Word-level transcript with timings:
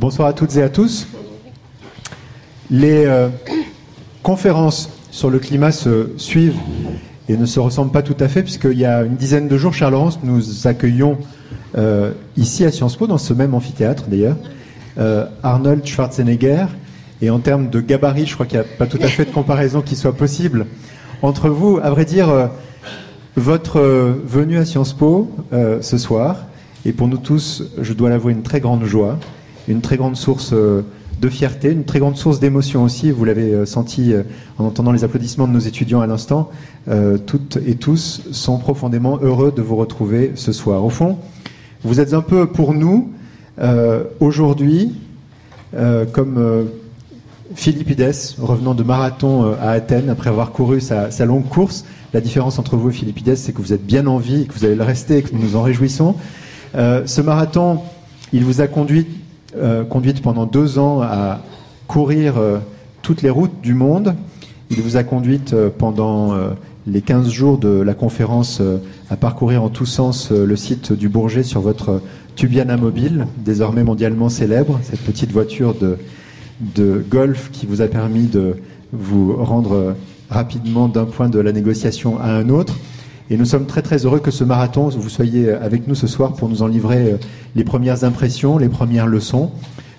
Bonsoir 0.00 0.28
à 0.28 0.32
toutes 0.32 0.54
et 0.54 0.62
à 0.62 0.68
tous. 0.68 1.08
Les 2.70 3.04
euh, 3.06 3.30
conférences 4.22 4.90
sur 5.10 5.28
le 5.28 5.40
climat 5.40 5.72
se 5.72 6.10
suivent 6.18 6.54
et 7.28 7.36
ne 7.36 7.44
se 7.46 7.58
ressemblent 7.58 7.90
pas 7.90 8.02
tout 8.02 8.16
à 8.20 8.28
fait, 8.28 8.44
puisqu'il 8.44 8.78
y 8.78 8.84
a 8.84 9.02
une 9.02 9.16
dizaine 9.16 9.48
de 9.48 9.58
jours, 9.58 9.74
Charles 9.74 9.94
Laurence, 9.94 10.20
nous 10.22 10.68
accueillons 10.68 11.18
euh, 11.76 12.12
ici 12.36 12.64
à 12.64 12.70
Sciences 12.70 12.94
Po, 12.94 13.08
dans 13.08 13.18
ce 13.18 13.32
même 13.32 13.54
amphithéâtre 13.54 14.04
d'ailleurs, 14.06 14.36
euh, 14.98 15.26
Arnold 15.42 15.84
Schwarzenegger. 15.84 16.66
Et 17.20 17.30
en 17.30 17.40
termes 17.40 17.68
de 17.68 17.80
gabarit, 17.80 18.26
je 18.26 18.34
crois 18.34 18.46
qu'il 18.46 18.60
n'y 18.60 18.64
a 18.64 18.68
pas 18.78 18.86
tout 18.86 19.00
à 19.02 19.08
fait 19.08 19.24
de 19.24 19.32
comparaison 19.32 19.82
qui 19.82 19.96
soit 19.96 20.14
possible 20.14 20.66
entre 21.22 21.48
vous. 21.48 21.80
À 21.82 21.90
vrai 21.90 22.04
dire, 22.04 22.50
votre 23.34 23.80
venue 23.80 24.58
à 24.58 24.64
Sciences 24.64 24.92
Po 24.92 25.28
ce 25.50 25.98
soir 25.98 26.44
est 26.86 26.92
pour 26.92 27.08
nous 27.08 27.18
tous, 27.18 27.64
je 27.80 27.92
dois 27.94 28.10
l'avouer, 28.10 28.32
une 28.32 28.42
très 28.42 28.60
grande 28.60 28.84
joie, 28.84 29.18
une 29.68 29.80
très 29.80 29.96
grande 29.96 30.16
source 30.16 30.52
de 31.20 31.28
fierté, 31.28 31.72
une 31.72 31.84
très 31.84 31.98
grande 31.98 32.16
source 32.16 32.38
d'émotion 32.40 32.84
aussi. 32.84 33.10
Vous 33.10 33.24
l'avez 33.24 33.52
euh, 33.52 33.66
senti 33.66 34.12
euh, 34.12 34.22
en 34.58 34.64
entendant 34.64 34.92
les 34.92 35.04
applaudissements 35.04 35.48
de 35.48 35.52
nos 35.52 35.58
étudiants 35.58 36.00
à 36.00 36.06
l'instant. 36.06 36.50
Euh, 36.88 37.18
toutes 37.18 37.58
et 37.66 37.74
tous 37.74 38.22
sont 38.30 38.58
profondément 38.58 39.18
heureux 39.20 39.52
de 39.54 39.62
vous 39.62 39.76
retrouver 39.76 40.32
ce 40.36 40.52
soir. 40.52 40.84
Au 40.84 40.90
fond, 40.90 41.18
vous 41.82 42.00
êtes 42.00 42.14
un 42.14 42.22
peu 42.22 42.46
pour 42.46 42.74
nous 42.74 43.12
aujourd'hui 44.20 44.94
comme 46.12 46.68
Philippides 47.56 48.12
revenant 48.40 48.74
de 48.74 48.84
marathon 48.84 49.52
à 49.60 49.70
Athènes 49.70 50.10
après 50.10 50.30
avoir 50.30 50.52
couru 50.52 50.80
sa, 50.80 51.08
longue 51.26 51.48
course. 51.48 51.84
La 52.14 52.20
différence 52.20 52.60
entre 52.60 52.76
vous 52.76 52.90
et 52.90 52.92
Philippides, 52.92 53.34
c'est 53.34 53.52
que 53.52 53.60
vous 53.60 53.72
êtes 53.72 53.84
bien 53.84 54.06
en 54.06 54.18
vie 54.18 54.46
que 54.46 54.54
vous 54.54 54.64
allez 54.64 54.76
le 54.76 54.84
rester 54.84 55.18
et 55.18 55.22
que 55.22 55.34
nous 55.34 55.42
nous 55.42 55.56
en 55.56 55.62
réjouissons. 55.62 56.14
ce 56.74 57.20
marathon, 57.20 57.80
il 58.32 58.44
vous 58.44 58.60
a 58.60 58.68
conduit 58.68 59.06
euh, 59.56 59.82
conduite 59.82 60.20
pendant 60.20 60.44
deux 60.44 60.78
ans 60.78 61.00
à 61.00 61.40
courir 61.86 62.36
euh, 62.36 62.58
toutes 63.00 63.22
les 63.22 63.30
routes 63.30 63.62
du 63.62 63.72
monde. 63.72 64.14
Il 64.70 64.82
vous 64.82 64.98
a 64.98 65.04
conduite 65.04 65.54
euh, 65.54 65.70
pendant 65.70 66.34
les 66.86 67.00
15 67.00 67.30
jours 67.30 67.56
de 67.56 67.68
la 67.68 67.94
conférence 67.94 68.62
à 69.10 69.16
parcourir 69.16 69.62
en 69.62 69.68
tous 69.68 69.86
sens 69.86 70.30
le 70.30 70.56
site 70.56 70.92
du 70.92 71.08
Bourget 71.08 71.42
sur 71.42 71.60
votre 71.60 72.02
Tubiana 72.36 72.76
mobile, 72.76 73.26
désormais 73.38 73.84
mondialement 73.84 74.28
célèbre, 74.28 74.80
cette 74.82 75.00
petite 75.00 75.32
voiture 75.32 75.74
de, 75.74 75.98
de 76.74 77.04
golf 77.10 77.50
qui 77.52 77.66
vous 77.66 77.82
a 77.82 77.88
permis 77.88 78.26
de 78.26 78.56
vous 78.92 79.34
rendre 79.36 79.96
rapidement 80.30 80.88
d'un 80.88 81.04
point 81.04 81.28
de 81.28 81.38
la 81.38 81.52
négociation 81.52 82.18
à 82.18 82.30
un 82.30 82.48
autre. 82.48 82.78
Et 83.30 83.36
nous 83.36 83.44
sommes 83.44 83.66
très 83.66 83.82
très 83.82 84.06
heureux 84.06 84.20
que 84.20 84.30
ce 84.30 84.42
marathon, 84.42 84.88
vous 84.88 85.10
soyez 85.10 85.50
avec 85.50 85.86
nous 85.86 85.94
ce 85.94 86.06
soir 86.06 86.32
pour 86.32 86.48
nous 86.48 86.62
en 86.62 86.66
livrer 86.66 87.12
euh, 87.12 87.16
les 87.56 87.64
premières 87.64 88.04
impressions, 88.04 88.56
les 88.56 88.70
premières 88.70 89.06
leçons, 89.06 89.50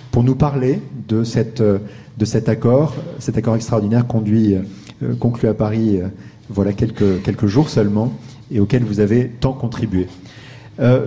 pour 0.10 0.24
nous 0.24 0.34
parler 0.34 0.82
de, 1.08 1.24
cette, 1.24 1.62
euh, 1.62 1.78
de 2.18 2.26
cet 2.26 2.50
accord, 2.50 2.96
cet 3.20 3.38
accord 3.38 3.56
extraordinaire 3.56 4.08
conduit, 4.08 4.56
euh, 4.56 5.14
conclu 5.20 5.48
à 5.48 5.54
Paris 5.54 6.00
voilà 6.50 6.74
quelques, 6.74 7.22
quelques 7.22 7.46
jours 7.46 7.70
seulement 7.70 8.12
et 8.52 8.60
auquel 8.60 8.84
vous 8.84 9.00
avez 9.00 9.28
tant 9.28 9.54
contribué. 9.54 10.08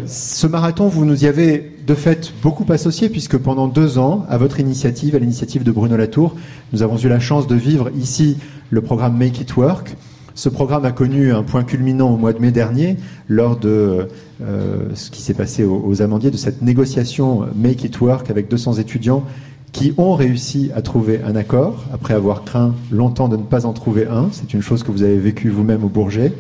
ce 0.07 0.47
marathon, 0.47 0.87
vous 0.87 1.05
nous 1.05 1.25
y 1.25 1.27
avez 1.27 1.73
de 1.85 1.95
fait 1.95 2.33
beaucoup 2.41 2.65
associé 2.73 3.09
puisque 3.09 3.37
pendant 3.37 3.67
deux 3.67 3.99
ans, 3.99 4.25
à 4.29 4.39
votre 4.39 4.61
initiative, 4.61 5.17
à 5.17 5.19
l'initiative 5.19 5.65
de 5.65 5.73
Bruno 5.73 5.97
Latour, 5.97 6.37
nous 6.73 6.85
avons 6.85 6.97
eu 6.97 7.09
la 7.09 7.19
chance 7.19 7.49
de 7.49 7.57
vivre 7.57 7.91
ici 7.99 8.39
le 8.71 8.81
programme 8.81 9.19
Make 9.19 9.41
It 9.41 9.57
Work, 9.57 9.97
ce 10.35 10.49
programme 10.49 10.85
a 10.85 10.93
connu 10.93 11.33
un 11.33 11.43
point 11.43 11.65
culminant 11.65 12.11
au 12.13 12.17
mois 12.17 12.33
de 12.33 12.39
mai 12.39 12.53
dernier 12.53 12.97
lors 13.29 13.57
de 13.57 14.09
euh, 14.43 14.89
ce 14.95 15.11
qui 15.11 15.21
s'est 15.21 15.35
passé 15.35 15.65
aux, 15.65 16.03
Amandiers, 16.03 16.31
de 16.31 16.37
cette 16.37 16.63
négociation 16.63 17.47
Make 17.55 17.85
It 17.85 18.01
Work 18.01 18.31
avec 18.31 18.49
200 18.49 18.75
étudiants 18.75 19.25
qui 19.73 19.95
ont 19.97 20.15
réussi 20.15 20.71
à 20.75 20.83
trouver 20.83 21.21
un 21.27 21.35
accord 21.35 21.85
après 21.93 22.15
avoir 22.15 22.45
craint 22.45 22.75
longtemps 22.91 23.29
de 23.29 23.37
ne 23.37 23.43
pas 23.43 23.65
en 23.65 23.73
trouver 23.73 24.07
un. 24.07 24.29
C'est 24.33 24.53
une 24.53 24.63
chose 24.63 24.83
que 24.83 24.91
vous 24.91 25.03
avez 25.03 25.19
vécue 25.19 25.49
vous-même 25.49 25.83
au 25.85 25.89
Bourget. 25.89 26.33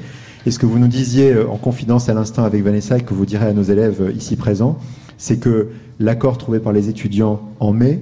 Et 0.44 0.50
ce 0.50 0.58
que 0.58 0.66
vous 0.66 0.78
nous 0.78 0.88
disiez 0.88 1.32
euh, 1.32 1.48
en 1.48 1.56
confidence 1.56 2.08
à 2.08 2.14
l'instant 2.14 2.44
avec 2.44 2.62
Vanessa 2.62 2.98
et 2.98 3.02
que 3.02 3.14
vous 3.14 3.26
direz 3.26 3.46
à 3.46 3.52
nos 3.52 3.62
élèves 3.62 4.02
euh, 4.02 4.12
ici 4.12 4.36
présents, 4.36 4.78
c'est 5.16 5.38
que 5.38 5.68
l'accord 6.00 6.36
trouvé 6.36 6.58
par 6.58 6.72
les 6.72 6.88
étudiants 6.88 7.40
en 7.60 7.72
mai 7.72 8.00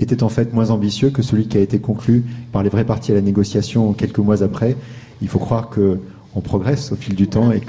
était 0.00 0.22
en 0.22 0.28
fait 0.28 0.52
moins 0.52 0.70
ambitieux 0.70 1.10
que 1.10 1.22
celui 1.22 1.46
qui 1.46 1.56
a 1.56 1.60
été 1.60 1.78
conclu 1.78 2.24
par 2.50 2.62
les 2.62 2.68
vrais 2.68 2.84
partis 2.84 3.12
à 3.12 3.14
la 3.14 3.20
négociation 3.20 3.92
quelques 3.92 4.18
mois 4.18 4.42
après 4.42 4.76
il 5.22 5.28
faut 5.28 5.38
croire 5.38 5.70
qu'on 5.70 6.40
progresse 6.40 6.92
au 6.92 6.96
fil 6.96 7.14
du 7.14 7.28
temps 7.28 7.50
et 7.52 7.62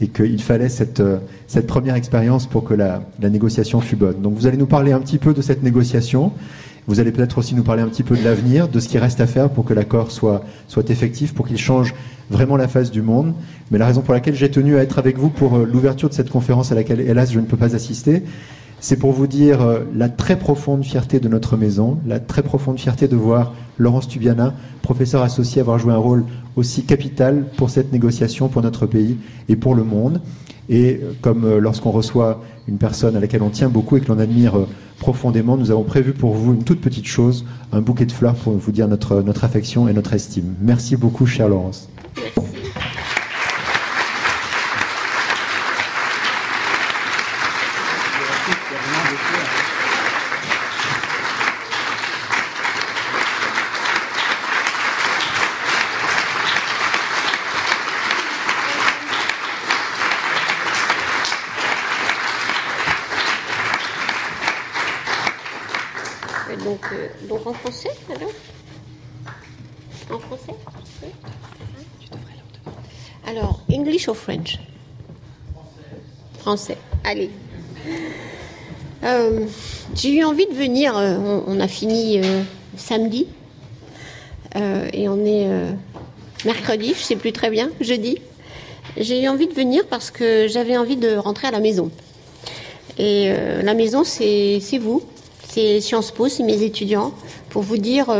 et 0.00 0.08
qu'il 0.08 0.42
fallait 0.42 0.68
cette, 0.68 1.02
cette 1.46 1.66
première 1.66 1.94
expérience 1.94 2.46
pour 2.46 2.64
que 2.64 2.74
la, 2.74 3.00
négociation 3.20 3.80
fût 3.80 3.96
bonne. 3.96 4.20
Donc 4.20 4.34
vous 4.34 4.46
allez 4.46 4.58
nous 4.58 4.66
parler 4.66 4.92
un 4.92 5.00
petit 5.00 5.18
peu 5.18 5.32
de 5.32 5.40
cette 5.40 5.62
négociation. 5.62 6.32
Vous 6.86 7.00
allez 7.00 7.10
peut-être 7.10 7.38
aussi 7.38 7.54
nous 7.54 7.64
parler 7.64 7.82
un 7.82 7.88
petit 7.88 8.04
peu 8.04 8.16
de 8.16 8.22
l'avenir, 8.22 8.68
de 8.68 8.78
ce 8.78 8.88
qui 8.88 8.98
reste 8.98 9.20
à 9.20 9.26
faire 9.26 9.50
pour 9.50 9.64
que 9.64 9.74
l'accord 9.74 10.12
soit, 10.12 10.44
soit 10.68 10.88
effectif, 10.90 11.34
pour 11.34 11.48
qu'il 11.48 11.58
change 11.58 11.94
vraiment 12.30 12.56
la 12.56 12.68
face 12.68 12.90
du 12.90 13.02
monde. 13.02 13.34
Mais 13.70 13.78
la 13.78 13.86
raison 13.86 14.02
pour 14.02 14.14
laquelle 14.14 14.36
j'ai 14.36 14.50
tenu 14.50 14.76
à 14.76 14.82
être 14.82 14.98
avec 14.98 15.18
vous 15.18 15.28
pour 15.28 15.56
euh, 15.56 15.64
l'ouverture 15.70 16.08
de 16.08 16.14
cette 16.14 16.30
conférence 16.30 16.70
à 16.70 16.76
laquelle, 16.76 17.00
hélas, 17.00 17.32
je 17.32 17.40
ne 17.40 17.46
peux 17.46 17.56
pas 17.56 17.74
assister, 17.74 18.22
c'est 18.86 18.96
pour 18.96 19.10
vous 19.10 19.26
dire 19.26 19.62
euh, 19.62 19.80
la 19.96 20.08
très 20.08 20.38
profonde 20.38 20.84
fierté 20.84 21.18
de 21.18 21.26
notre 21.26 21.56
maison, 21.56 21.98
la 22.06 22.20
très 22.20 22.44
profonde 22.44 22.78
fierté 22.78 23.08
de 23.08 23.16
voir 23.16 23.52
Laurence 23.78 24.06
Tubiana, 24.06 24.54
professeur 24.80 25.22
associé, 25.22 25.60
avoir 25.60 25.80
joué 25.80 25.92
un 25.92 25.96
rôle 25.96 26.24
aussi 26.54 26.84
capital 26.84 27.46
pour 27.56 27.68
cette 27.68 27.92
négociation, 27.92 28.46
pour 28.46 28.62
notre 28.62 28.86
pays 28.86 29.16
et 29.48 29.56
pour 29.56 29.74
le 29.74 29.82
monde. 29.82 30.20
Et 30.68 31.00
euh, 31.02 31.10
comme 31.20 31.44
euh, 31.44 31.58
lorsqu'on 31.58 31.90
reçoit 31.90 32.44
une 32.68 32.78
personne 32.78 33.16
à 33.16 33.20
laquelle 33.20 33.42
on 33.42 33.50
tient 33.50 33.68
beaucoup 33.68 33.96
et 33.96 34.00
que 34.00 34.06
l'on 34.06 34.20
admire 34.20 34.54
profondément, 35.00 35.56
nous 35.56 35.72
avons 35.72 35.82
prévu 35.82 36.12
pour 36.12 36.34
vous 36.34 36.54
une 36.54 36.62
toute 36.62 36.80
petite 36.80 37.06
chose, 37.06 37.44
un 37.72 37.80
bouquet 37.80 38.06
de 38.06 38.12
fleurs 38.12 38.36
pour 38.36 38.52
vous 38.52 38.70
dire 38.70 38.86
notre, 38.86 39.24
affection 39.42 39.88
et 39.88 39.94
notre 39.94 40.12
estime. 40.12 40.54
Merci 40.60 40.94
beaucoup, 40.94 41.26
chère 41.26 41.48
Laurence. 41.48 41.88
French? 74.14 74.58
Français. 76.38 76.78
Allez. 77.04 77.30
Euh, 79.04 79.46
j'ai 79.94 80.14
eu 80.14 80.24
envie 80.24 80.46
de 80.46 80.54
venir. 80.54 80.96
Euh, 80.96 81.40
on, 81.46 81.60
a 81.60 81.68
fini 81.68 82.18
euh, 82.18 82.42
samedi 82.76 83.26
et 84.92 85.06
on 85.10 85.22
est 85.26 85.46
mercredi, 86.46 86.94
je 86.96 87.02
sais 87.02 87.16
plus 87.16 87.30
très 87.30 87.50
bien, 87.50 87.70
jeudi. 87.82 88.16
J'ai 88.96 89.22
eu 89.22 89.28
envie 89.28 89.48
de 89.48 89.52
venir 89.52 89.86
parce 89.86 90.10
que 90.10 90.48
j'avais 90.48 90.78
envie 90.78 90.96
de 90.96 91.14
rentrer 91.14 91.48
à 91.48 91.50
la 91.50 91.60
maison. 91.60 91.90
Et 92.96 93.30
la 93.62 93.74
maison, 93.74 94.02
c'est 94.02 94.78
vous, 94.80 95.02
c'est 95.46 95.82
Sciences 95.82 96.10
Po, 96.10 96.28
c'est 96.28 96.42
mes 96.42 96.62
étudiants, 96.62 97.12
pour 97.56 97.62
vous 97.62 97.78
dire 97.78 98.14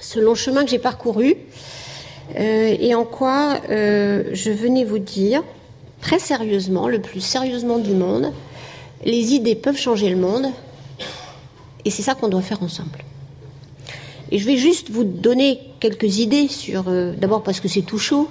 ce 0.00 0.18
long 0.18 0.34
chemin 0.34 0.64
que 0.64 0.70
j'ai 0.70 0.80
parcouru, 0.80 1.36
euh, 2.36 2.76
et 2.80 2.92
en 2.96 3.04
quoi 3.04 3.60
euh, 3.70 4.24
je 4.32 4.50
venais 4.50 4.82
vous 4.82 4.98
dire, 4.98 5.44
très 6.00 6.18
sérieusement, 6.18 6.88
le 6.88 7.00
plus 7.00 7.20
sérieusement 7.20 7.78
du 7.78 7.92
monde, 7.92 8.32
les 9.04 9.34
idées 9.34 9.54
peuvent 9.54 9.78
changer 9.78 10.08
le 10.08 10.16
monde, 10.16 10.46
et 11.84 11.90
c'est 11.90 12.02
ça 12.02 12.16
qu'on 12.16 12.26
doit 12.26 12.42
faire 12.42 12.64
ensemble. 12.64 12.98
Et 14.32 14.38
je 14.38 14.44
vais 14.44 14.56
juste 14.56 14.90
vous 14.90 15.04
donner 15.04 15.60
quelques 15.78 16.18
idées 16.18 16.48
sur, 16.48 16.88
euh, 16.88 17.12
d'abord 17.16 17.44
parce 17.44 17.60
que 17.60 17.68
c'est 17.68 17.82
tout 17.82 18.00
chaud, 18.00 18.28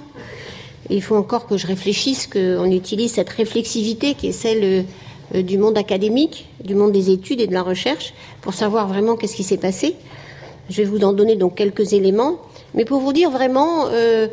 il 0.90 1.00
faut 1.00 1.16
encore 1.16 1.46
que 1.46 1.56
je 1.56 1.66
réfléchisse, 1.66 2.26
qu'on 2.26 2.70
utilise 2.70 3.12
cette 3.12 3.30
réflexivité 3.30 4.12
qui 4.12 4.26
est 4.26 4.32
celle 4.32 4.84
du 5.34 5.58
monde 5.58 5.76
académique, 5.76 6.46
du 6.62 6.74
monde 6.74 6.92
des 6.92 7.10
études 7.10 7.40
et 7.40 7.46
de 7.46 7.52
la 7.54 7.62
recherche, 7.62 8.12
pour 8.46 8.54
savoir 8.54 8.86
vraiment 8.86 9.16
qu'est-ce 9.16 9.34
qui 9.34 9.42
s'est 9.42 9.56
passé. 9.56 9.96
Je 10.70 10.76
vais 10.76 10.84
vous 10.84 11.02
en 11.02 11.12
donner 11.12 11.34
donc 11.34 11.56
quelques 11.56 11.94
éléments. 11.94 12.38
Mais 12.74 12.84
pour 12.84 13.00
vous 13.00 13.12
dire 13.12 13.28
vraiment, 13.28 13.88
euh, 13.88 14.28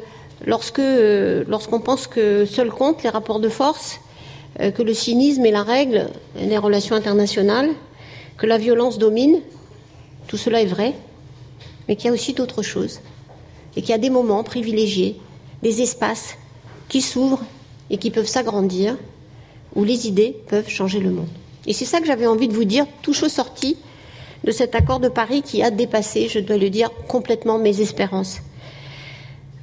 lorsque 0.45 0.77
euh, 0.77 1.43
lorsqu'on 1.47 1.79
pense 1.79 2.05
que 2.05 2.45
seul 2.45 2.69
compte 2.69 3.01
les 3.01 3.09
rapports 3.09 3.39
de 3.39 3.49
force, 3.49 4.01
euh, 4.59 4.69
que 4.69 4.83
le 4.83 4.93
cynisme 4.93 5.43
est 5.47 5.51
la 5.51 5.63
règle 5.63 6.09
des 6.35 6.59
relations 6.59 6.95
internationales, 6.95 7.71
que 8.37 8.45
la 8.45 8.59
violence 8.59 8.99
domine, 8.99 9.39
tout 10.27 10.37
cela 10.37 10.61
est 10.61 10.67
vrai, 10.67 10.93
mais 11.87 11.95
qu'il 11.95 12.05
y 12.05 12.09
a 12.09 12.13
aussi 12.13 12.33
d'autres 12.33 12.61
choses, 12.61 12.99
et 13.75 13.81
qu'il 13.81 13.89
y 13.89 13.95
a 13.95 13.97
des 13.97 14.11
moments 14.11 14.43
privilégiés, 14.43 15.19
des 15.63 15.81
espaces 15.81 16.35
qui 16.87 17.01
s'ouvrent 17.01 17.41
et 17.89 17.97
qui 17.97 18.11
peuvent 18.11 18.27
s'agrandir, 18.27 18.95
où 19.75 19.83
les 19.83 20.07
idées 20.07 20.37
peuvent 20.49 20.69
changer 20.69 20.99
le 20.99 21.09
monde. 21.09 21.33
Et 21.65 21.73
c'est 21.73 21.85
ça 21.85 21.99
que 21.99 22.05
j'avais 22.05 22.27
envie 22.27 22.47
de 22.47 22.53
vous 22.53 22.65
dire, 22.65 22.85
tout 23.01 23.13
chaud 23.13 23.27
sorti 23.27 23.75
de 24.43 24.51
cet 24.51 24.75
accord 24.75 24.99
de 24.99 25.07
Paris 25.07 25.41
qui 25.41 25.63
a 25.63 25.71
dépassé, 25.71 26.27
je 26.27 26.39
dois 26.39 26.57
le 26.57 26.69
dire, 26.69 26.89
complètement 27.07 27.57
mes 27.57 27.81
espérances. 27.81 28.41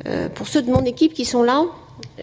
Euh, 0.07 0.29
pour 0.29 0.49
ceux 0.49 0.63
de 0.63 0.71
mon 0.71 0.85
équipe 0.85 1.13
qui 1.13 1.25
sont 1.25 1.43
là, 1.43 1.67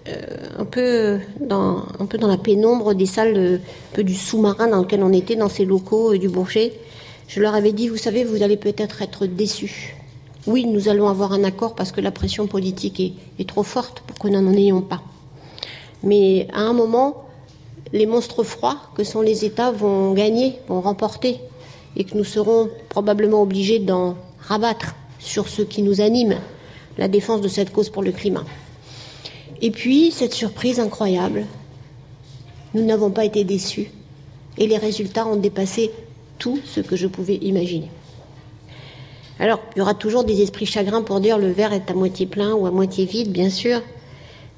euh, 0.08 0.22
un, 0.58 0.66
peu 0.66 1.20
dans, 1.40 1.84
la 2.22 2.38
pénombre 2.38 2.96
des 2.96 3.06
salles, 3.06 3.60
un 3.62 3.96
peu 3.96 4.04
du 4.04 4.16
sous-marin 4.16 4.68
dans 4.68 4.80
lequel 4.80 5.04
on 5.04 5.14
était, 5.14 5.36
dans 5.36 5.50
ces 5.50 5.66
locaux 5.66 6.18
du 6.18 6.30
Bourget, 6.30 6.74
je 7.28 7.40
leur 7.42 7.54
avais 7.54 7.74
dit, 7.74 7.90
vous 7.90 7.98
savez, 7.98 8.24
vous 8.24 8.42
allez 8.42 8.58
peut-être 8.58 9.02
être 9.02 9.26
déçus. 9.26 9.96
Oui, 10.48 10.66
nous 10.66 10.88
allons 10.88 11.10
avoir 11.10 11.34
un 11.34 11.44
accord 11.44 11.76
parce 11.76 11.92
que 11.92 12.02
la 12.02 12.12
pression 12.12 12.48
politique 12.48 13.00
est, 13.00 13.14
est 13.38 13.48
trop 13.48 13.64
forte 13.64 14.00
pour 14.08 14.18
que 14.18 14.30
nous 14.30 14.42
n'en 14.42 14.54
ayons 14.54 14.82
pas. 14.82 15.02
Mais 16.04 16.48
à 16.54 16.62
un 16.62 16.74
moment, 16.74 17.26
les 17.92 18.06
monstres 18.06 18.44
froids 18.44 18.78
que 18.96 19.04
sont 19.04 19.22
les 19.22 19.46
États 19.46 19.72
vont 19.72 20.14
gagner, 20.14 20.60
vont 20.68 20.82
remporter, 20.82 21.40
et 21.98 22.04
que 22.04 22.16
nous 22.16 22.24
serons 22.24 22.70
probablement 22.88 23.42
obligés 23.42 23.80
d'en 23.80 24.16
rabattre 24.40 24.96
sur 25.20 25.50
ce 25.50 25.64
qui 25.64 25.82
nous 25.82 26.00
anime, 26.00 26.38
la 26.98 27.08
défense 27.08 27.42
de 27.42 27.48
cette 27.48 27.74
cause 27.74 27.90
pour 27.90 28.04
le 28.04 28.12
climat. 28.12 28.46
Et 29.62 29.72
puis, 29.72 30.12
cette 30.12 30.34
surprise 30.34 30.80
incroyable, 30.80 31.46
nous 32.76 32.86
n'avons 32.86 33.10
pas 33.10 33.26
été 33.26 33.44
déçus, 33.44 33.90
et 34.60 34.68
les 34.68 34.78
résultats 34.78 35.26
ont 35.26 35.36
dépassé 35.36 35.92
tout 36.38 36.60
ce 36.64 36.82
que 36.82 36.96
je 36.96 37.08
pouvais 37.08 37.36
imaginer. 37.38 37.90
Alors, 39.40 39.60
il 39.76 39.80
y 39.80 39.82
aura 39.82 39.96
toujours 39.96 40.24
des 40.24 40.42
esprits 40.42 40.68
chagrins 40.68 41.02
pour 41.02 41.20
dire 41.20 41.40
le 41.40 41.52
verre 41.52 41.74
est 41.74 41.90
à 41.90 41.94
moitié 41.96 42.28
plein 42.28 42.54
ou 42.54 42.68
à 42.68 42.72
moitié 42.72 43.06
vide, 43.06 43.32
bien 43.32 43.50
sûr, 43.50 43.82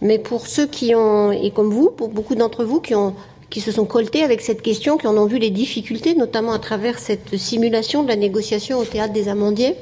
mais 0.02 0.20
pour 0.20 0.48
ceux 0.48 0.68
qui 0.68 0.94
ont, 0.94 1.32
et 1.32 1.52
comme 1.52 1.70
vous, 1.70 1.90
pour 1.90 2.10
beaucoup 2.10 2.36
d'entre 2.36 2.66
vous 2.66 2.82
qui, 2.82 2.96
ont, 2.96 3.16
qui 3.50 3.62
se 3.62 3.72
sont 3.72 3.86
coltés 3.86 4.24
avec 4.24 4.42
cette 4.42 4.62
question, 4.62 4.98
qui 4.98 5.08
en 5.08 5.18
ont 5.18 5.26
vu 5.26 5.40
les 5.40 5.50
difficultés, 5.50 6.16
notamment 6.16 6.54
à 6.54 6.60
travers 6.60 7.00
cette 7.00 7.36
simulation 7.38 8.04
de 8.04 8.08
la 8.08 8.16
négociation 8.16 8.78
au 8.78 8.86
théâtre 8.86 9.14
des 9.14 9.28
Amandiers, 9.28 9.76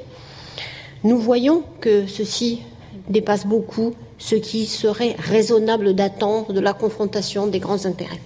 nous 1.04 1.18
voyons 1.18 1.64
que 1.82 2.08
ceci 2.08 2.62
dépasse 3.10 3.46
beaucoup 3.46 3.94
ce 4.18 4.36
qui 4.36 4.66
serait 4.66 5.16
raisonnable 5.20 5.94
d'attendre 5.94 6.54
de 6.54 6.60
la 6.60 6.74
confrontation 6.74 7.48
des 7.48 7.60
grands 7.60 7.86
intérêts. 7.86 8.22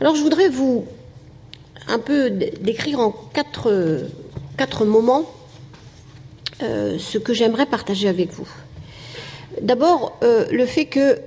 Alors 0.00 0.14
je 0.14 0.22
voudrais 0.22 0.48
vous 0.48 0.84
un 1.88 1.98
peu 1.98 2.30
décrire 2.30 3.00
en 3.00 3.10
quatre, 3.10 4.06
quatre 4.56 4.84
moments 4.84 5.24
euh, 6.62 6.98
ce 6.98 7.18
que 7.18 7.32
j'aimerais 7.32 7.66
partager 7.66 8.08
avec 8.08 8.32
vous. 8.32 8.48
D'abord, 9.60 10.18
euh, 10.22 10.46
le 10.50 10.66
fait 10.66 10.86
que, 10.86 11.18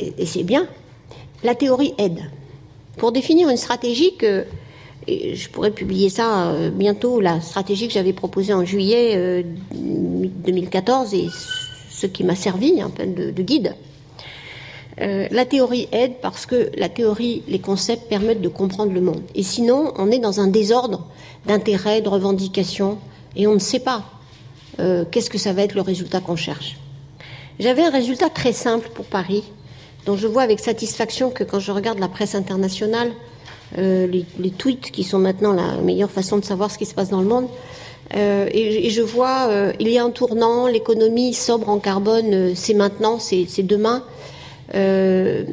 et, 0.00 0.26
c'est 0.26 0.42
bien, 0.42 0.66
la 1.44 1.54
théorie 1.54 1.94
aide. 1.98 2.30
Pour 2.96 3.12
définir 3.12 3.48
une 3.48 3.56
stratégie 3.56 4.16
que, 4.16 4.44
je 5.08 5.48
pourrais 5.50 5.70
publier 5.70 6.08
ça 6.08 6.48
euh, 6.48 6.70
bientôt, 6.70 7.20
la 7.20 7.40
stratégie 7.40 7.86
que 7.86 7.94
j'avais 7.94 8.12
proposée 8.12 8.54
en 8.54 8.64
juillet 8.64 9.44
2014 9.72 11.14
euh, 11.14 11.16
et 11.16 11.28
ce 11.90 12.06
qui 12.06 12.24
m'a 12.24 12.34
servi 12.34 12.80
un 12.80 12.90
peu 12.90 13.06
de, 13.06 13.42
guide. 13.42 13.76
la 14.98 15.44
théorie 15.44 15.88
aide 15.92 16.14
parce 16.20 16.46
que 16.46 16.70
la 16.76 16.88
théorie, 16.88 17.42
les 17.46 17.60
concepts 17.60 18.08
permettent 18.08 18.40
de 18.40 18.48
comprendre 18.48 18.92
le 18.92 19.00
monde. 19.00 19.22
Et 19.34 19.42
sinon, 19.42 19.92
on 19.96 20.10
est 20.10 20.18
dans 20.18 20.40
un 20.40 20.48
désordre 20.48 21.06
d'intérêts, 21.46 22.00
de 22.00 22.08
revendications, 22.08 22.98
et 23.36 23.46
on 23.46 23.54
ne 23.54 23.58
sait 23.58 23.80
pas 23.80 24.04
euh, 24.80 25.04
qu'est-ce 25.10 25.30
que 25.30 25.38
ça 25.38 25.52
va 25.52 25.62
être 25.62 25.74
le 25.74 25.80
résultat 25.80 26.20
qu'on 26.20 26.36
cherche. 26.36 26.76
J'avais 27.60 27.84
un 27.84 27.90
résultat 27.90 28.28
très 28.28 28.52
simple 28.52 28.90
pour 28.94 29.04
Paris, 29.04 29.44
dont 30.06 30.16
je 30.16 30.26
vois 30.26 30.42
avec 30.42 30.60
satisfaction 30.60 31.30
que 31.30 31.44
quand 31.44 31.60
je 31.60 31.72
regarde 31.72 31.98
la 31.98 32.08
presse 32.08 32.34
internationale, 32.34 33.10
euh, 33.78 34.06
les, 34.06 34.50
tweets 34.50 34.90
qui 34.90 35.04
sont 35.04 35.18
maintenant 35.18 35.52
la 35.52 35.76
meilleure 35.82 36.10
façon 36.10 36.38
de 36.38 36.44
savoir 36.44 36.70
ce 36.70 36.78
qui 36.78 36.86
se 36.86 36.94
passe 36.94 37.10
dans 37.10 37.20
le 37.20 37.28
monde, 37.28 37.48
euh, 38.16 38.46
et, 38.52 38.90
je 38.90 39.02
vois, 39.02 39.48
il 39.80 39.88
y 39.88 39.98
a 39.98 40.04
un 40.04 40.10
tournant, 40.10 40.66
l'économie 40.66 41.32
sobre 41.34 41.68
en 41.68 41.78
carbone, 41.78 42.54
c'est 42.54 42.74
maintenant, 42.74 43.18
c'est 43.18 43.62
demain. 43.62 44.04
Euh, 44.74 45.44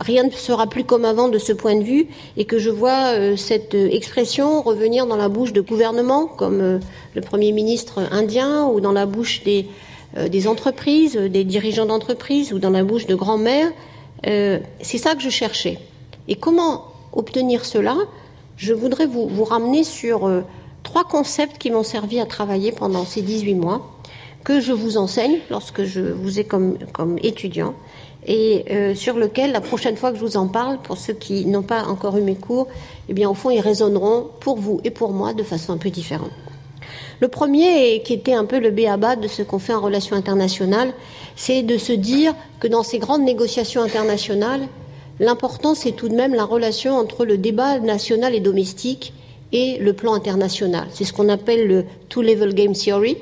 rien 0.00 0.24
ne 0.24 0.30
sera 0.30 0.66
plus 0.66 0.82
comme 0.82 1.04
avant 1.04 1.28
de 1.28 1.38
ce 1.38 1.52
point 1.52 1.76
de 1.76 1.84
vue 1.84 2.08
et 2.36 2.44
que 2.44 2.58
je 2.58 2.68
vois 2.68 3.14
euh, 3.14 3.36
cette 3.36 3.74
expression 3.74 4.60
revenir 4.62 5.06
dans 5.06 5.16
la 5.16 5.28
bouche 5.28 5.52
de 5.52 5.60
gouvernements 5.60 6.26
comme 6.26 6.60
euh, 6.60 6.78
le 7.14 7.20
Premier 7.20 7.52
ministre 7.52 8.00
indien 8.10 8.66
ou 8.66 8.80
dans 8.80 8.90
la 8.90 9.06
bouche 9.06 9.44
des, 9.44 9.66
des 10.16 10.48
entreprises, 10.48 11.16
des 11.16 11.44
dirigeants 11.44 11.86
d'entreprises 11.86 12.52
ou 12.52 12.58
dans 12.58 12.70
la 12.70 12.82
bouche 12.82 13.06
de 13.06 13.14
grands-mères. 13.14 13.70
C'est 14.22 14.98
ça 14.98 15.14
que 15.14 15.22
je 15.22 15.30
cherchais. 15.30 15.78
Et 16.28 16.34
comment 16.34 16.86
obtenir 17.12 17.64
cela? 17.64 17.96
Je 18.56 18.72
voudrais 18.74 19.06
vous, 19.06 19.44
ramener 19.44 19.84
sur 19.84 20.28
trois 20.82 21.04
concepts 21.04 21.58
qui 21.58 21.70
m'ont 21.70 21.84
servi 21.84 22.18
à 22.18 22.26
travailler 22.26 22.72
pendant 22.72 23.04
ces 23.04 23.22
18 23.22 23.54
mois, 23.54 23.88
que 24.42 24.60
je 24.60 24.72
vous 24.72 24.96
enseigne 24.96 25.38
lorsque 25.48 25.84
je 25.84 26.00
vous 26.00 26.40
ai 26.40 26.44
comme, 26.44 26.78
comme 26.92 27.18
étudiant 27.22 27.74
et 28.26 28.64
euh, 28.70 28.94
sur 28.94 29.16
lequel, 29.16 29.52
la 29.52 29.60
prochaine 29.60 29.96
fois 29.96 30.10
que 30.10 30.18
je 30.18 30.22
vous 30.24 30.36
en 30.36 30.46
parle, 30.46 30.78
pour 30.78 30.98
ceux 30.98 31.14
qui 31.14 31.46
n'ont 31.46 31.62
pas 31.62 31.84
encore 31.84 32.16
eu 32.16 32.22
mes 32.22 32.34
cours, 32.34 32.68
eh 33.08 33.14
bien, 33.14 33.30
au 33.30 33.34
fond, 33.34 33.50
ils 33.50 33.60
résonneront 33.60 34.28
pour 34.40 34.58
vous 34.58 34.80
et 34.84 34.90
pour 34.90 35.12
moi 35.12 35.32
de 35.32 35.42
façon 35.42 35.72
un 35.72 35.78
peu 35.78 35.90
différente. 35.90 36.30
Le 37.20 37.28
premier, 37.28 38.02
qui 38.02 38.12
était 38.12 38.34
un 38.34 38.44
peu 38.44 38.58
le 38.58 38.70
béaba 38.70 39.16
de 39.16 39.28
ce 39.28 39.42
qu'on 39.42 39.58
fait 39.58 39.74
en 39.74 39.80
relations 39.80 40.16
internationales, 40.16 40.92
c'est 41.36 41.62
de 41.62 41.78
se 41.78 41.92
dire 41.92 42.34
que 42.60 42.68
dans 42.68 42.82
ces 42.82 42.98
grandes 42.98 43.22
négociations 43.22 43.82
internationales, 43.82 44.62
l'important, 45.18 45.74
c'est 45.74 45.92
tout 45.92 46.08
de 46.08 46.14
même 46.14 46.34
la 46.34 46.44
relation 46.44 46.96
entre 46.96 47.24
le 47.24 47.38
débat 47.38 47.78
national 47.78 48.34
et 48.34 48.40
domestique 48.40 49.12
et 49.52 49.78
le 49.78 49.92
plan 49.92 50.14
international. 50.14 50.86
C'est 50.92 51.04
ce 51.04 51.12
qu'on 51.12 51.28
appelle 51.28 51.66
le 51.66 51.84
two-level 52.08 52.54
game 52.54 52.72
theory, 52.72 53.16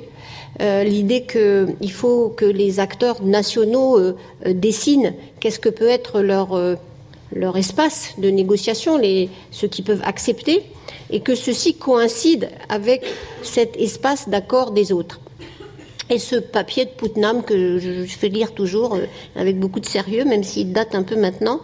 euh, 0.60 0.82
l'idée 0.82 1.24
qu'il 1.24 1.92
faut 1.92 2.30
que 2.30 2.44
les 2.44 2.80
acteurs 2.80 3.22
nationaux 3.22 3.98
euh, 3.98 4.16
euh, 4.46 4.52
dessinent 4.52 5.14
qu'est-ce 5.38 5.60
que 5.60 5.68
peut 5.68 5.88
être 5.88 6.20
leur, 6.20 6.48
leur 7.32 7.56
espace 7.56 8.14
de 8.18 8.30
négociation, 8.30 8.96
les, 8.96 9.28
ce 9.50 9.66
qu'ils 9.66 9.84
peuvent 9.84 10.02
accepter, 10.04 10.62
et 11.10 11.20
que 11.20 11.34
ceci 11.34 11.74
coïncide 11.74 12.50
avec 12.68 13.04
cet 13.42 13.76
espace 13.76 14.28
d'accord 14.28 14.72
des 14.72 14.92
autres. 14.92 15.20
Et 16.10 16.18
ce 16.18 16.36
papier 16.36 16.86
de 16.86 16.90
Putnam 16.90 17.42
que 17.42 17.78
je 17.78 18.04
fais 18.06 18.28
lire 18.28 18.52
toujours 18.52 18.98
avec 19.36 19.58
beaucoup 19.58 19.80
de 19.80 19.86
sérieux, 19.86 20.24
même 20.24 20.42
s'il 20.42 20.72
date 20.72 20.94
un 20.94 21.02
peu 21.02 21.16
maintenant, 21.16 21.60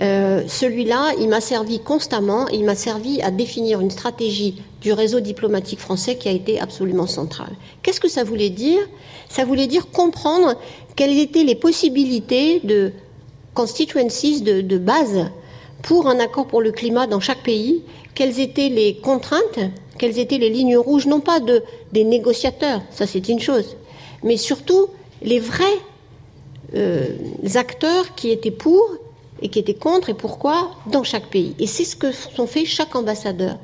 euh, 0.00 0.42
celui-là, 0.48 1.12
il 1.20 1.28
m'a 1.28 1.40
servi 1.40 1.78
constamment, 1.78 2.48
il 2.48 2.64
m'a 2.64 2.74
servi 2.74 3.22
à 3.22 3.30
définir 3.30 3.80
une 3.80 3.90
stratégie 3.90 4.60
du 4.80 4.92
réseau 4.92 5.20
diplomatique 5.20 5.78
français 5.78 6.16
qui 6.16 6.28
a 6.28 6.32
été 6.32 6.60
absolument 6.60 7.06
centrale. 7.06 7.52
Qu'est-ce 7.82 8.00
que 8.00 8.08
ça 8.08 8.24
voulait 8.24 8.50
dire? 8.50 8.80
Ça 9.28 9.44
voulait 9.44 9.68
dire 9.68 9.90
comprendre 9.90 10.56
quelles 10.96 11.18
étaient 11.18 11.44
les 11.44 11.54
possibilités 11.54 12.60
de 12.64 12.92
constituencies 13.56 14.42
de, 14.42 14.78
base 14.78 15.30
pour 15.82 16.06
un 16.08 16.20
accord 16.20 16.46
pour 16.46 16.60
le 16.60 16.70
climat 16.70 17.06
dans 17.06 17.20
chaque 17.20 17.42
pays, 17.42 17.82
quelles 18.14 18.38
étaient 18.38 18.68
les 18.68 18.96
contraintes, 18.96 19.60
quelles 19.98 20.18
étaient 20.18 20.38
les 20.38 20.50
lignes 20.50 20.76
rouges, 20.76 21.06
non 21.06 21.20
pas 21.20 21.40
de, 21.40 21.64
des 21.92 22.04
négociateurs, 22.04 22.82
ça 22.90 23.06
c'est 23.06 23.28
une 23.28 23.40
chose, 23.40 23.76
mais 24.22 24.36
surtout 24.36 24.86
les 25.22 25.40
vrais 25.40 25.78
euh, 26.74 27.08
acteurs 27.54 28.14
qui 28.14 28.30
étaient 28.30 28.50
pour 28.50 28.84
et 29.42 29.48
qui 29.48 29.58
étaient 29.58 29.74
contre 29.74 30.10
et 30.10 30.14
pourquoi 30.14 30.70
dans 30.86 31.02
chaque 31.02 31.26
pays. 31.26 31.54
Et 31.58 31.66
c'est 31.66 31.84
ce 31.84 31.96
que 31.96 32.12
sont 32.12 32.46
fait 32.46 32.64
chaque 32.64 32.94
ambassadeur 32.94 33.56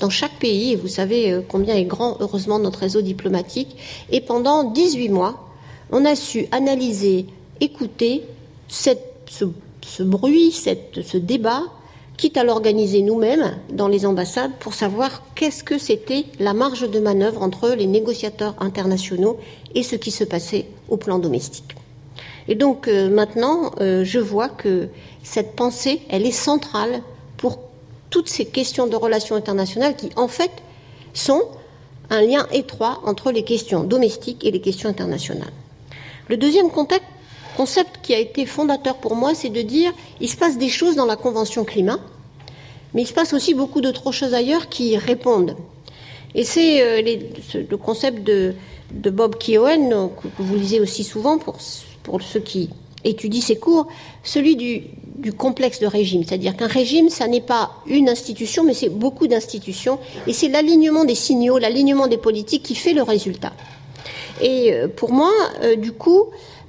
dans 0.00 0.10
chaque 0.10 0.38
pays, 0.38 0.72
et 0.72 0.76
vous 0.76 0.88
savez 0.88 1.32
euh, 1.32 1.40
combien 1.46 1.74
est 1.76 1.84
grand, 1.84 2.16
heureusement, 2.20 2.58
notre 2.58 2.80
réseau 2.80 3.00
diplomatique. 3.00 3.76
Et 4.10 4.20
pendant 4.20 4.64
18 4.64 5.08
mois, 5.08 5.48
on 5.92 6.04
a 6.04 6.16
su 6.16 6.46
analyser, 6.50 7.26
écouter 7.60 8.22
cette, 8.68 9.13
ce, 9.82 10.02
bruit, 10.02 10.52
cette, 10.52 11.02
ce 11.02 11.16
débat, 11.16 11.62
quitte 12.16 12.36
à 12.36 12.44
l'organiser 12.44 13.02
nous-mêmes 13.02 13.56
dans 13.70 13.88
les 13.88 14.06
ambassades 14.06 14.52
pour 14.60 14.74
savoir 14.74 15.22
qu'est-ce 15.34 15.64
que 15.64 15.78
c'était 15.78 16.26
la 16.38 16.54
marge 16.54 16.88
de 16.88 17.00
manœuvre 17.00 17.42
entre 17.42 17.70
les 17.70 17.86
négociateurs 17.86 18.54
internationaux 18.60 19.38
et 19.74 19.82
ce 19.82 19.96
qui 19.96 20.10
se 20.10 20.24
passait 20.24 20.66
au 20.88 20.96
plan 20.96 21.18
domestique. 21.18 21.74
Et 22.46 22.54
donc 22.54 22.88
euh, 22.88 23.08
maintenant, 23.10 23.72
euh, 23.80 24.04
je 24.04 24.20
vois 24.20 24.48
que 24.48 24.88
cette 25.22 25.56
pensée, 25.56 26.02
elle 26.08 26.26
est 26.26 26.30
centrale 26.30 27.02
pour 27.36 27.58
toutes 28.10 28.28
ces 28.28 28.44
questions 28.44 28.86
de 28.86 28.94
relations 28.94 29.34
internationales 29.34 29.96
qui, 29.96 30.10
en 30.16 30.28
fait, 30.28 30.52
sont 31.14 31.42
un 32.10 32.20
lien 32.20 32.46
étroit 32.52 33.00
entre 33.04 33.32
les 33.32 33.42
questions 33.42 33.82
domestiques 33.82 34.44
et 34.44 34.50
les 34.50 34.60
questions 34.60 34.88
internationales. 34.88 35.52
Le 36.28 36.36
deuxième 36.36 36.70
concept 37.56 38.00
qui 38.02 38.14
a 38.14 38.18
été 38.18 38.46
fondateur 38.46 38.96
pour 38.96 39.14
moi, 39.16 39.34
c'est 39.34 39.48
de 39.50 39.62
dire 39.62 39.92
il 40.20 40.28
se 40.28 40.36
passe 40.36 40.58
des 40.58 40.68
choses 40.68 40.96
dans 40.96 41.06
la 41.06 41.16
Convention 41.16 41.64
climat, 41.64 41.98
mais 42.92 43.02
il 43.02 43.06
se 43.06 43.12
passe 43.12 43.32
aussi 43.32 43.54
beaucoup 43.54 43.80
d'autres 43.80 44.12
choses 44.12 44.34
ailleurs 44.34 44.68
qui 44.68 44.96
répondent. 44.96 45.56
Et 46.34 46.44
c'est 46.44 46.82
euh, 46.82 47.18
le 47.54 47.76
concept 47.76 48.24
de, 48.24 48.54
Bob 48.92 49.36
Keowen, 49.38 50.10
que 50.20 50.42
vous 50.42 50.56
lisez 50.56 50.80
aussi 50.80 51.04
souvent 51.04 51.38
pour, 51.38 51.58
pour 52.02 52.22
ceux 52.22 52.40
qui 52.40 52.70
étudie 53.04 53.42
ces 53.42 53.56
cours, 53.56 53.86
celui 54.22 54.56
du, 54.56 54.82
du 55.16 55.32
complexe 55.32 55.78
de 55.80 55.86
régime. 55.86 56.24
C'est-à-dire 56.24 56.56
qu'un 56.56 56.66
régime, 56.66 57.08
ça 57.08 57.28
n'est 57.28 57.40
pas 57.40 57.72
une 57.86 58.08
institution, 58.08 58.64
mais 58.64 58.74
c'est 58.74 58.88
beaucoup 58.88 59.26
d'institutions. 59.26 59.98
Et 60.26 60.32
c'est 60.32 60.48
l'alignement 60.48 61.04
des 61.04 61.14
signaux, 61.14 61.58
l'alignement 61.58 62.06
des 62.06 62.18
politiques 62.18 62.62
qui 62.62 62.74
fait 62.74 62.92
le 62.92 63.02
résultat. 63.02 63.52
Et 64.40 64.72
euh, 64.72 64.88
pour 64.88 65.12
moi, 65.12 65.32
euh, 65.62 65.76
du 65.76 65.92
coup, 65.92 66.24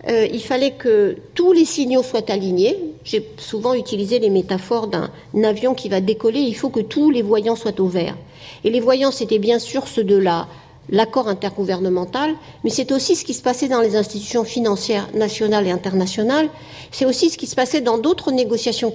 euh, 0.08 0.28
il 0.32 0.42
fallait 0.42 0.72
que 0.72 1.18
tous 1.34 1.52
les 1.52 1.66
signaux 1.66 2.04
soient 2.04 2.30
alignés. 2.30 2.78
J'ai 3.04 3.28
souvent 3.38 3.74
utilisé 3.74 4.20
les 4.20 4.30
métaphores 4.30 4.88
d'un 4.88 5.10
avion 5.44 5.74
qui 5.74 5.90
va 5.90 6.00
décoller. 6.00 6.40
Il 6.40 6.56
faut 6.56 6.70
que 6.70 6.80
tous 6.80 7.10
les 7.10 7.22
voyants 7.22 7.56
soient 7.56 7.80
au 7.80 7.88
vert. 7.88 8.16
Et 8.64 8.70
les 8.70 8.80
voyants, 8.80 9.12
c'était 9.12 9.40
bien 9.40 9.60
sûr 9.60 9.88
ceux 9.88 10.04
de 10.04 10.16
la 10.16 10.48
l'accord 10.90 11.28
intergouvernemental, 11.28 12.36
mais 12.64 12.70
c'est 12.70 12.92
aussi 12.92 13.16
ce 13.16 13.26
qui 13.26 13.34
se 13.34 13.42
passait 13.42 13.68
dans 13.68 13.82
les 13.82 13.96
institutions 13.96 14.44
financières 14.44 15.10
nationales 15.16 15.66
et 15.66 15.72
internationales. 15.72 16.48
C'est 16.92 17.06
aussi 17.06 17.32
ce 17.32 17.40
qui 17.40 17.48
se 17.48 17.56
passait 17.56 17.82
dans 17.82 17.98
d'autres 17.98 18.32
négociations 18.32 18.94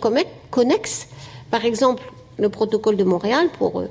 connexes. 0.50 1.08
Par 1.50 1.64
exemple, 1.64 2.04
le 2.38 2.48
protocole 2.48 2.96
de 2.96 3.02
Montréal 3.02 3.48
pour 3.58 3.80
euh, 3.80 3.88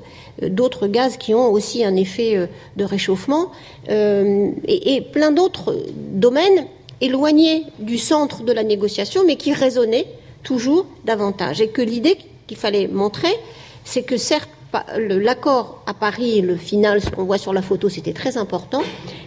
d'autres 0.48 0.86
gaz 0.86 1.18
qui 1.18 1.34
ont 1.34 1.52
aussi 1.52 1.84
un 1.84 1.94
effet 1.94 2.36
euh, 2.36 2.46
de 2.76 2.84
réchauffement 2.84 3.50
et, 3.86 5.02
plein 5.12 5.30
d'autres 5.30 5.76
domaines 5.94 6.66
éloignés 7.00 7.64
du 7.78 7.98
centre 7.98 8.42
de 8.42 8.52
la 8.52 8.62
négociation 8.62 9.22
mais 9.26 9.36
qui 9.36 9.52
résonnaient 9.52 10.06
toujours 10.42 10.86
davantage. 11.04 11.60
Et 11.60 11.68
que 11.68 11.82
l'idée 11.82 12.18
qu'il 12.46 12.56
fallait 12.56 12.88
montrer, 12.88 13.32
c'est 13.84 14.02
que 14.02 14.16
certes, 14.16 14.50
l'accord 14.96 15.82
à 15.86 15.94
Paris, 15.94 16.42
le 16.42 16.56
final, 16.56 17.00
ce 17.02 17.10
qu'on 17.10 17.24
voit 17.24 17.38
sur 17.38 17.52
la 17.52 17.62
photo, 17.62 17.88
c'était 17.88 18.12
très 18.12 18.36
important. 18.36 18.82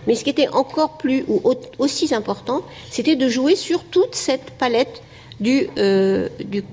Mais 0.07 0.15
ce 0.15 0.23
qui 0.23 0.29
était 0.29 0.47
encore 0.49 0.97
plus 0.97 1.25
ou 1.27 1.41
aussi 1.79 2.13
important, 2.13 2.61
c'était 2.89 3.15
de 3.15 3.27
jouer 3.27 3.55
sur 3.55 3.83
toute 3.83 4.15
cette 4.15 4.51
palette 4.51 5.01
du, 5.39 5.67
euh, 5.77 6.29
du 6.45 6.63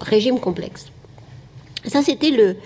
régime 0.00 0.40
complexe. 0.40 0.86
Ça, 1.86 2.02
c'était 2.02 2.30
le 2.30 2.56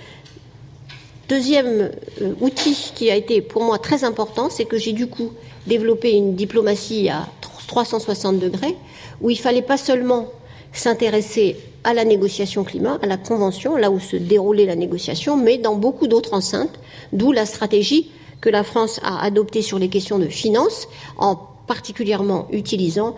deuxième 1.28 1.90
euh, 2.20 2.34
outil 2.40 2.92
qui 2.94 3.10
a 3.10 3.16
été 3.16 3.40
pour 3.40 3.62
moi 3.62 3.78
très 3.78 4.04
important, 4.04 4.50
c'est 4.50 4.64
que 4.64 4.78
j'ai 4.78 4.92
du 4.92 5.06
coup 5.06 5.32
développé 5.66 6.10
une 6.12 6.34
diplomatie 6.34 7.08
à 7.08 7.28
360 7.72 8.38
degrés, 8.38 8.76
où 9.22 9.30
il 9.30 9.38
fallait 9.38 9.62
pas 9.62 9.78
seulement 9.78 10.26
s'intéresser 10.74 11.56
à 11.84 11.94
la 11.94 12.04
négociation 12.04 12.64
climat, 12.64 12.98
à 13.00 13.06
la 13.06 13.16
convention, 13.16 13.76
là 13.76 13.90
où 13.90 13.98
se 13.98 14.16
déroulait 14.16 14.66
la 14.66 14.76
négociation, 14.76 15.38
mais 15.38 15.56
dans 15.56 15.74
beaucoup 15.74 16.06
d'autres 16.06 16.34
enceintes, 16.34 16.78
d'où 17.14 17.32
la 17.32 17.46
stratégie 17.46 18.10
que 18.42 18.50
la 18.50 18.62
France 18.62 19.00
a 19.02 19.24
adoptée 19.24 19.62
sur 19.62 19.78
les 19.78 19.88
questions 19.88 20.18
de 20.18 20.26
finances, 20.26 20.86
en 21.16 21.34
particulièrement 21.66 22.46
utilisant 22.52 23.16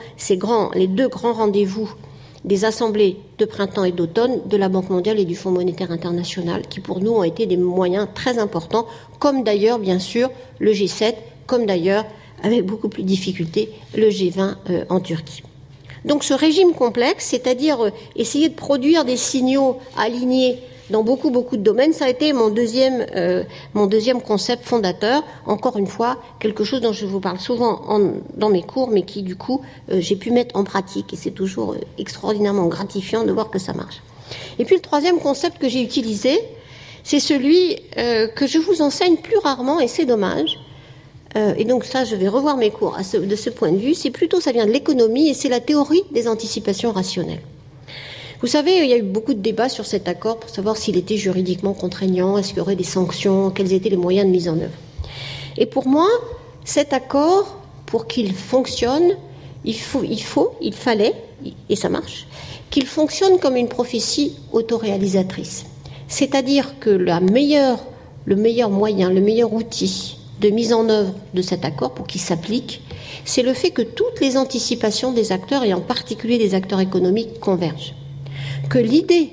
les 0.75 0.87
deux 0.87 1.09
grands 1.09 1.33
rendez-vous 1.33 1.91
des 2.45 2.65
assemblées 2.65 3.17
de 3.39 3.47
printemps 3.47 3.85
et 3.85 3.91
d'automne 3.93 4.47
de 4.47 4.57
la 4.57 4.69
Banque 4.69 4.91
mondiale 4.91 5.19
et 5.19 5.25
du 5.25 5.35
Fonds 5.35 5.51
monétaire 5.51 5.91
international, 5.91 6.63
qui 6.69 6.79
pour 6.79 7.01
nous 7.01 7.11
ont 7.11 7.25
été 7.25 7.47
des 7.47 7.57
moyens 7.57 8.07
très 8.15 8.39
importants, 8.39 8.87
comme 9.19 9.43
d'ailleurs, 9.43 9.81
bien 9.81 9.99
sûr, 9.99 10.31
le 10.61 10.73
G7, 10.73 11.15
comme 11.47 11.67
d'ailleurs, 11.67 12.05
avec 12.45 12.65
beaucoup 12.65 12.89
plus 12.89 13.03
de 13.03 13.09
difficultés, 13.09 13.71
le 13.97 14.09
G20 14.09 14.55
euh, 14.71 14.85
en 14.91 15.01
Turquie. 15.01 15.43
Donc 16.05 16.23
ce 16.23 16.35
régime 16.35 16.73
complexe, 16.75 17.25
c'est-à-dire 17.25 17.81
euh, 17.87 17.91
essayer 18.15 18.51
de 18.51 18.55
produire 18.55 19.07
des 19.07 19.17
signaux 19.17 19.79
alignés 19.97 20.59
dans 20.91 21.03
beaucoup 21.03 21.31
beaucoup 21.31 21.57
de 21.57 21.63
domaines, 21.63 21.95
ça 21.95 22.05
a 22.05 22.09
été 22.11 22.35
mon 22.35 22.51
deuxième 22.51 23.07
euh, 23.17 23.43
mon 23.73 23.87
deuxième 23.87 24.21
concept 24.21 24.67
fondateur. 24.67 25.25
Encore 25.47 25.79
une 25.79 25.87
fois, 25.87 26.19
quelque 26.39 26.63
chose 26.63 26.83
dont 26.83 26.93
je 26.93 27.07
vous 27.07 27.21
parle 27.21 27.41
souvent 27.41 27.81
dans 28.37 28.51
mes 28.51 28.63
cours, 28.63 28.91
mais 28.91 29.01
qui 29.01 29.23
du 29.23 29.35
coup 29.35 29.63
j'ai 29.89 30.17
pu 30.17 30.31
mettre 30.31 30.55
en 30.57 30.65
pratique 30.65 31.15
et 31.15 31.17
c'est 31.17 31.31
toujours 31.31 31.75
extraordinairement 31.97 32.67
gratifiant 32.67 33.25
de 33.25 33.33
voir 33.33 33.49
que 33.49 33.59
ça 33.59 33.73
marche. 33.73 34.03
Et 34.59 34.67
puis 34.67 34.75
le 34.75 34.83
troisième 34.83 35.21
concept 35.21 35.57
que 35.57 35.71
j'ai 35.71 35.81
utilisé, 35.81 36.39
c'est 37.03 37.21
celui 37.21 37.77
que 37.97 38.47
je 38.47 38.59
vous 38.59 38.83
enseigne 38.83 39.17
plus 39.17 39.39
rarement 39.39 39.81
et 39.81 39.89
c'est 39.89 40.05
dommage. 40.05 40.59
Euh, 41.37 41.55
et 41.57 41.65
donc 41.65 41.85
ça, 41.85 42.05
je 42.05 42.15
vais 42.15 42.29
revoir 42.29 42.57
mes 42.57 42.71
cours 42.71 42.97
de 42.97 43.37
ce 43.37 43.51
point 43.51 43.73
de 43.73 43.79
vue. 43.79 43.95
C'est 43.95 44.11
plutôt, 44.11 44.41
ça 44.41 44.53
vient 44.53 44.67
de 44.67 44.71
l'économie 44.71 45.29
et 45.29 45.35
c'est 45.35 45.49
la 45.49 45.61
théorie 45.61 46.03
des 46.13 46.29
anticipations 46.29 46.93
rationnelles. 46.93 47.43
Vous 48.41 48.47
savez, 48.47 48.79
il 48.79 48.91
y 48.91 48.93
a 48.93 48.99
eu 48.99 49.03
beaucoup 49.03 49.33
de 49.33 49.41
débats 49.41 49.69
sur 49.69 49.87
cet 49.87 50.07
accord 50.07 50.39
pour 50.39 50.51
savoir 50.51 50.77
s'il 50.77 50.97
était 50.97 51.17
juridiquement 51.17 51.73
contraignant, 51.73 52.37
est-ce 52.37 52.49
qu'il 52.49 52.59
y 52.59 52.61
aurait 52.61 52.77
des 52.77 52.85
sanctions, 52.85 53.51
quels 53.51 53.73
étaient 53.73 53.89
les 53.89 53.97
moyens 53.97 54.27
de 54.27 54.33
mise 54.33 54.49
en 54.49 54.59
œuvre. 54.59 54.77
Et 55.57 55.67
pour 55.67 55.89
moi, 55.89 56.09
cet 56.65 56.93
accord, 56.93 57.59
pour 57.87 58.07
qu'il 58.07 58.35
fonctionne, 58.35 59.17
il 59.65 59.79
faut, 59.79 60.03
il 60.05 60.23
faut, 60.23 60.53
il 60.61 60.75
fallait, 60.75 61.15
et 61.69 61.77
ça 61.77 61.89
marche, 61.89 62.27
qu'il 62.71 62.87
fonctionne 62.87 63.39
comme 63.39 63.57
une 63.57 63.69
prophétie 63.69 64.37
autoréalisatrice. 64.53 65.65
C'est-à-dire 66.09 66.79
que 66.81 66.91
la 66.91 67.21
meilleure, 67.21 67.79
le 68.27 68.37
meilleur 68.37 68.69
moyen, 68.69 69.11
le 69.11 69.21
meilleur 69.21 69.53
outil 69.53 70.19
de 70.41 70.49
mise 70.51 70.73
en 70.73 70.89
œuvre 70.89 71.15
de 71.35 71.43
cet 71.43 71.65
accord 71.65 71.93
pour 71.93 72.07
qu'il 72.07 72.21
s'applique, 72.21 72.83
c'est 73.25 73.43
le 73.43 73.55
fait 73.55 73.71
que 73.71 73.83
toutes 73.83 74.21
les 74.21 74.37
anticipations 74.37 75.13
des 75.13 75.33
acteurs, 75.33 75.65
et 75.65 75.75
en 75.75 75.81
particulier 75.81 76.39
des 76.39 76.55
acteurs 76.55 76.81
économiques, 76.81 77.41
convergent. 77.41 77.95
Que 78.69 78.79
l'idée, 78.79 79.33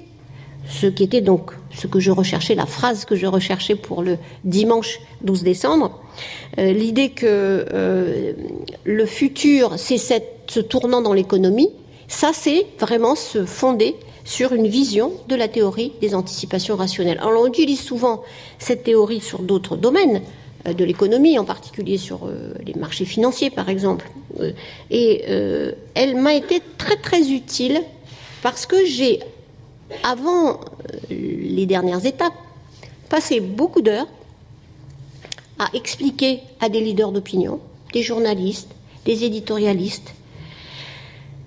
ce 0.68 0.88
qui 0.88 1.04
était 1.04 1.22
donc 1.22 1.52
ce 1.74 1.88
que 1.88 2.00
je 2.00 2.12
recherchais, 2.12 2.56
la 2.56 2.66
phrase 2.66 3.06
que 3.06 3.16
je 3.16 3.26
recherchais 3.26 3.76
pour 3.76 4.04
le 4.04 4.18
dimanche 4.44 5.00
12 5.22 5.44
décembre, 5.44 6.02
euh, 6.60 6.72
l'idée 6.72 7.10
que 7.10 7.66
euh, 7.74 8.34
le 8.84 9.06
futur, 9.06 9.74
c'est 9.78 9.98
ce 9.98 10.60
tournant 10.60 11.02
dans 11.02 11.14
l'économie, 11.14 11.70
ça 12.08 12.32
c'est 12.34 12.66
vraiment 12.80 13.16
se 13.16 13.46
fonder 13.46 13.96
sur 14.24 14.54
une 14.54 14.68
vision 14.68 15.14
de 15.28 15.36
la 15.36 15.48
théorie 15.48 15.94
des 16.02 16.14
anticipations 16.14 16.76
rationnelles. 16.76 17.20
Alors 17.20 17.42
on 17.42 17.48
utilise 17.48 17.82
souvent 17.82 18.22
cette 18.60 18.84
théorie 18.84 19.22
sur 19.22 19.40
d'autres 19.40 19.76
domaines, 19.76 20.22
de 20.66 20.84
l'économie, 20.84 21.40
en 21.40 21.46
particulier 21.46 21.98
sur 21.98 22.26
euh, 22.26 22.54
les 22.66 22.74
marchés 22.74 23.06
financiers, 23.06 23.50
par 23.50 23.70
exemple. 23.70 24.10
Euh, 24.40 24.52
et 24.90 25.24
elle 25.96 26.16
m'a 26.16 26.34
été 26.34 26.62
très 26.78 26.98
très 26.98 27.32
utile 27.32 27.82
parce 28.42 28.66
que 28.66 28.86
j'ai, 28.86 29.20
avant 30.04 30.60
les 31.10 31.66
dernières 31.66 32.06
étapes, 32.06 32.34
passé 33.10 33.40
beaucoup 33.40 33.82
d'heures 33.82 34.08
à 35.60 35.70
expliquer 35.74 36.40
à 36.60 36.70
des 36.70 36.80
leaders 36.80 37.12
d'opinion, 37.12 37.60
des 37.94 38.02
journalistes, 38.02 38.70
des 39.06 39.24
éditorialistes, 39.24 40.14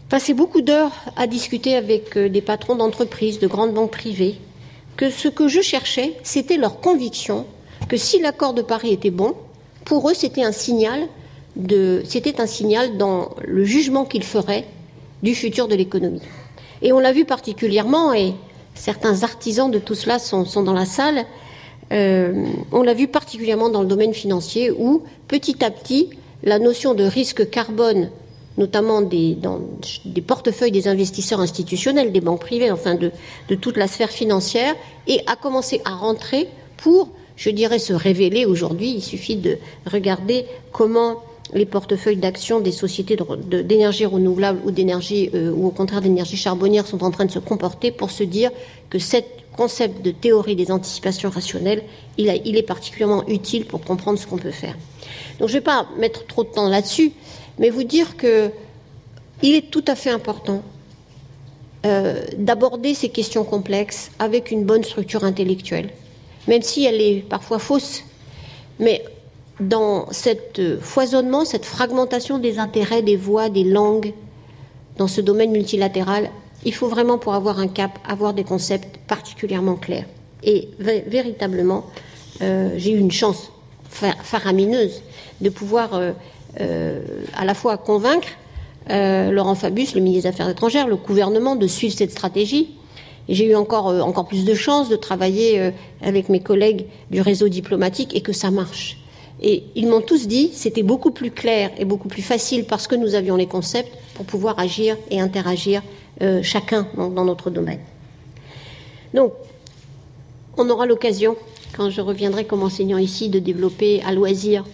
passé 0.08 0.34
beaucoup 0.34 0.60
d'heures 0.60 0.92
à 1.16 1.26
discuter 1.26 1.74
avec 1.74 2.16
des 2.16 2.42
patrons 2.42 2.76
d'entreprises, 2.76 3.38
de 3.38 3.46
grandes 3.46 3.74
banques 3.74 3.90
privées, 3.90 4.36
que 4.96 5.10
ce 5.10 5.28
que 5.28 5.48
je 5.48 5.60
cherchais, 5.60 6.14
c'était 6.22 6.56
leur 6.56 6.80
conviction 6.80 7.46
que 7.88 7.96
si 7.96 8.20
l'accord 8.20 8.54
de 8.54 8.62
Paris 8.62 8.92
était 8.92 9.10
bon, 9.10 9.34
pour 9.84 10.08
eux, 10.08 10.14
c'était 10.14 10.42
un 10.42 10.52
signal 10.52 11.06
de, 11.56 12.02
c'était 12.04 12.40
un 12.40 12.46
signal 12.46 12.96
dans 12.96 13.30
le 13.42 13.64
jugement 13.64 14.04
qu'ils 14.04 14.24
feraient 14.24 14.66
du 15.22 15.34
futur 15.34 15.68
de 15.68 15.74
l'économie. 15.74 16.22
Et 16.82 16.92
on 16.92 16.98
l'a 16.98 17.12
vu 17.12 17.24
particulièrement, 17.24 18.12
et 18.12 18.34
certains 18.74 19.22
artisans 19.22 19.70
de 19.70 19.78
tout 19.78 19.94
cela 19.94 20.18
sont, 20.18 20.44
dans 20.62 20.72
la 20.72 20.86
salle, 20.86 21.24
euh, 21.92 22.46
on 22.72 22.82
l'a 22.82 22.94
vu 22.94 23.08
particulièrement 23.08 23.68
dans 23.68 23.82
le 23.82 23.86
domaine 23.86 24.14
financier 24.14 24.70
où, 24.70 25.02
petit 25.28 25.64
à 25.64 25.70
petit, 25.70 26.10
la 26.42 26.58
notion 26.58 26.94
de 26.94 27.04
risque 27.04 27.48
carbone, 27.50 28.10
notamment 28.58 29.00
des, 29.00 29.36
des 30.04 30.22
portefeuilles 30.22 30.72
des 30.72 30.88
investisseurs 30.88 31.40
institutionnels, 31.40 32.12
des 32.12 32.20
banques 32.20 32.40
privées, 32.40 32.70
enfin 32.70 32.94
de, 32.94 33.10
toute 33.54 33.76
la 33.76 33.88
sphère 33.88 34.10
financière, 34.10 34.74
a 35.26 35.36
commencé 35.36 35.80
à 35.84 35.94
rentrer 35.94 36.48
pour 36.76 37.08
je 37.36 37.50
dirais, 37.50 37.78
se 37.78 37.92
révéler 37.92 38.46
aujourd'hui. 38.46 38.92
Il 38.96 39.02
suffit 39.02 39.36
de 39.36 39.58
regarder 39.90 40.44
comment 40.72 41.22
les 41.52 41.66
portefeuilles 41.66 42.16
d'actions 42.16 42.60
des 42.60 42.72
sociétés 42.72 43.16
d'énergie 43.46 44.06
renouvelable 44.06 44.60
ou 44.64 44.70
d'énergie 44.70 45.30
euh, 45.34 45.52
ou 45.52 45.66
au 45.66 45.70
contraire 45.70 46.00
d'énergie 46.00 46.36
charbonnière 46.36 46.86
sont 46.86 47.04
en 47.04 47.10
train 47.10 47.26
de 47.26 47.30
se 47.30 47.38
comporter 47.38 47.90
pour 47.90 48.10
se 48.10 48.24
dire 48.24 48.50
que 48.90 48.98
ce 48.98 49.18
concept 49.56 50.04
de 50.04 50.10
théorie 50.10 50.56
des 50.56 50.72
anticipations 50.72 51.30
rationnelles, 51.30 51.82
il, 52.18 52.40
il 52.44 52.56
est 52.56 52.62
particulièrement 52.62 53.26
utile 53.28 53.66
pour 53.66 53.82
comprendre 53.82 54.18
ce 54.18 54.26
qu'on 54.26 54.38
peut 54.38 54.50
faire. 54.50 54.76
Donc 55.38 55.48
je 55.48 55.54
ne 55.54 55.58
vais 55.58 55.64
pas 55.64 55.86
mettre 55.98 56.26
trop 56.26 56.44
de 56.44 56.48
temps 56.48 56.68
là-dessus, 56.68 57.12
mais 57.58 57.70
vous 57.70 57.84
dire 57.84 58.16
que 58.16 58.50
il 59.42 59.54
est 59.54 59.70
tout 59.70 59.84
à 59.86 59.94
fait 59.94 60.10
important 60.10 60.62
euh, 61.84 62.24
d'aborder 62.38 62.94
ces 62.94 63.10
questions 63.10 63.44
complexes 63.44 64.10
avec 64.18 64.50
une 64.50 64.64
bonne 64.64 64.82
structure 64.82 65.22
intellectuelle 65.24 65.90
même 66.48 66.62
si 66.62 66.84
elle 66.84 67.00
est 67.00 67.24
parfois 67.28 67.58
fausse. 67.58 68.02
Mais 68.78 69.04
dans 69.60 70.10
cet 70.10 70.60
foisonnement, 70.80 71.44
cette 71.44 71.64
fragmentation 71.64 72.38
des 72.38 72.58
intérêts, 72.58 73.02
des 73.02 73.16
voix, 73.16 73.48
des 73.48 73.64
langues, 73.64 74.12
dans 74.96 75.08
ce 75.08 75.20
domaine 75.20 75.50
multilatéral, 75.50 76.30
il 76.64 76.72
faut 76.72 76.88
vraiment, 76.88 77.18
pour 77.18 77.34
avoir 77.34 77.58
un 77.58 77.68
cap, 77.68 77.98
avoir 78.08 78.34
des 78.34 78.44
concepts 78.44 78.98
particulièrement 79.06 79.74
clairs. 79.74 80.06
Et 80.42 80.68
véritablement, 80.78 81.86
euh, 82.42 82.70
j'ai 82.76 82.92
eu 82.92 82.98
une 82.98 83.12
chance 83.12 83.50
faramineuse 83.88 85.02
de 85.40 85.48
pouvoir 85.50 85.94
euh, 85.94 86.12
euh, 86.60 87.00
à 87.36 87.44
la 87.44 87.54
fois 87.54 87.76
convaincre 87.76 88.28
Laurent 88.86 89.54
Fabius, 89.54 89.94
le 89.94 90.02
ministre 90.02 90.28
des 90.28 90.34
Affaires 90.34 90.50
étrangères, 90.50 90.86
le 90.86 90.96
gouvernement, 90.96 91.56
de 91.56 91.66
suivre 91.66 91.96
cette 91.96 92.10
stratégie. 92.10 92.74
J'ai 93.28 93.46
eu 93.46 93.54
encore, 93.54 93.86
encore 93.86 94.26
plus 94.26 94.44
de 94.44 94.54
chance 94.54 94.88
de 94.88 94.96
travailler 94.96 95.72
avec 96.02 96.28
mes 96.28 96.40
collègues 96.40 96.86
du 97.10 97.20
réseau 97.20 97.48
diplomatique 97.48 98.14
et 98.14 98.20
que 98.20 98.32
ça 98.32 98.50
marche. 98.50 98.98
Et 99.40 99.64
ils 99.74 99.86
m'ont 99.86 100.00
tous 100.00 100.26
dit 100.26 100.50
c'était 100.52 100.82
beaucoup 100.82 101.10
plus 101.10 101.30
clair 101.30 101.70
et 101.78 101.84
beaucoup 101.84 102.08
plus 102.08 102.22
facile 102.22 102.64
parce 102.64 102.86
que 102.86 102.94
nous 102.94 103.14
avions 103.14 103.36
les 103.36 103.46
concepts 103.46 103.92
pour 104.14 104.24
pouvoir 104.24 104.58
agir 104.58 104.96
et 105.10 105.20
interagir 105.20 105.82
euh, 106.22 106.42
chacun 106.42 106.86
dans, 106.96 107.24
notre 107.24 107.50
domaine. 107.50 107.80
Donc, 109.12 109.32
on 110.56 110.70
aura 110.70 110.86
l'occasion, 110.86 111.36
quand 111.76 111.90
je 111.90 112.00
reviendrai 112.00 112.44
comme 112.44 112.62
enseignant 112.62 112.98
ici, 112.98 113.28
de 113.28 113.38
développer 113.40 114.00
à 114.02 114.12
loisir 114.12 114.64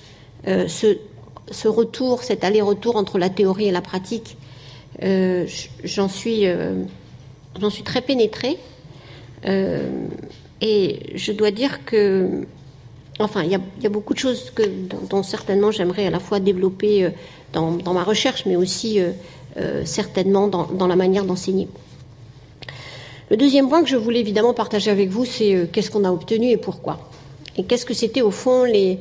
euh, 0.46 0.68
ce, 0.68 1.68
retour, 1.68 2.22
cet 2.22 2.44
aller-retour 2.44 2.96
entre 2.96 3.18
la 3.18 3.30
théorie 3.30 3.68
et 3.68 3.72
la 3.72 3.80
pratique. 3.80 4.36
Euh, 5.02 5.46
j'en 5.82 6.08
suis, 6.08 6.44
j'en 7.58 7.70
suis 7.70 7.82
très 7.82 8.02
pénétrée. 8.02 8.58
et 9.44 10.98
je 11.14 11.32
dois 11.32 11.50
dire 11.50 11.84
que 11.84 12.44
Enfin, 13.20 13.42
il 13.42 13.50
y, 13.50 13.86
a, 13.86 13.88
beaucoup 13.90 14.14
de 14.14 14.18
choses 14.18 14.50
que, 14.50 14.62
dont, 14.62 15.22
certainement 15.22 15.70
j'aimerais 15.70 16.06
à 16.06 16.10
la 16.10 16.20
fois 16.20 16.40
développer 16.40 17.04
euh, 17.04 17.10
dans, 17.52 17.92
ma 17.92 18.02
recherche, 18.02 18.46
mais 18.46 18.56
aussi 18.56 18.98
euh, 18.98 19.10
euh, 19.58 19.84
certainement 19.84 20.48
dans, 20.48 20.86
la 20.86 20.96
manière 20.96 21.24
d'enseigner. 21.24 21.68
Le 23.28 23.36
deuxième 23.36 23.68
point 23.68 23.82
que 23.82 23.90
je 23.90 23.96
voulais 23.96 24.20
évidemment 24.20 24.54
partager 24.54 24.90
avec 24.90 25.10
vous, 25.10 25.26
c'est 25.26 25.68
qu'est-ce 25.70 25.90
qu'on 25.90 26.04
a 26.04 26.10
obtenu 26.10 26.48
et 26.48 26.56
pourquoi? 26.56 27.10
Et 27.58 27.64
qu'est-ce 27.64 27.84
que 27.84 27.94
c'était 27.94 28.22
au 28.22 28.30
fond 28.30 28.64
les, 28.64 28.98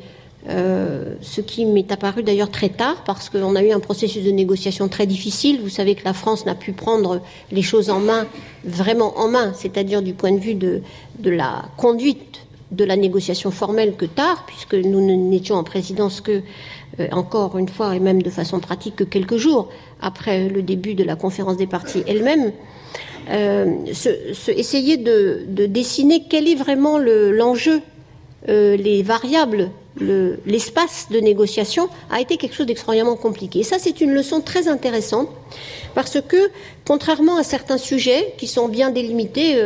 ce 0.47 1.41
qui 1.41 1.65
m'est 1.65 1.91
apparu 1.91 2.23
d'ailleurs 2.23 2.49
très 2.49 2.69
tard, 2.69 3.03
parce 3.05 3.29
qu'on 3.29 3.55
a 3.55 3.63
eu 3.63 3.71
un 3.71 3.79
processus 3.79 4.23
de 4.23 4.31
négociation 4.31 4.87
très 4.87 5.05
difficile. 5.05 5.59
Vous 5.61 5.69
savez 5.69 5.95
que 5.95 6.05
la 6.05 6.13
France 6.13 6.45
n'a 6.45 6.55
pu 6.55 6.71
prendre 6.71 7.21
les 7.51 7.61
choses 7.61 7.89
en 7.89 7.99
main, 7.99 8.25
vraiment 8.63 9.17
en 9.19 9.27
main, 9.27 9.53
c'est-à-dire 9.53 10.01
du 10.01 10.13
point 10.13 10.31
de 10.31 10.39
vue 10.39 10.55
de, 10.55 10.81
de 11.19 11.29
la 11.29 11.65
conduite 11.77 12.29
de 12.71 12.83
la 12.83 12.95
négociation 12.95 13.51
formelle 13.51 13.95
que 13.95 14.05
tard, 14.05 14.45
puisque 14.45 14.75
nous 14.75 15.01
n'étions 15.01 15.55
en 15.55 15.63
présidence 15.63 16.21
que, 16.21 16.41
euh, 16.99 17.07
encore 17.11 17.57
une 17.57 17.67
fois, 17.67 17.95
et 17.95 17.99
même 17.99 18.21
de 18.21 18.29
façon 18.29 18.59
pratique, 18.59 18.97
que 18.97 19.03
quelques 19.03 19.37
jours 19.37 19.69
après 20.01 20.49
le 20.49 20.61
début 20.61 20.93
de 20.93 21.03
la 21.03 21.15
conférence 21.15 21.57
des 21.57 21.67
partis 21.67 22.03
elle-même, 22.07 22.51
euh, 23.29 23.85
essayer 24.47 24.97
de, 24.97 25.45
dessiner 25.47 26.23
quel 26.29 26.47
est 26.47 26.55
vraiment 26.55 26.97
l'enjeu, 26.97 27.81
euh, 28.47 28.77
les 28.77 29.03
variables, 29.03 29.69
l'espace 29.99 31.07
de 31.11 31.19
négociation 31.19 31.89
a 32.09 32.21
été 32.21 32.37
quelque 32.37 32.55
chose 32.55 32.67
d'extraordinairement 32.67 33.17
compliqué. 33.17 33.59
Et 33.59 33.63
ça, 33.63 33.77
c'est 33.79 33.99
une 33.99 34.13
leçon 34.13 34.39
très 34.39 34.67
intéressante, 34.67 35.29
parce 35.93 36.21
que, 36.21 36.49
contrairement 36.85 37.37
à 37.37 37.43
certains 37.43 37.77
sujets 37.77 38.33
qui 38.37 38.47
sont 38.47 38.69
bien 38.69 38.91
délimités, 38.91 39.61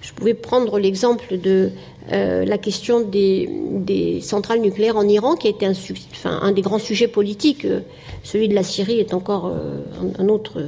je 0.00 0.12
pouvais 0.12 0.34
prendre 0.34 0.78
l'exemple 0.78 1.38
de 1.38 1.70
euh, 2.12 2.44
la 2.44 2.58
question 2.58 3.00
des, 3.00 4.20
centrales 4.22 4.60
nucléaires 4.60 4.96
en 4.96 5.06
Iran, 5.06 5.36
qui 5.36 5.46
a 5.46 5.50
été 5.50 5.66
un, 5.66 5.74
un 6.24 6.52
des 6.52 6.62
grands 6.62 6.78
sujets 6.78 7.08
politiques. 7.08 7.64
Euh, 7.64 7.80
celui 8.24 8.48
de 8.48 8.54
la 8.54 8.62
Syrie 8.62 8.98
est 8.98 9.14
encore 9.14 9.46
euh, 9.46 9.80
un, 10.18 10.28
autre 10.28 10.62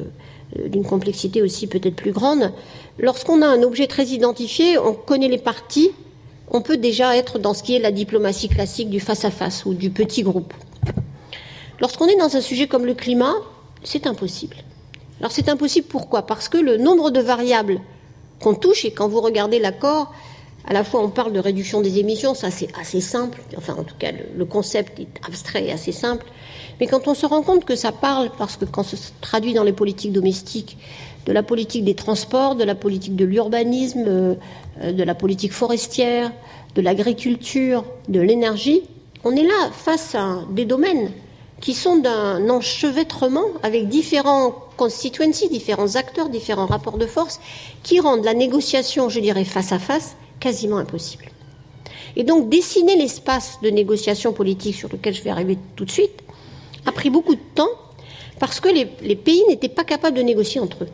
d'une 0.66 0.84
complexité 0.84 1.40
aussi 1.40 1.66
peut-être 1.66 1.96
plus 1.96 2.12
grande. 2.12 2.52
Lorsqu'on 2.98 3.40
a 3.40 3.46
un 3.46 3.62
objet 3.62 3.86
très 3.86 4.04
identifié, 4.08 4.76
on 4.76 4.92
connaît 4.92 5.28
les 5.28 5.38
parties, 5.38 5.92
on 6.52 6.60
peut 6.60 6.76
déjà 6.76 7.16
être 7.16 7.38
dans 7.38 7.54
ce 7.54 7.62
qui 7.62 7.74
est 7.74 7.78
la 7.78 7.90
diplomatie 7.90 8.48
classique 8.48 8.90
du 8.90 9.00
face-à-face 9.00 9.62
-face, 9.62 9.68
ou 9.68 9.74
du 9.74 9.90
petit 9.90 10.22
groupe. 10.22 10.52
Lorsqu'on 11.80 12.06
est 12.06 12.16
dans 12.16 12.36
un 12.36 12.40
sujet 12.40 12.68
comme 12.68 12.86
le 12.86 12.94
climat, 12.94 13.34
c'est 13.82 14.06
impossible. 14.06 14.56
Alors 15.18 15.32
c'est 15.32 15.48
impossible 15.48 15.86
pourquoi? 15.88 16.26
Parce 16.26 16.48
que 16.48 16.58
le 16.58 16.76
nombre 16.76 17.10
de 17.10 17.20
variables 17.20 17.80
qu'on 18.40 18.54
touche, 18.54 18.84
et 18.84 18.92
quand 18.92 19.08
vous 19.08 19.20
regardez 19.20 19.58
l'accord, 19.58 20.12
à 20.64 20.72
la 20.72 20.84
fois 20.84 21.00
on 21.02 21.08
parle 21.08 21.32
de 21.32 21.40
réduction 21.40 21.80
des 21.80 21.98
émissions, 21.98 22.34
ça 22.34 22.50
c'est 22.50 22.68
assez 22.78 23.00
simple, 23.00 23.40
enfin 23.56 23.74
en 23.74 23.84
tout 23.84 23.96
cas 23.98 24.12
le, 24.12 24.44
concept 24.44 25.00
est 25.00 25.08
abstrait 25.26 25.64
et 25.66 25.72
assez 25.72 25.92
simple, 25.92 26.26
mais 26.78 26.86
quand 26.86 27.08
on 27.08 27.14
se 27.14 27.26
rend 27.26 27.42
compte 27.42 27.64
que 27.64 27.76
ça 27.76 27.92
parle, 27.92 28.30
parce 28.36 28.56
que 28.56 28.64
quand 28.64 28.82
se 28.82 28.96
traduit 29.20 29.54
dans 29.54 29.64
les 29.64 29.72
politiques 29.72 30.12
domestiques, 30.12 30.76
de 31.26 31.32
la 31.32 31.42
politique 31.42 31.84
des 31.84 31.94
transports, 31.94 32.56
de 32.56 32.64
la 32.64 32.74
politique 32.74 33.16
de 33.16 33.24
l'urbanisme, 33.24 34.04
euh, 34.06 34.34
de 34.80 35.02
la 35.02 35.14
politique 35.14 35.52
forestière, 35.52 36.32
de 36.74 36.80
l'agriculture, 36.80 37.84
de 38.08 38.20
l'énergie, 38.20 38.82
on 39.24 39.36
est 39.36 39.44
là 39.44 39.70
face 39.72 40.14
à 40.14 40.40
des 40.50 40.64
domaines 40.64 41.10
qui 41.60 41.74
sont 41.74 41.96
d'un 41.96 42.50
enchevêtrement 42.50 43.44
avec 43.62 43.88
différents 43.88 44.52
constituencies, 44.76 45.48
différents 45.48 45.94
acteurs, 45.94 46.28
différents 46.28 46.66
rapports 46.66 46.98
de 46.98 47.06
force, 47.06 47.38
qui 47.84 48.00
rendent 48.00 48.24
la 48.24 48.34
négociation, 48.34 49.08
je 49.08 49.20
dirais, 49.20 49.44
face 49.44 49.70
à 49.70 49.78
face, 49.78 50.16
quasiment 50.40 50.78
impossible. 50.78 51.26
Et 52.16 52.24
donc, 52.24 52.48
dessiner 52.48 52.96
l'espace 52.96 53.58
de 53.62 53.70
négociation 53.70 54.32
politique 54.32 54.74
sur 54.74 54.88
lequel 54.88 55.14
je 55.14 55.22
vais 55.22 55.30
arriver 55.30 55.56
tout 55.76 55.84
de 55.84 55.90
suite 55.90 56.20
a 56.84 56.90
pris 56.90 57.10
beaucoup 57.10 57.36
de 57.36 57.40
temps 57.54 57.70
parce 58.40 58.58
que 58.58 58.68
les, 58.68 59.14
pays 59.14 59.44
n'étaient 59.48 59.68
pas 59.68 59.84
capables 59.84 60.16
de 60.16 60.22
négocier 60.22 60.60
entre 60.60 60.82
eux. 60.82 60.88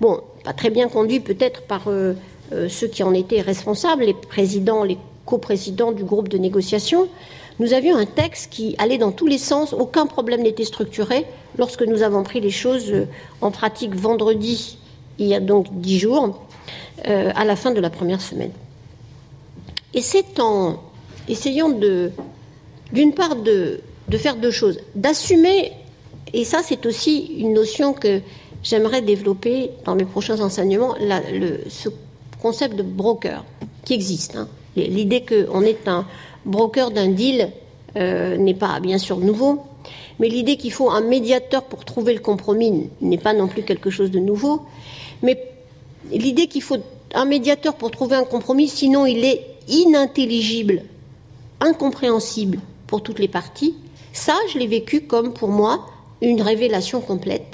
Bon, 0.00 0.20
pas 0.44 0.52
très 0.52 0.70
bien 0.70 0.88
conduit 0.88 1.20
peut-être 1.20 1.62
par 1.62 1.88
euh, 1.88 2.14
euh, 2.52 2.68
ceux 2.68 2.86
qui 2.86 3.02
en 3.02 3.14
étaient 3.14 3.40
responsables, 3.40 4.04
les 4.04 4.14
présidents, 4.14 4.84
les 4.84 4.98
coprésidents 5.24 5.92
du 5.92 6.04
groupe 6.04 6.28
de 6.28 6.38
négociation, 6.38 7.08
nous 7.58 7.72
avions 7.72 7.96
un 7.96 8.04
texte 8.04 8.52
qui 8.52 8.74
allait 8.78 8.98
dans 8.98 9.12
tous 9.12 9.26
les 9.26 9.38
sens, 9.38 9.72
aucun 9.72 10.06
problème 10.06 10.42
n'était 10.42 10.64
structuré. 10.64 11.24
Lorsque 11.56 11.82
nous 11.82 12.02
avons 12.02 12.22
pris 12.22 12.40
les 12.40 12.50
choses 12.50 12.90
euh, 12.90 13.06
en 13.40 13.50
pratique 13.50 13.94
vendredi, 13.94 14.78
il 15.18 15.26
y 15.26 15.34
a 15.34 15.40
donc 15.40 15.66
dix 15.70 15.98
jours, 15.98 16.42
à 17.04 17.44
la 17.44 17.56
fin 17.56 17.70
de 17.70 17.80
la 17.80 17.88
première 17.88 18.20
semaine. 18.20 18.50
Et 19.94 20.02
c'est 20.02 20.40
en 20.40 20.80
essayant 21.28 21.68
de, 21.68 22.10
d'une 22.92 23.14
part, 23.14 23.36
de, 23.36 23.80
faire 24.12 24.36
deux 24.36 24.50
choses, 24.50 24.78
d'assumer, 24.94 25.72
et 26.32 26.44
ça 26.44 26.60
c'est 26.62 26.86
aussi 26.86 27.36
une 27.38 27.54
notion 27.54 27.92
que 27.92 28.20
j'aimerais 28.66 29.00
développer 29.00 29.70
dans 29.84 29.94
mes 29.94 30.04
prochains 30.04 30.40
enseignements, 30.40 30.96
ce 31.68 31.88
concept 32.42 32.74
de 32.74 32.82
broker 32.82 33.44
qui 33.84 33.94
existe. 33.94 34.36
Hein. 34.36 34.48
L'idée 34.74 35.24
qu'on 35.24 35.62
est 35.62 35.86
un 35.86 36.04
broker 36.44 36.90
d'un 36.90 37.08
deal 37.08 37.50
euh, 37.96 38.36
n'est 38.36 38.54
pas 38.54 38.80
bien 38.80 38.98
sûr 38.98 39.18
nouveau, 39.18 39.62
mais 40.18 40.28
l'idée 40.28 40.56
qu'il 40.56 40.72
faut 40.72 40.90
un 40.90 41.00
médiateur 41.00 41.62
pour 41.62 41.84
trouver 41.84 42.12
le 42.12 42.18
compromis 42.20 42.90
n'est 43.00 43.18
pas 43.18 43.34
non 43.34 43.46
plus 43.46 43.62
quelque 43.62 43.88
chose 43.88 44.10
de 44.10 44.18
nouveau. 44.18 44.62
Mais 45.22 45.40
l'idée 46.10 46.48
qu'il 46.48 46.62
faut 46.62 46.78
un 47.14 47.24
médiateur 47.24 47.74
pour 47.74 47.92
trouver 47.92 48.16
un 48.16 48.24
compromis, 48.24 48.68
sinon 48.68 49.06
il 49.06 49.24
est 49.24 49.46
inintelligible, 49.68 50.82
incompréhensible 51.60 52.58
pour 52.88 53.02
toutes 53.02 53.20
les 53.20 53.28
parties, 53.28 53.76
ça, 54.12 54.34
je 54.52 54.58
l'ai 54.58 54.66
vécu 54.66 55.02
comme 55.02 55.32
pour 55.32 55.50
moi 55.50 55.86
une 56.20 56.42
révélation 56.42 57.00
complète. 57.00 57.46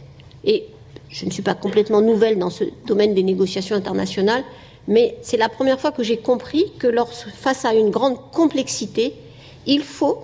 Et 0.45 0.67
je 1.13 1.27
ne 1.27 1.31
suis 1.31 1.43
pas 1.43 1.55
complètement 1.55 2.01
nouvelle 2.01 2.39
dans 2.39 2.51
ce 2.51 2.65
domaine 2.87 3.15
des 3.15 3.23
négociations 3.23 3.77
internationales, 3.77 4.43
mais 4.89 5.17
c'est 5.23 5.37
la 5.37 5.49
première 5.49 5.79
fois 5.79 5.93
que 5.93 6.03
j'ai 6.03 6.17
compris 6.17 6.73
que 6.79 6.93
face 7.35 7.65
à 7.65 7.75
une 7.75 7.91
grande 7.91 8.17
complexité, 8.33 9.15
il 9.67 9.83
faut 9.83 10.19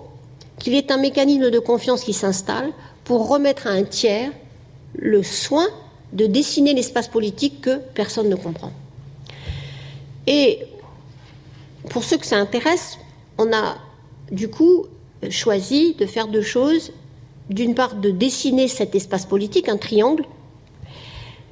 qu'il 0.57 0.73
y 0.73 0.77
ait 0.77 0.91
un 0.91 0.97
mécanisme 0.97 1.51
de 1.51 1.59
confiance 1.59 2.03
qui 2.03 2.11
s'installe 2.11 2.71
pour 3.05 3.29
remettre 3.29 3.67
à 3.67 3.69
un 3.69 3.83
tiers 3.83 4.31
le 4.95 5.23
soin 5.23 5.67
de 6.11 6.25
dessiner 6.25 6.73
l'espace 6.73 7.07
politique 7.07 7.61
que 7.61 7.77
personne 7.93 8.27
ne 8.27 8.35
comprend. 8.35 8.71
Et 10.25 10.59
pour 11.89 12.03
ceux 12.03 12.17
que 12.17 12.25
ça 12.25 12.37
intéresse, 12.37 12.97
on 13.37 13.53
a 13.53 13.77
du 14.31 14.49
coup 14.49 14.87
choisi 15.29 15.93
de 15.93 16.07
faire 16.07 16.27
deux 16.27 16.41
choses. 16.41 16.91
D'une 17.49 17.73
part, 17.73 17.95
de 17.95 18.11
dessiner 18.11 18.67
cet 18.67 18.93
espace 18.95 19.25
politique, 19.25 19.69
un 19.69 19.77
triangle. 19.77 20.23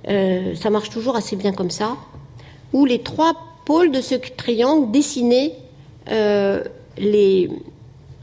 Euh, 0.08 0.56
ça 0.56 0.70
marche 0.70 0.90
toujours 0.90 1.16
assez 1.16 1.36
bien 1.36 1.52
comme 1.52 1.72
ça 1.72 1.98
où 2.74 2.86
les 2.86 3.00
trois 3.00 3.34
pôles 3.66 3.92
de 3.92 4.02
ce 4.02 4.16
triangle 4.16 4.92
dessinaient 4.92 5.54
euh, 6.10 6.64
les, 6.98 7.50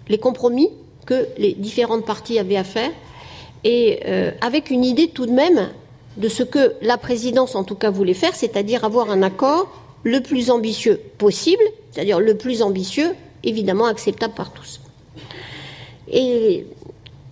les, 0.08 0.18
compromis 0.18 0.70
que 1.06 1.26
les 1.36 1.52
différentes 1.52 2.06
parties 2.06 2.38
avaient 2.38 2.56
à 2.56 2.64
faire, 2.64 2.90
et 3.62 4.00
euh, 4.06 4.30
avec 4.40 4.70
une 4.70 4.84
idée 4.84 5.08
tout 5.08 5.26
de 5.26 5.32
même 5.32 5.68
de 6.16 6.28
ce 6.28 6.42
que 6.42 6.74
la 6.80 6.96
présidence 6.96 7.54
en 7.54 7.64
tout 7.64 7.74
cas 7.74 7.90
voulait 7.90 8.14
faire, 8.14 8.34
c'est-à-dire 8.34 8.84
avoir 8.84 9.10
un 9.10 9.22
accord 9.22 9.68
le 10.02 10.20
plus 10.20 10.50
ambitieux 10.50 11.00
possible, 11.18 11.62
c'est-à-dire 11.90 12.20
le 12.20 12.36
plus 12.36 12.62
ambitieux, 12.62 13.14
évidemment 13.42 13.86
acceptable 13.86 14.34
par 14.34 14.52
tous. 14.52 14.80
Et 16.10 16.66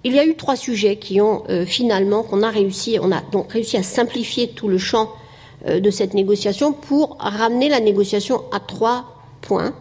il 0.04 0.14
y 0.14 0.18
a 0.18 0.24
eu 0.24 0.34
trois 0.34 0.56
sujets 0.56 0.96
qui 0.96 1.20
ont 1.20 1.44
euh, 1.48 1.64
finalement, 1.64 2.22
qu'on 2.22 2.42
a 2.42 2.50
réussi, 2.50 2.98
on 3.00 3.12
a 3.12 3.20
donc 3.20 3.52
réussi 3.52 3.76
à 3.76 3.82
simplifier 3.82 4.48
tout 4.48 4.68
le 4.68 4.78
champ 4.78 5.10
euh, 5.68 5.80
de 5.80 5.90
cette 5.90 6.14
négociation 6.14 6.72
pour 6.72 7.16
ramener 7.20 7.68
la 7.68 7.80
négociation 7.80 8.42
à 8.52 8.58
trois 8.58 9.16
points. 9.42 9.74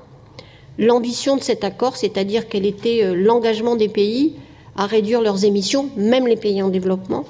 L'ambition 0.77 1.37
de 1.37 1.41
cet 1.41 1.63
accord, 1.63 1.97
c'est-à-dire 1.97 2.47
quel 2.47 2.65
était 2.65 3.03
euh, 3.03 3.15
l'engagement 3.15 3.75
des 3.75 3.89
pays 3.89 4.35
à 4.75 4.85
réduire 4.85 5.21
leurs 5.21 5.43
émissions, 5.43 5.89
même 5.97 6.27
les 6.27 6.37
pays 6.37 6.61
en 6.61 6.69
développement. 6.69 7.25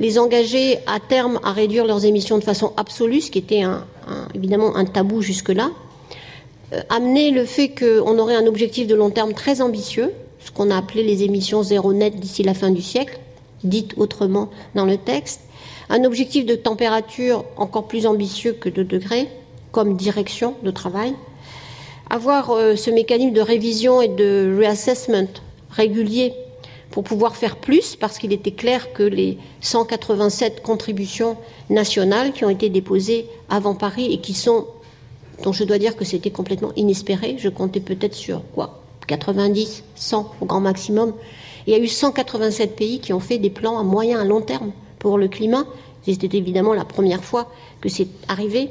les 0.00 0.18
engager 0.18 0.78
à 0.86 1.00
terme 1.00 1.40
à 1.42 1.52
réduire 1.52 1.86
leurs 1.86 2.04
émissions 2.04 2.38
de 2.38 2.44
façon 2.44 2.72
absolue, 2.76 3.20
ce 3.20 3.30
qui 3.30 3.38
était 3.38 3.62
évidemment 4.34 4.74
un 4.76 4.84
tabou 4.84 5.22
jusque-là, 5.22 5.70
amener 6.88 7.30
le 7.30 7.44
fait 7.44 7.68
qu'on 7.68 8.18
aurait 8.18 8.36
un 8.36 8.46
objectif 8.46 8.86
de 8.86 8.94
long 8.94 9.10
terme 9.10 9.34
très 9.34 9.60
ambitieux, 9.60 10.12
ce 10.44 10.50
qu'on 10.50 10.70
a 10.70 10.76
appelé 10.76 11.02
les 11.02 11.22
émissions 11.22 11.62
zéro 11.62 11.92
net 11.92 12.18
d'ici 12.18 12.42
la 12.42 12.54
fin 12.54 12.70
du 12.70 12.82
siècle, 12.82 13.18
dites 13.64 13.94
autrement 13.96 14.50
dans 14.74 14.84
le 14.84 14.96
texte, 14.96 15.40
un 15.88 16.04
objectif 16.04 16.46
de 16.46 16.54
température 16.54 17.44
encore 17.56 17.86
plus 17.86 18.06
ambitieux 18.06 18.52
que 18.52 18.68
de 18.68 18.82
degrés, 18.82 19.28
comme 19.70 19.96
direction 19.96 20.54
de 20.62 20.70
travail, 20.70 21.14
avoir 22.10 22.50
euh, 22.50 22.76
ce 22.76 22.90
mécanisme 22.90 23.32
de 23.32 23.40
révision 23.40 24.02
et 24.02 24.08
de 24.08 24.54
reassessment 24.58 25.28
régulier 25.70 26.34
pour 26.90 27.04
pouvoir 27.04 27.36
faire 27.36 27.56
plus, 27.56 27.96
parce 27.96 28.18
qu'il 28.18 28.32
était 28.34 28.50
clair 28.50 28.92
que 28.92 29.02
les 29.02 29.38
187 29.62 30.62
contributions 30.62 31.38
nationales 31.70 32.32
qui 32.32 32.44
ont 32.44 32.50
été 32.50 32.68
déposées 32.68 33.26
avant 33.48 33.74
Paris 33.74 34.12
et 34.12 34.18
qui 34.18 34.34
sont, 34.34 34.66
dont 35.42 35.52
je 35.52 35.64
dois 35.64 35.78
dire 35.78 35.96
que 35.96 36.04
c'était 36.04 36.30
complètement 36.30 36.72
inespéré, 36.76 37.36
je 37.38 37.48
comptais 37.48 37.80
peut-être 37.80 38.14
sur 38.14 38.42
quoi? 38.54 38.81
90, 39.06 39.84
100 39.94 40.34
au 40.40 40.44
grand 40.46 40.60
maximum. 40.60 41.12
Il 41.66 41.72
y 41.72 41.76
a 41.76 41.78
eu 41.78 41.88
187 41.88 42.76
pays 42.76 43.00
qui 43.00 43.12
ont 43.12 43.20
fait 43.20 43.38
des 43.38 43.50
plans 43.50 43.78
à 43.78 43.82
moyen 43.82 44.20
à 44.20 44.24
long 44.24 44.40
terme 44.40 44.72
pour 44.98 45.18
le 45.18 45.28
climat. 45.28 45.64
C'était 46.04 46.36
évidemment 46.36 46.74
la 46.74 46.84
première 46.84 47.22
fois 47.22 47.48
que 47.80 47.88
c'est 47.88 48.08
arrivé. 48.28 48.70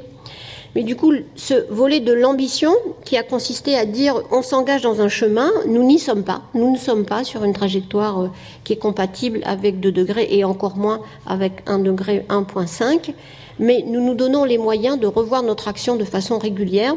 Mais 0.74 0.82
du 0.84 0.96
coup, 0.96 1.12
ce 1.36 1.70
volet 1.70 2.00
de 2.00 2.12
l'ambition 2.12 2.72
qui 3.04 3.18
a 3.18 3.22
consisté 3.22 3.76
à 3.76 3.84
dire 3.84 4.22
on 4.30 4.40
s'engage 4.40 4.82
dans 4.82 5.02
un 5.02 5.08
chemin, 5.08 5.50
nous 5.66 5.84
n'y 5.84 5.98
sommes 5.98 6.24
pas. 6.24 6.42
Nous 6.54 6.72
ne 6.72 6.78
sommes 6.78 7.04
pas 7.04 7.24
sur 7.24 7.44
une 7.44 7.52
trajectoire 7.52 8.22
euh, 8.22 8.28
qui 8.64 8.72
est 8.72 8.78
compatible 8.78 9.40
avec 9.44 9.80
2 9.80 9.92
degrés 9.92 10.28
et 10.30 10.44
encore 10.44 10.76
moins 10.76 11.00
avec 11.26 11.62
1 11.66 11.80
degré 11.80 12.24
1.5. 12.30 13.12
Mais 13.58 13.84
nous 13.86 14.00
nous 14.00 14.14
donnons 14.14 14.44
les 14.44 14.56
moyens 14.56 14.98
de 14.98 15.06
revoir 15.06 15.42
notre 15.42 15.68
action 15.68 15.96
de 15.96 16.04
façon 16.04 16.38
régulière 16.38 16.94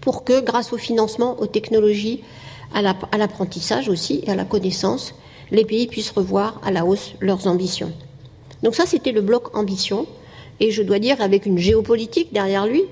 pour 0.00 0.24
que, 0.24 0.40
grâce 0.40 0.72
au 0.72 0.78
financement, 0.78 1.36
aux 1.40 1.46
technologies, 1.46 2.22
à 2.72 3.18
l'apprentissage 3.18 3.88
aussi 3.88 4.22
et 4.26 4.30
à 4.30 4.36
la 4.36 4.44
connaissance, 4.44 5.14
les 5.50 5.64
pays 5.64 5.86
puissent 5.88 6.12
revoir 6.12 6.60
à 6.64 6.70
la 6.70 6.84
hausse 6.84 7.14
leurs 7.20 7.46
ambitions. 7.46 7.92
Donc 8.62 8.74
ça, 8.74 8.86
c'était 8.86 9.12
le 9.12 9.20
bloc 9.20 9.56
ambition 9.56 10.06
et 10.60 10.70
je 10.70 10.82
dois 10.82 10.98
dire 10.98 11.20
avec 11.20 11.46
une 11.46 11.58
géopolitique 11.58 12.32
derrière 12.32 12.66
lui, 12.66 12.84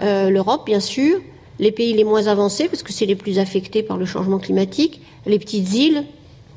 euh, 0.00 0.28
l'Europe 0.28 0.66
bien 0.66 0.80
sûr, 0.80 1.20
les 1.58 1.70
pays 1.70 1.92
les 1.92 2.04
moins 2.04 2.26
avancés, 2.26 2.68
parce 2.68 2.82
que 2.82 2.92
c'est 2.92 3.06
les 3.06 3.14
plus 3.14 3.38
affectés 3.38 3.82
par 3.82 3.96
le 3.96 4.04
changement 4.04 4.38
climatique, 4.38 5.00
les 5.24 5.38
petites 5.38 5.72
îles, 5.74 6.04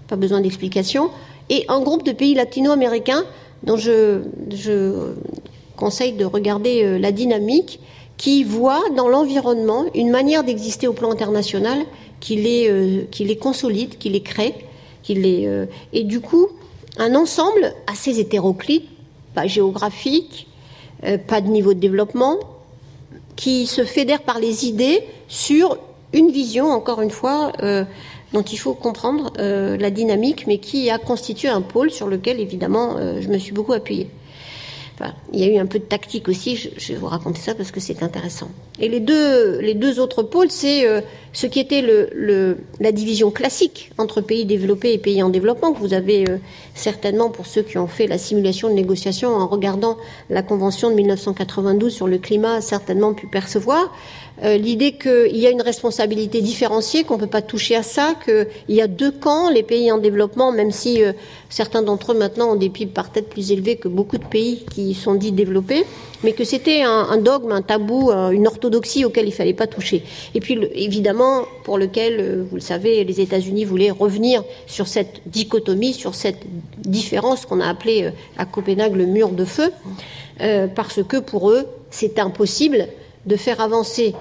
pas 0.08 0.16
besoin 0.16 0.42
d'explication, 0.42 1.12
et 1.50 1.66
un 1.70 1.80
groupe 1.82 2.04
de 2.04 2.12
pays 2.12 2.34
latino-américains 2.34 3.24
dont 3.64 3.78
je, 3.78 4.22
conseille 5.76 6.14
de 6.14 6.26
regarder 6.26 6.84
euh, 6.84 6.98
la 6.98 7.12
dynamique, 7.12 7.80
qui 8.18 8.44
voit 8.44 8.84
dans 8.96 9.08
l'environnement 9.08 9.86
une 9.94 10.10
manière 10.10 10.44
d'exister 10.44 10.88
au 10.88 10.94
plan 10.94 11.12
international 11.12 11.80
qui 12.20 12.36
les, 12.36 12.68
euh, 12.70 13.36
consolide, 13.40 13.98
qui 13.98 14.10
les 14.10 14.22
crée, 14.22 14.56
qui 15.04 15.14
les, 15.14 15.68
et 15.94 16.04
du 16.04 16.20
coup 16.20 16.50
un 16.98 17.16
ensemble 17.16 17.74
assez 17.86 18.20
hétéroclite, 18.20 18.86
pas 19.36 19.48
géographique, 19.48 20.48
euh, 21.04 21.18
pas 21.18 21.42
de 21.42 21.48
niveau 21.48 21.74
de 21.74 21.80
développement, 21.80 22.38
qui 23.36 23.68
se 23.68 23.86
fédère 23.86 24.24
par 24.24 24.40
les 24.40 24.66
idées 24.66 25.04
sur 25.28 25.78
une 26.14 26.32
vision, 26.32 26.72
encore 26.72 27.02
une 27.02 27.12
fois, 27.12 27.52
euh, 27.62 27.84
dont 28.34 28.42
il 28.42 28.58
faut 28.58 28.74
comprendre 28.74 29.32
euh, 29.38 29.78
la 29.78 29.92
dynamique, 29.92 30.48
mais 30.48 30.58
qui 30.58 30.90
a 30.90 30.98
constitué 30.98 31.50
un 31.50 31.62
pôle 31.62 31.92
sur 31.92 32.08
lequel, 32.08 32.40
évidemment, 32.40 32.96
je 33.22 33.28
me 33.28 33.38
suis 33.38 33.52
beaucoup 33.52 33.74
appuyée 33.74 34.10
il 35.34 35.40
y 35.40 35.44
a 35.44 35.48
eu 35.48 35.58
un 35.58 35.66
peu 35.66 35.80
de 35.80 35.84
tactique 35.84 36.28
aussi, 36.28 36.56
je, 36.56 36.94
vais 36.94 37.00
vous 37.00 37.08
raconter 37.08 37.40
ça 37.40 37.54
parce 37.54 37.72
que 37.72 37.80
c'est 37.80 38.02
intéressant. 38.02 38.50
Et 38.80 38.90
les 38.90 39.00
deux, 39.00 39.60
les 39.60 39.74
deux 39.74 40.00
autres 40.00 40.24
pôles, 40.24 40.52
c'est 40.52 40.88
euh, 40.88 41.02
ce 41.34 41.48
qui 41.48 41.60
était 41.60 41.82
le, 41.82 42.58
la 42.80 42.92
division 42.92 43.32
classique 43.32 43.92
entre 43.98 44.22
pays 44.22 44.46
développés 44.46 44.94
et 44.94 44.98
pays 44.98 45.22
en 45.22 45.30
développement, 45.30 45.74
que 45.74 45.80
vous 45.80 45.94
avez 45.94 46.30
euh, 46.30 46.38
certainement, 46.76 47.30
pour 47.30 47.48
ceux 47.48 47.64
qui 47.64 47.78
ont 47.78 47.88
fait 47.88 48.08
la 48.08 48.18
simulation 48.18 48.70
de 48.70 48.74
négociation 48.74 49.30
en 49.30 49.48
regardant 49.48 49.98
la 50.30 50.44
Convention 50.44 50.90
de 50.90 50.96
1992 50.96 51.94
sur 51.94 52.08
le 52.08 52.18
climat, 52.18 52.62
certainement 52.62 53.14
pu 53.14 53.28
percevoir. 53.28 53.92
Euh, 54.44 54.58
l'idée 54.58 54.92
qu'il 54.92 55.36
y 55.36 55.48
a 55.48 55.50
une 55.50 55.64
responsabilité 55.64 56.42
différenciée, 56.42 57.04
qu'on 57.04 57.16
ne 57.16 57.22
peut 57.22 57.28
pas 57.28 57.42
toucher 57.42 57.76
à 57.76 57.82
ça, 57.82 58.14
qu'il 58.24 58.76
y 58.76 58.82
a 58.82 58.88
deux 58.88 59.12
camps, 59.12 59.50
les 59.50 59.64
pays 59.64 59.92
en 59.92 59.98
développement, 59.98 60.52
même 60.52 60.72
si 60.72 61.04
euh, 61.04 61.14
certains 61.50 61.82
d'entre 61.82 62.12
eux 62.12 62.18
maintenant 62.18 62.52
ont 62.52 62.56
des 62.56 62.70
PIB 62.70 62.92
par 62.92 63.12
tête 63.12 63.30
plus 63.30 63.52
élevés 63.52 63.78
que 63.78 63.88
beaucoup 63.88 64.20
de 64.20 64.26
pays 64.26 64.64
qui 64.72 64.94
sont 64.94 65.16
dits 65.16 65.32
développés, 65.32 65.86
mais 66.24 66.34
que 66.34 66.44
c'était 66.44 66.84
un, 66.84 67.18
dogme, 67.18 67.52
un 67.52 67.64
tabou, 67.64 68.12
euh, 68.12 68.30
une 68.30 68.46
orthodoxie 68.46 69.06
auquel 69.06 69.26
il 69.26 69.30
ne 69.30 69.34
fallait 69.34 69.54
pas 69.54 69.66
toucher. 69.66 70.04
Et 70.36 70.40
puis 70.40 70.60
évidemment, 70.76 71.46
pour 71.64 71.80
lequel, 71.80 72.46
vous 72.50 72.56
le 72.58 72.62
savez, 72.62 73.04
les 73.04 73.22
États-Unis 73.22 73.66
voulaient 73.66 73.92
revenir 73.92 74.44
sur 74.68 74.88
cette 74.88 75.22
dichotomie, 75.26 75.94
sur 75.94 76.14
cette 76.14 76.44
différence 76.80 77.48
qu'on 77.48 77.60
a 77.60 77.68
appelée 77.68 78.12
à 78.38 78.46
Copenhague 78.46 78.96
le 78.96 79.06
mur 79.06 79.30
de 79.30 79.46
feu, 79.46 79.72
parce 80.76 81.02
que 81.04 81.18
pour 81.18 81.52
eux, 81.52 81.66
c'est 81.90 82.20
impossible 82.20 82.88
de 83.28 83.36
faire 83.36 83.62
avancer 83.62 84.16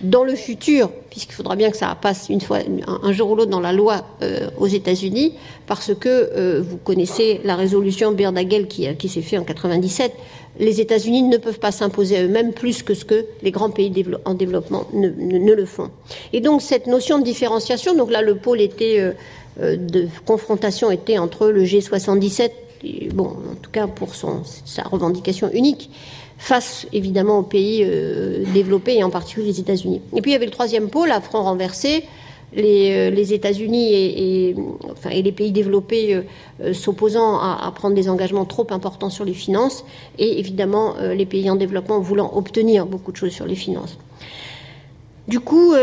dans 0.00 0.22
le 0.22 0.34
futur, 0.36 0.90
puisqu'il 1.10 1.32
faudra 1.32 1.56
bien 1.56 1.70
que 1.70 1.76
ça 1.76 1.96
passe 2.00 2.28
une 2.28 2.40
fois, 2.40 2.58
un, 2.86 3.12
jour 3.12 3.30
ou 3.30 3.34
l'autre 3.34 3.50
dans 3.50 3.60
la 3.60 3.72
loi 3.72 4.04
euh, 4.22 4.48
aux 4.58 4.68
États-Unis, 4.68 5.34
parce 5.66 5.92
que 5.94 6.08
euh, 6.08 6.62
vous 6.62 6.76
connaissez 6.76 7.40
la 7.44 7.56
résolution 7.56 8.12
Birdagel 8.12 8.68
qui, 8.68 8.86
qui 8.96 9.08
s'est 9.08 9.22
faite 9.22 9.40
en 9.40 9.44
97. 9.44 10.12
Les 10.60 10.80
États-Unis 10.80 11.22
ne 11.22 11.36
peuvent 11.36 11.58
pas 11.58 11.72
s'imposer 11.72 12.16
à 12.18 12.22
eux-mêmes 12.22 12.52
plus 12.52 12.82
que 12.82 12.94
ce 12.94 13.04
que 13.04 13.26
les 13.42 13.50
grands 13.50 13.70
pays 13.70 13.92
en 14.24 14.34
développement 14.34 14.86
ne, 14.92 15.08
le 15.52 15.64
font. 15.64 15.90
Et 16.32 16.40
donc 16.40 16.62
cette 16.62 16.86
notion 16.86 17.18
de 17.18 17.24
différenciation, 17.24 17.94
donc 17.94 18.10
là 18.10 18.22
le 18.22 18.36
pôle 18.36 18.60
était 18.60 19.00
euh, 19.00 19.76
de 19.76 20.08
confrontation 20.26 20.90
était 20.92 21.18
entre 21.18 21.48
le 21.48 21.64
G77, 21.64 22.50
bon 23.14 23.26
en 23.26 23.54
tout 23.60 23.70
cas 23.72 23.88
pour 23.88 24.14
sa 24.14 24.82
revendication 24.84 25.50
unique, 25.52 25.90
face 26.38 26.86
évidemment 26.92 27.40
aux 27.40 27.42
pays 27.42 27.82
euh, 27.84 28.44
développés 28.54 28.96
et 28.96 29.04
en 29.04 29.10
particulier 29.10 29.48
les 29.48 29.60
États-Unis. 29.60 30.00
Et 30.14 30.22
puis 30.22 30.30
il 30.30 30.34
y 30.34 30.36
avait 30.36 30.46
le 30.46 30.52
troisième 30.52 30.88
pôle, 30.88 31.10
à 31.10 31.20
front 31.20 31.42
renversé, 31.42 32.04
les, 32.54 33.10
euh, 33.10 33.34
États-Unis 33.34 33.92
et, 33.92 34.54
les 35.12 35.32
pays 35.32 35.52
développés 35.52 36.22
euh, 36.62 36.72
s'opposant 36.72 37.38
à, 37.38 37.70
prendre 37.74 37.94
des 37.94 38.08
engagements 38.08 38.44
trop 38.44 38.66
importants 38.70 39.10
sur 39.10 39.24
les 39.24 39.34
finances, 39.34 39.84
et 40.18 40.38
évidemment 40.38 40.94
les 41.00 41.26
pays 41.26 41.50
en 41.50 41.56
développement 41.56 41.98
voulant 41.98 42.32
obtenir 42.34 42.86
beaucoup 42.86 43.12
de 43.12 43.16
choses 43.16 43.32
sur 43.32 43.44
les 43.44 43.56
finances. 43.56 43.98
Du 45.26 45.40
coup, 45.40 45.74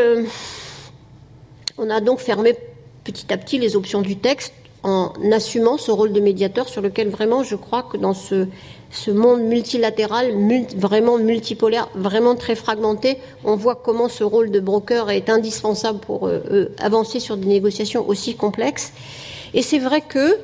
on 1.78 1.90
a 1.90 2.02
donc 2.02 2.20
fermé 2.20 2.56
petit 3.04 3.32
à 3.32 3.38
petit 3.38 3.60
les 3.60 3.76
options 3.76 4.02
du 4.02 4.16
texte 4.16 4.54
en 4.86 5.14
assumant 5.32 5.78
ce 5.78 5.92
rôle 5.92 6.14
de 6.14 6.20
médiateur 6.20 6.70
sur 6.70 6.82
lequel 6.82 7.10
vraiment 7.10 7.44
je 7.44 7.56
crois 7.56 7.84
que 7.84 7.98
dans 7.98 8.14
ce 8.14 8.48
ce 8.96 9.12
monde 9.12 9.42
multilatéral, 9.42 10.34
vraiment 10.78 11.18
multipolaire, 11.18 11.90
vraiment 11.96 12.36
très 12.36 12.56
fragmenté, 12.56 13.18
on 13.44 13.56
voit 13.56 13.76
comment 13.76 14.08
ce 14.08 14.24
rôle 14.24 14.52
de 14.52 14.60
broker 14.60 15.10
est 15.12 15.30
indispensable 15.30 16.00
pour 16.00 16.28
euh, 16.28 16.40
euh, 16.50 16.70
avancer 16.80 17.20
sur 17.20 17.36
des 17.36 17.48
négociations 17.48 18.08
aussi 18.08 18.36
complexes. 18.36 18.94
Et 19.54 19.62
c'est 19.62 19.80
vrai 19.80 20.02
que 20.02 20.38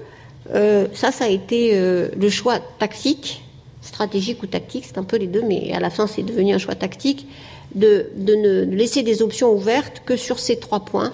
euh, 0.54 0.88
ça, 0.94 1.12
ça 1.12 1.26
a 1.26 1.30
été 1.30 1.80
le 1.80 2.30
choix 2.30 2.60
tactique, 2.80 3.44
stratégique 3.82 4.44
ou 4.44 4.48
tactique, 4.48 4.86
c'est 4.86 4.98
un 4.98 5.04
peu 5.04 5.18
les 5.18 5.28
deux, 5.28 5.44
mais 5.44 5.72
à 5.74 5.80
la 5.80 5.90
fin, 5.90 6.06
c'est 6.06 6.24
devenu 6.24 6.54
un 6.54 6.58
choix 6.58 6.76
tactique, 6.76 7.28
de, 7.74 8.08
de 8.18 8.36
ne 8.36 8.64
laisser 8.66 9.02
des 9.02 9.22
options 9.22 9.52
ouvertes 9.54 10.02
que 10.06 10.18
sur 10.18 10.40
ces 10.40 10.58
trois 10.58 10.82
points, 10.82 11.14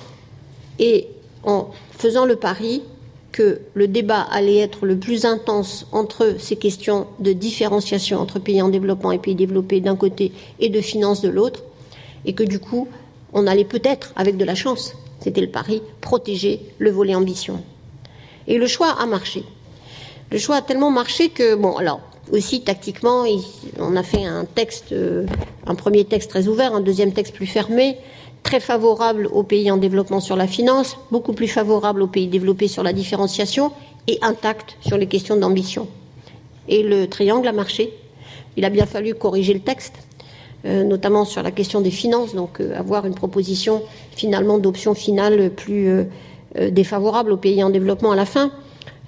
et 0.79 1.07
en 1.43 1.69
faisant 1.91 2.25
le 2.25 2.35
pari 2.35 2.81
que 3.37 3.61
le 3.75 3.87
débat 3.87 4.21
allait 4.31 4.57
être 4.57 4.87
le 4.87 4.97
plus 4.97 5.23
intense 5.23 5.85
entre 5.91 6.37
ces 6.39 6.55
questions 6.55 7.05
de 7.19 7.33
différenciation 7.33 8.19
entre 8.19 8.39
pays 8.39 8.63
en 8.63 8.69
développement 8.69 9.11
et 9.11 9.19
pays 9.19 9.35
développés 9.35 9.79
d'un 9.79 9.95
côté 9.95 10.31
et 10.59 10.69
de 10.69 10.81
finances 10.81 11.21
de 11.21 11.29
l'autre, 11.29 11.61
et 12.25 12.33
que 12.33 12.41
du 12.41 12.57
coup, 12.57 12.87
on 13.33 13.45
allait 13.45 13.63
peut-être, 13.63 14.11
avec 14.15 14.37
de 14.37 14.43
la 14.43 14.55
chance, 14.55 14.95
c'était 15.19 15.41
le 15.41 15.51
pari, 15.51 15.83
protéger 16.01 16.61
le 16.79 16.89
volet 16.89 17.13
ambition. 17.13 17.61
Et 18.47 18.57
le 18.57 18.65
choix 18.65 18.89
a 18.99 19.05
marché. 19.05 19.43
Le 20.31 20.39
choix 20.39 20.55
a 20.55 20.61
tellement 20.63 20.89
marché 20.89 21.29
que, 21.29 21.53
bon, 21.53 21.77
alors, 21.77 22.01
aussi 22.31 22.61
tactiquement, 22.61 23.25
on 23.77 23.95
a 23.95 24.01
fait 24.01 24.25
un 24.25 24.45
texte, 24.45 24.93
euh, 24.93 25.27
un 25.67 25.75
premier 25.75 26.05
texte 26.05 26.31
très 26.31 26.47
ouvert, 26.47 26.73
un 26.73 26.81
deuxième 26.81 27.13
texte 27.13 27.35
plus 27.35 27.45
fermé, 27.45 27.97
très 28.43 28.59
favorable 28.59 29.27
aux 29.31 29.43
pays 29.43 29.69
en 29.71 29.77
développement 29.77 30.19
sur 30.19 30.35
la 30.35 30.47
finance, 30.47 30.97
beaucoup 31.11 31.33
plus 31.33 31.47
favorable 31.47 32.01
aux 32.01 32.07
pays 32.07 32.27
développés 32.27 32.67
sur 32.67 32.83
la 32.83 32.93
différenciation 32.93 33.71
et 34.07 34.19
intact 34.21 34.77
sur 34.81 34.97
les 34.97 35.07
questions 35.07 35.35
d'ambition. 35.35 35.87
Et 36.69 36.83
le 36.83 37.07
triangle 37.07 37.47
a 37.47 37.51
marché. 37.51 37.93
Il 38.55 38.65
a 38.65 38.69
bien 38.69 38.85
fallu 38.85 39.13
corriger 39.13 39.53
le 39.53 39.59
texte, 39.59 39.93
euh, 40.65 40.83
notamment 40.83 41.25
sur 41.25 41.43
la 41.43 41.51
question 41.51 41.81
des 41.81 41.91
finances, 41.91 42.33
donc 42.33 42.59
euh, 42.59 42.77
avoir 42.77 43.05
une 43.05 43.13
proposition 43.13 43.83
finalement 44.15 44.57
d'option 44.57 44.95
finale 44.95 45.51
plus 45.51 45.87
euh, 45.87 46.03
défavorable 46.71 47.31
aux 47.31 47.37
pays 47.37 47.63
en 47.63 47.69
développement 47.69 48.11
à 48.11 48.15
la 48.15 48.25
fin. 48.25 48.51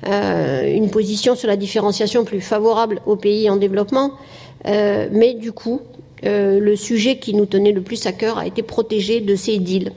une 0.06 0.90
position 0.92 1.36
sur 1.36 1.48
la 1.48 1.58
différenciation 1.58 2.24
plus 2.24 2.42
favorable 2.42 3.02
aux 3.06 3.16
pays 3.18 3.50
en 3.50 3.58
développement, 3.58 4.12
mais 4.66 5.34
du 5.34 5.52
coup, 5.52 5.82
le 6.24 6.76
sujet 6.76 7.18
qui 7.18 7.34
nous 7.34 7.46
tenait 7.46 7.72
le 7.72 7.82
plus 7.82 8.06
à 8.06 8.12
cœur 8.12 8.38
a 8.38 8.46
été 8.46 8.62
protégé 8.62 9.22
de 9.22 9.36
ces 9.36 9.60
deals. 9.60 9.94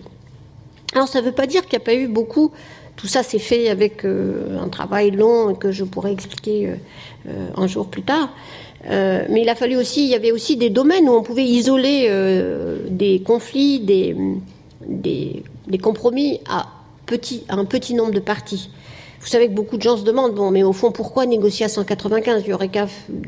Alors 0.95 1.09
ça 1.09 1.21
ne 1.21 1.27
veut 1.27 1.33
pas 1.33 1.47
dire 1.47 1.63
qu'il 1.63 1.79
n'y 1.79 1.83
a 1.83 1.85
pas 1.85 1.95
eu 1.95 2.09
beaucoup 2.09 2.53
tout 2.95 3.07
ça 3.07 3.23
s'est 3.23 3.39
fait 3.39 3.71
avec 3.71 4.05
un 4.05 4.69
travail 4.69 5.13
long 5.13 5.55
que 5.55 5.73
je 5.73 5.83
pourrais 5.83 6.13
expliquer 6.13 6.75
un 7.57 7.67
jour 7.67 7.89
plus 7.89 8.03
tard. 8.03 8.29
Euh, 8.89 9.25
mais 9.29 9.43
il 9.43 9.49
a 9.49 9.55
fallu 9.55 9.77
aussi, 9.77 10.05
il 10.05 10.11
y 10.11 10.15
avait 10.15 10.33
aussi 10.33 10.57
des 10.57 10.71
domaines 10.71 11.09
où 11.09 11.13
on 11.13 11.23
pouvait 11.23 11.45
isoler 11.45 12.07
euh, 12.09 12.79
des 12.89 13.21
conflits, 13.21 13.81
des, 13.81 14.17
compromis 15.81 16.41
à, 16.49 16.67
un 17.49 17.65
petit 17.65 17.95
nombre 17.95 18.13
de 18.13 18.21
parties. 18.21 18.71
Vous 19.21 19.29
savez 19.29 19.47
que 19.47 19.53
beaucoup 19.53 19.77
de 19.77 19.83
gens 19.83 19.97
se 19.97 20.03
demandent, 20.03 20.35
bon, 20.35 20.51
mais 20.51 20.65
au 20.65 20.73
fond, 20.73 20.91
pourquoi 20.91 21.27
négocier 21.27 21.67
à 21.67 21.69
195 21.69 22.43
Il 22.45 22.53
aurait 22.53 22.71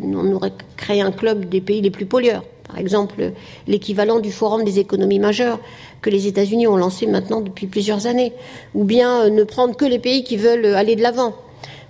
on 0.02 0.32
aurait 0.32 0.52
créé 0.76 1.00
un 1.00 1.12
club 1.12 1.48
des 1.48 1.60
pays 1.60 1.80
les 1.80 1.90
plus 1.90 2.06
pollueurs. 2.06 2.42
Par 2.74 2.80
exemple, 2.80 3.30
l'équivalent 3.68 4.18
du 4.18 4.32
Forum 4.32 4.64
des 4.64 4.80
économies 4.80 5.20
majeures 5.20 5.60
que 6.02 6.10
les 6.10 6.26
États-Unis 6.26 6.66
ont 6.66 6.76
lancé 6.76 7.06
maintenant 7.06 7.40
depuis 7.40 7.68
plusieurs 7.68 8.08
années. 8.08 8.32
Ou 8.74 8.82
bien 8.82 9.22
euh, 9.22 9.30
ne 9.30 9.44
prendre 9.44 9.76
que 9.76 9.84
les 9.84 10.00
pays 10.00 10.24
qui 10.24 10.36
veulent 10.36 10.66
aller 10.66 10.96
de 10.96 11.02
l'avant. 11.02 11.34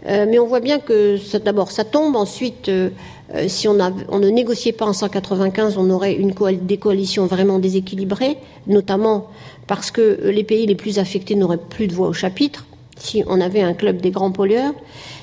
mais 0.05 0.38
on 0.38 0.47
voit 0.47 0.61
bien 0.61 0.81
que 0.81 1.16
d'abord 1.38 1.70
ça 1.70 1.83
tombe, 1.83 2.14
ensuite 2.14 2.68
euh, 3.33 3.49
si 3.49 3.68
on, 3.68 3.75
ne 3.75 4.29
négociait 4.29 4.73
pas 4.73 4.85
en 4.85 4.92
195, 4.92 5.79
on 5.79 5.88
aurait 5.88 6.12
une 6.12 6.35
des 6.61 6.77
coalitions 6.77 7.25
vraiment 7.25 7.59
déséquilibrées, 7.59 8.37
notamment 8.66 9.29
parce 9.66 9.90
que 9.90 10.20
les 10.25 10.44
pays 10.44 10.66
les 10.66 10.75
plus 10.75 10.99
affectés 10.99 11.35
n'auraient 11.35 11.57
plus 11.57 11.87
de 11.87 11.94
voix 11.94 12.09
au 12.09 12.12
chapitre, 12.12 12.66
si 12.99 13.25
on 13.27 13.40
avait 13.40 13.62
un 13.62 13.73
club 13.73 14.03
des 14.03 14.11
grands 14.11 14.31
pollueurs. 14.31 14.75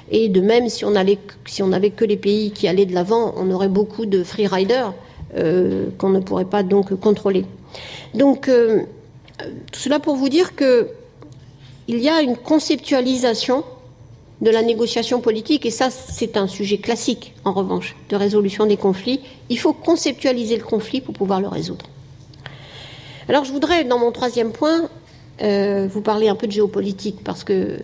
Et 0.09 0.27
de 0.27 0.41
même, 0.41 0.67
si 0.67 0.83
on, 0.83 0.95
allait, 0.95 1.19
si 1.45 1.61
que 1.95 2.05
les 2.05 2.17
pays 2.17 2.51
qui 2.51 2.67
allaient 2.67 2.85
de 2.85 2.93
l'avant, 2.93 3.33
on 3.37 3.49
aurait 3.51 3.69
beaucoup 3.69 4.05
de 4.05 4.23
free 4.23 4.47
riders 4.47 4.89
euh, 4.89 5.10
qu'on 5.97 6.09
ne 6.09 6.19
pourrait 6.19 6.45
pas 6.45 6.63
donc 6.63 6.93
contrôler. 6.99 7.45
Donc, 8.13 8.47
euh, 8.47 8.81
tout 9.71 9.79
cela 9.79 9.99
pour 9.99 10.15
vous 10.15 10.29
dire 10.29 10.55
que 10.55 10.89
il 11.87 11.99
y 11.99 12.09
a 12.09 12.21
une 12.21 12.37
conceptualisation 12.37 13.63
de 14.41 14.49
la 14.49 14.61
négociation 14.61 15.21
politique, 15.21 15.65
et 15.65 15.71
ça 15.71 15.89
c'est 15.91 16.35
un 16.35 16.47
sujet 16.47 16.77
classique 16.77 17.33
en 17.45 17.53
revanche 17.53 17.95
de 18.09 18.15
résolution 18.15 18.65
des 18.65 18.77
conflits, 18.77 19.21
il 19.49 19.59
faut 19.59 19.73
conceptualiser 19.73 20.57
le 20.57 20.63
conflit 20.63 21.01
pour 21.01 21.13
pouvoir 21.13 21.41
le 21.41 21.47
résoudre. 21.47 21.85
Alors 23.29 23.45
je 23.45 23.51
voudrais, 23.51 23.83
dans 23.83 23.99
mon 23.99 24.11
troisième 24.11 24.51
point, 24.51 24.89
euh, 25.41 25.87
vous 25.87 26.01
parler 26.01 26.27
un 26.27 26.35
peu 26.35 26.47
de 26.47 26.51
géopolitique, 26.51 27.23
parce 27.23 27.43
que 27.43 27.79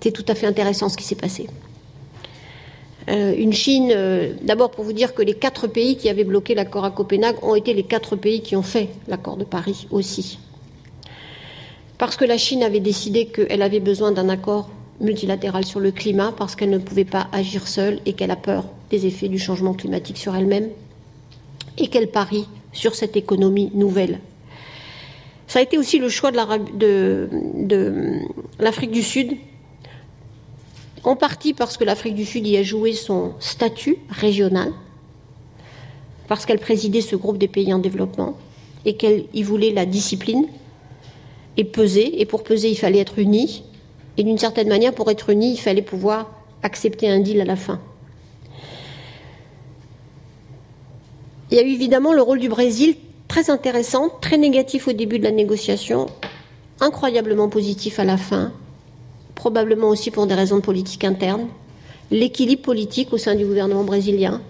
c'est 0.00 0.12
tout 0.12 0.24
à 0.28 0.34
fait 0.34 0.46
intéressant 0.46 0.88
ce 0.88 0.96
qui 0.96 1.04
s'est 1.04 1.14
passé. 1.14 1.46
Euh, 3.08 3.34
une 3.36 3.52
Chine, 3.52 3.92
euh, 3.94 4.34
d'abord 4.42 4.70
pour 4.70 4.84
vous 4.84 4.92
dire 4.92 5.14
que 5.14 5.22
les 5.22 5.34
quatre 5.34 5.66
pays 5.66 5.96
qui 5.96 6.08
avaient 6.08 6.24
bloqué 6.24 6.54
l'accord 6.54 6.84
à 6.84 6.90
Copenhague 6.90 7.36
ont 7.42 7.54
été 7.54 7.72
les 7.72 7.82
quatre 7.82 8.16
pays 8.16 8.42
qui 8.42 8.56
ont 8.56 8.62
fait 8.62 8.90
l'accord 9.08 9.36
de 9.36 9.44
Paris 9.44 9.86
aussi. 9.90 10.38
Parce 11.98 12.16
que 12.16 12.24
la 12.24 12.38
Chine 12.38 12.62
avait 12.62 12.80
décidé 12.80 13.26
qu'elle 13.26 13.62
avait 13.62 13.80
besoin 13.80 14.12
d'un 14.12 14.28
accord 14.28 14.70
multilatérale 15.00 15.64
sur 15.64 15.80
le 15.80 15.90
climat 15.90 16.32
parce 16.36 16.56
qu'elle 16.56 16.70
ne 16.70 16.78
pouvait 16.78 17.04
pas 17.04 17.28
agir 17.32 17.66
seule 17.66 18.00
et 18.06 18.12
qu'elle 18.12 18.30
a 18.30 18.36
peur 18.36 18.66
des 18.90 19.06
effets 19.06 19.28
du 19.28 19.38
changement 19.38 19.72
climatique 19.72 20.18
sur 20.18 20.36
elle-même 20.36 20.68
et 21.78 21.88
qu'elle 21.88 22.10
parie 22.10 22.46
sur 22.72 22.94
cette 22.94 23.16
économie 23.16 23.70
nouvelle. 23.74 24.20
Ça 25.46 25.58
a 25.58 25.62
été 25.62 25.78
aussi 25.78 25.98
le 25.98 26.08
choix 26.08 26.30
de 26.30 27.28
l'Afrique 28.60 28.92
du 28.92 29.02
Sud, 29.02 29.36
en 31.04 31.16
partie 31.16 31.54
parce 31.54 31.76
que 31.76 31.84
l'Afrique 31.84 32.14
du 32.14 32.24
Sud 32.24 32.46
y 32.46 32.56
a 32.56 32.62
joué 32.62 32.92
son 32.92 33.32
statut 33.40 33.96
régional, 34.08 34.72
parce 36.28 36.46
qu'elle 36.46 36.58
présidait 36.58 37.00
ce 37.00 37.16
groupe 37.16 37.38
des 37.38 37.48
pays 37.48 37.72
en 37.72 37.78
développement 37.78 38.36
et 38.84 38.96
qu'elle 38.96 39.24
y 39.34 39.42
voulait 39.42 39.72
la 39.72 39.86
discipline 39.86 40.46
et 41.56 41.64
peser, 41.64 42.20
et 42.20 42.26
pour 42.26 42.42
peser 42.42 42.70
il 42.70 42.76
fallait 42.76 43.00
être 43.00 43.18
unis, 43.18 43.64
et 44.16 44.22
d'une 44.22 44.38
certaine 44.38 44.68
manière, 44.68 44.94
pour 44.94 45.10
être 45.10 45.30
unis, 45.30 45.52
il 45.52 45.60
fallait 45.60 45.82
pouvoir 45.82 46.30
accepter 46.62 47.08
un 47.08 47.20
deal 47.20 47.40
à 47.40 47.44
la 47.44 47.56
fin. 47.56 47.80
Il 51.50 51.56
y 51.56 51.60
a 51.60 51.64
eu 51.64 51.70
évidemment 51.70 52.12
le 52.12 52.22
rôle 52.22 52.38
du 52.38 52.48
Brésil, 52.48 52.96
très 53.28 53.50
intéressant, 53.50 54.08
très 54.20 54.38
négatif 54.38 54.88
au 54.88 54.92
début 54.92 55.18
de 55.18 55.24
la 55.24 55.30
négociation, 55.32 56.06
incroyablement 56.80 57.48
positif 57.48 57.98
à 57.98 58.04
la 58.04 58.16
fin, 58.16 58.52
probablement 59.40 59.88
aussi 59.88 60.10
pour 60.10 60.26
des 60.26 60.34
raisons 60.34 60.56
de 60.56 60.60
politique 60.60 61.02
interne, 61.02 61.46
l'équilibre 62.10 62.60
politique 62.60 63.10
au 63.14 63.16
sein 63.16 63.34
du 63.34 63.46
gouvernement 63.46 63.84
brésilien, 63.84 64.42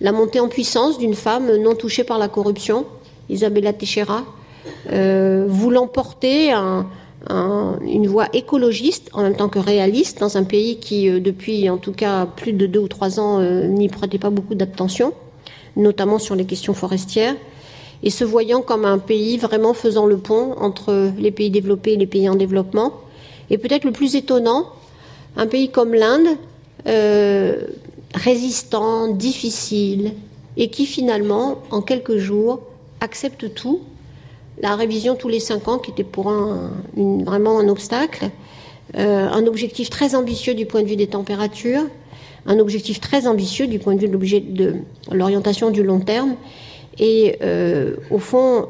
la 0.00 0.10
montée 0.10 0.40
en 0.40 0.48
puissance 0.48 0.98
d'une 0.98 1.14
femme 1.14 1.56
non 1.58 1.76
touchée 1.76 2.02
par 2.02 2.18
la 2.18 2.26
corruption, 2.26 2.84
Isabella 3.30 3.72
Teixeira, 3.72 4.24
euh, 4.90 5.46
voulant 5.48 5.86
porter 5.86 6.50
un, 6.50 6.88
une 7.86 8.08
voie 8.08 8.26
écologiste 8.32 9.10
en 9.12 9.22
même 9.22 9.36
temps 9.36 9.48
que 9.48 9.60
réaliste 9.60 10.18
dans 10.18 10.36
un 10.36 10.42
pays 10.42 10.78
qui, 10.78 11.08
euh, 11.08 11.20
depuis 11.20 11.70
en 11.70 11.76
tout 11.76 11.92
cas 11.92 12.26
plus 12.26 12.52
de 12.52 12.66
deux 12.66 12.80
ou 12.80 12.88
trois 12.88 13.20
ans, 13.20 13.38
euh, 13.38 13.68
n'y 13.68 13.88
prêtait 13.88 14.18
pas 14.18 14.30
beaucoup 14.30 14.56
d'attention, 14.56 15.12
notamment 15.76 16.18
sur 16.18 16.34
les 16.34 16.46
questions 16.46 16.74
forestières, 16.74 17.36
et 18.02 18.10
se 18.10 18.24
voyant 18.24 18.60
comme 18.60 18.86
un 18.86 18.98
pays 18.98 19.36
vraiment 19.38 19.72
faisant 19.72 20.06
le 20.06 20.16
pont 20.16 20.56
entre 20.58 21.12
les 21.16 21.30
pays 21.30 21.50
développés 21.50 21.92
et 21.92 21.96
les 21.96 22.08
pays 22.08 22.28
en 22.28 22.34
développement. 22.34 22.92
Et 23.50 23.58
peut-être 23.58 23.84
le 23.84 23.92
plus 23.92 24.16
étonnant, 24.16 24.66
un 25.36 25.46
pays 25.46 25.70
comme 25.70 25.94
l'Inde, 25.94 26.36
euh, 26.86 27.62
résistant, 28.14 29.08
difficile, 29.08 30.12
et 30.56 30.68
qui 30.68 30.86
finalement, 30.86 31.62
en 31.70 31.80
quelques 31.80 32.16
jours, 32.16 32.60
accepte 33.00 33.54
tout 33.54 33.80
la 34.60 34.76
révision 34.76 35.14
tous 35.14 35.28
les 35.28 35.40
cinq 35.40 35.66
ans, 35.68 35.78
qui 35.78 35.90
était 35.90 36.04
pour 36.04 36.28
un, 36.28 36.70
vraiment 36.96 37.58
un 37.58 37.68
obstacle, 37.68 38.30
euh, 38.96 39.28
un 39.28 39.46
objectif 39.46 39.88
très 39.88 40.14
ambitieux 40.14 40.54
du 40.54 40.66
point 40.66 40.82
de 40.82 40.88
vue 40.88 40.96
des 40.96 41.06
températures, 41.06 41.84
un 42.46 42.58
objectif 42.58 43.00
très 43.00 43.26
ambitieux 43.26 43.66
du 43.66 43.78
point 43.78 43.94
de 43.94 44.00
vue 44.00 44.40
de 44.40 44.74
l'orientation 45.10 45.70
du 45.70 45.82
long 45.82 46.00
terme, 46.00 46.34
et 46.98 47.38
euh, 47.42 47.96
au 48.10 48.18
fond, 48.18 48.66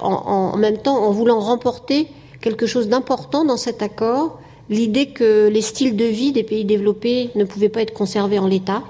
en, 0.00 0.56
même 0.56 0.78
temps, 0.78 1.04
en 1.04 1.10
voulant 1.10 1.40
remporter 1.40 2.08
quelque 2.40 2.66
chose 2.66 2.88
d'important 2.88 3.44
dans 3.44 3.56
cet 3.56 3.82
accord, 3.82 4.38
l'idée 4.70 5.06
que 5.06 5.48
les 5.48 5.62
styles 5.62 5.96
de 5.96 6.04
vie 6.04 6.32
des 6.32 6.42
pays 6.42 6.64
développés 6.64 7.30
ne 7.34 7.44
pouvaient 7.44 7.68
pas 7.68 7.82
être 7.82 7.94
conservés 7.94 8.38
en 8.38 8.46
l'état, 8.46 8.82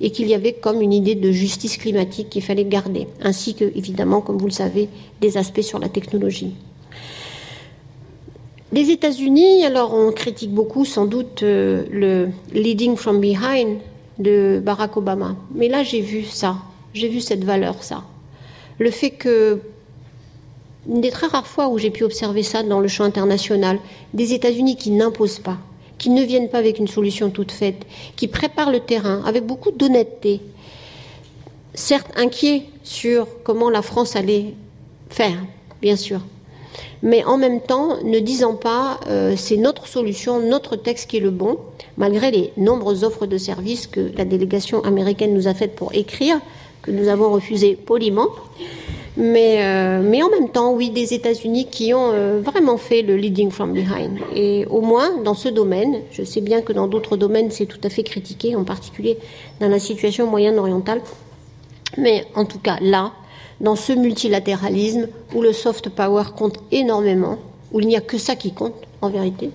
et 0.00 0.10
qu'il 0.10 0.28
y 0.28 0.34
avait 0.34 0.54
comme 0.54 0.80
une 0.80 0.92
idée 0.92 1.14
de 1.14 1.30
justice 1.30 1.76
climatique 1.76 2.30
qu'il 2.30 2.42
fallait 2.42 2.64
garder, 2.64 3.06
ainsi 3.22 3.54
que, 3.54 3.64
évidemment, 3.64 4.20
comme 4.20 4.38
vous 4.38 4.46
le 4.46 4.52
savez, 4.52 4.88
des 5.20 5.36
aspects 5.36 5.60
sur 5.60 5.78
la 5.78 5.88
technologie. 5.88 6.54
Les 8.72 8.90
États-Unis, 8.90 9.64
alors 9.64 9.94
on 9.94 10.12
critique 10.12 10.52
beaucoup 10.52 10.84
sans 10.84 11.04
doute 11.04 11.42
euh, 11.42 11.84
le 11.90 12.28
leading 12.52 12.96
from 12.96 13.20
behind 13.20 13.78
de 14.18 14.62
Barack 14.64 14.96
Obama, 14.96 15.36
mais 15.52 15.68
là 15.68 15.82
j'ai 15.82 16.00
vu 16.00 16.22
ça, 16.22 16.56
j'ai 16.94 17.08
vu 17.08 17.20
cette 17.20 17.44
valeur, 17.44 17.82
ça. 17.82 18.04
Le 18.78 18.90
fait 18.90 19.10
que, 19.10 19.58
une 20.88 21.00
des 21.00 21.10
très 21.10 21.26
rares 21.26 21.46
fois 21.46 21.68
où 21.68 21.78
j'ai 21.78 21.90
pu 21.90 22.04
observer 22.04 22.42
ça 22.42 22.62
dans 22.62 22.80
le 22.80 22.88
champ 22.88 23.04
international, 23.04 23.78
des 24.14 24.32
États-Unis 24.32 24.76
qui 24.76 24.90
n'imposent 24.90 25.38
pas, 25.38 25.58
qui 25.98 26.10
ne 26.10 26.22
viennent 26.22 26.48
pas 26.48 26.58
avec 26.58 26.78
une 26.78 26.88
solution 26.88 27.30
toute 27.30 27.52
faite, 27.52 27.86
qui 28.16 28.28
préparent 28.28 28.70
le 28.70 28.80
terrain 28.80 29.22
avec 29.26 29.44
beaucoup 29.44 29.70
d'honnêteté, 29.70 30.40
certes 31.74 32.10
inquiets 32.16 32.64
sur 32.82 33.26
comment 33.44 33.70
la 33.70 33.82
France 33.82 34.16
allait 34.16 34.54
faire, 35.08 35.36
bien 35.82 35.96
sûr, 35.96 36.20
mais 37.02 37.24
en 37.24 37.38
même 37.38 37.60
temps 37.60 38.02
ne 38.02 38.18
disant 38.18 38.54
pas 38.54 39.00
euh, 39.06 39.34
c'est 39.36 39.56
notre 39.56 39.86
solution, 39.86 40.40
notre 40.40 40.76
texte 40.76 41.10
qui 41.10 41.16
est 41.18 41.20
le 41.20 41.30
bon, 41.30 41.58
malgré 41.96 42.30
les 42.30 42.52
nombreuses 42.56 43.04
offres 43.04 43.26
de 43.26 43.38
services 43.38 43.86
que 43.86 44.12
la 44.16 44.24
délégation 44.24 44.82
américaine 44.84 45.34
nous 45.34 45.48
a 45.48 45.54
faites 45.54 45.74
pour 45.74 45.94
écrire, 45.94 46.40
que 46.82 46.90
nous 46.90 47.08
avons 47.08 47.30
refusé 47.30 47.74
poliment. 47.74 48.28
Mais, 49.20 49.58
euh, 49.62 50.00
mais 50.02 50.22
en 50.22 50.30
même 50.30 50.48
temps, 50.48 50.72
oui, 50.72 50.88
des 50.88 51.12
États-Unis 51.12 51.66
qui 51.70 51.92
ont 51.92 52.10
euh, 52.10 52.40
vraiment 52.42 52.78
fait 52.78 53.02
le 53.02 53.16
leading 53.16 53.50
from 53.50 53.74
behind. 53.74 54.18
Et 54.34 54.64
au 54.70 54.80
moins, 54.80 55.18
dans 55.22 55.34
ce 55.34 55.50
domaine, 55.50 56.00
je 56.10 56.24
sais 56.24 56.40
bien 56.40 56.62
que 56.62 56.72
dans 56.72 56.86
d'autres 56.86 57.18
domaines, 57.18 57.50
c'est 57.50 57.66
tout 57.66 57.80
à 57.84 57.90
fait 57.90 58.02
critiqué, 58.02 58.56
en 58.56 58.64
particulier 58.64 59.18
dans 59.60 59.68
la 59.68 59.78
situation 59.78 60.26
moyenne-orientale. 60.26 61.02
Mais 61.98 62.24
en 62.34 62.46
tout 62.46 62.58
cas, 62.58 62.78
là, 62.80 63.12
dans 63.60 63.76
ce 63.76 63.92
multilatéralisme 63.92 65.08
où 65.34 65.42
le 65.42 65.52
soft 65.52 65.90
power 65.90 66.24
compte 66.34 66.56
énormément, 66.72 67.36
où 67.72 67.80
il 67.80 67.88
n'y 67.88 67.96
a 67.96 68.00
que 68.00 68.16
ça 68.16 68.36
qui 68.36 68.52
compte, 68.52 68.74
en 69.02 69.10
vérité, 69.10 69.50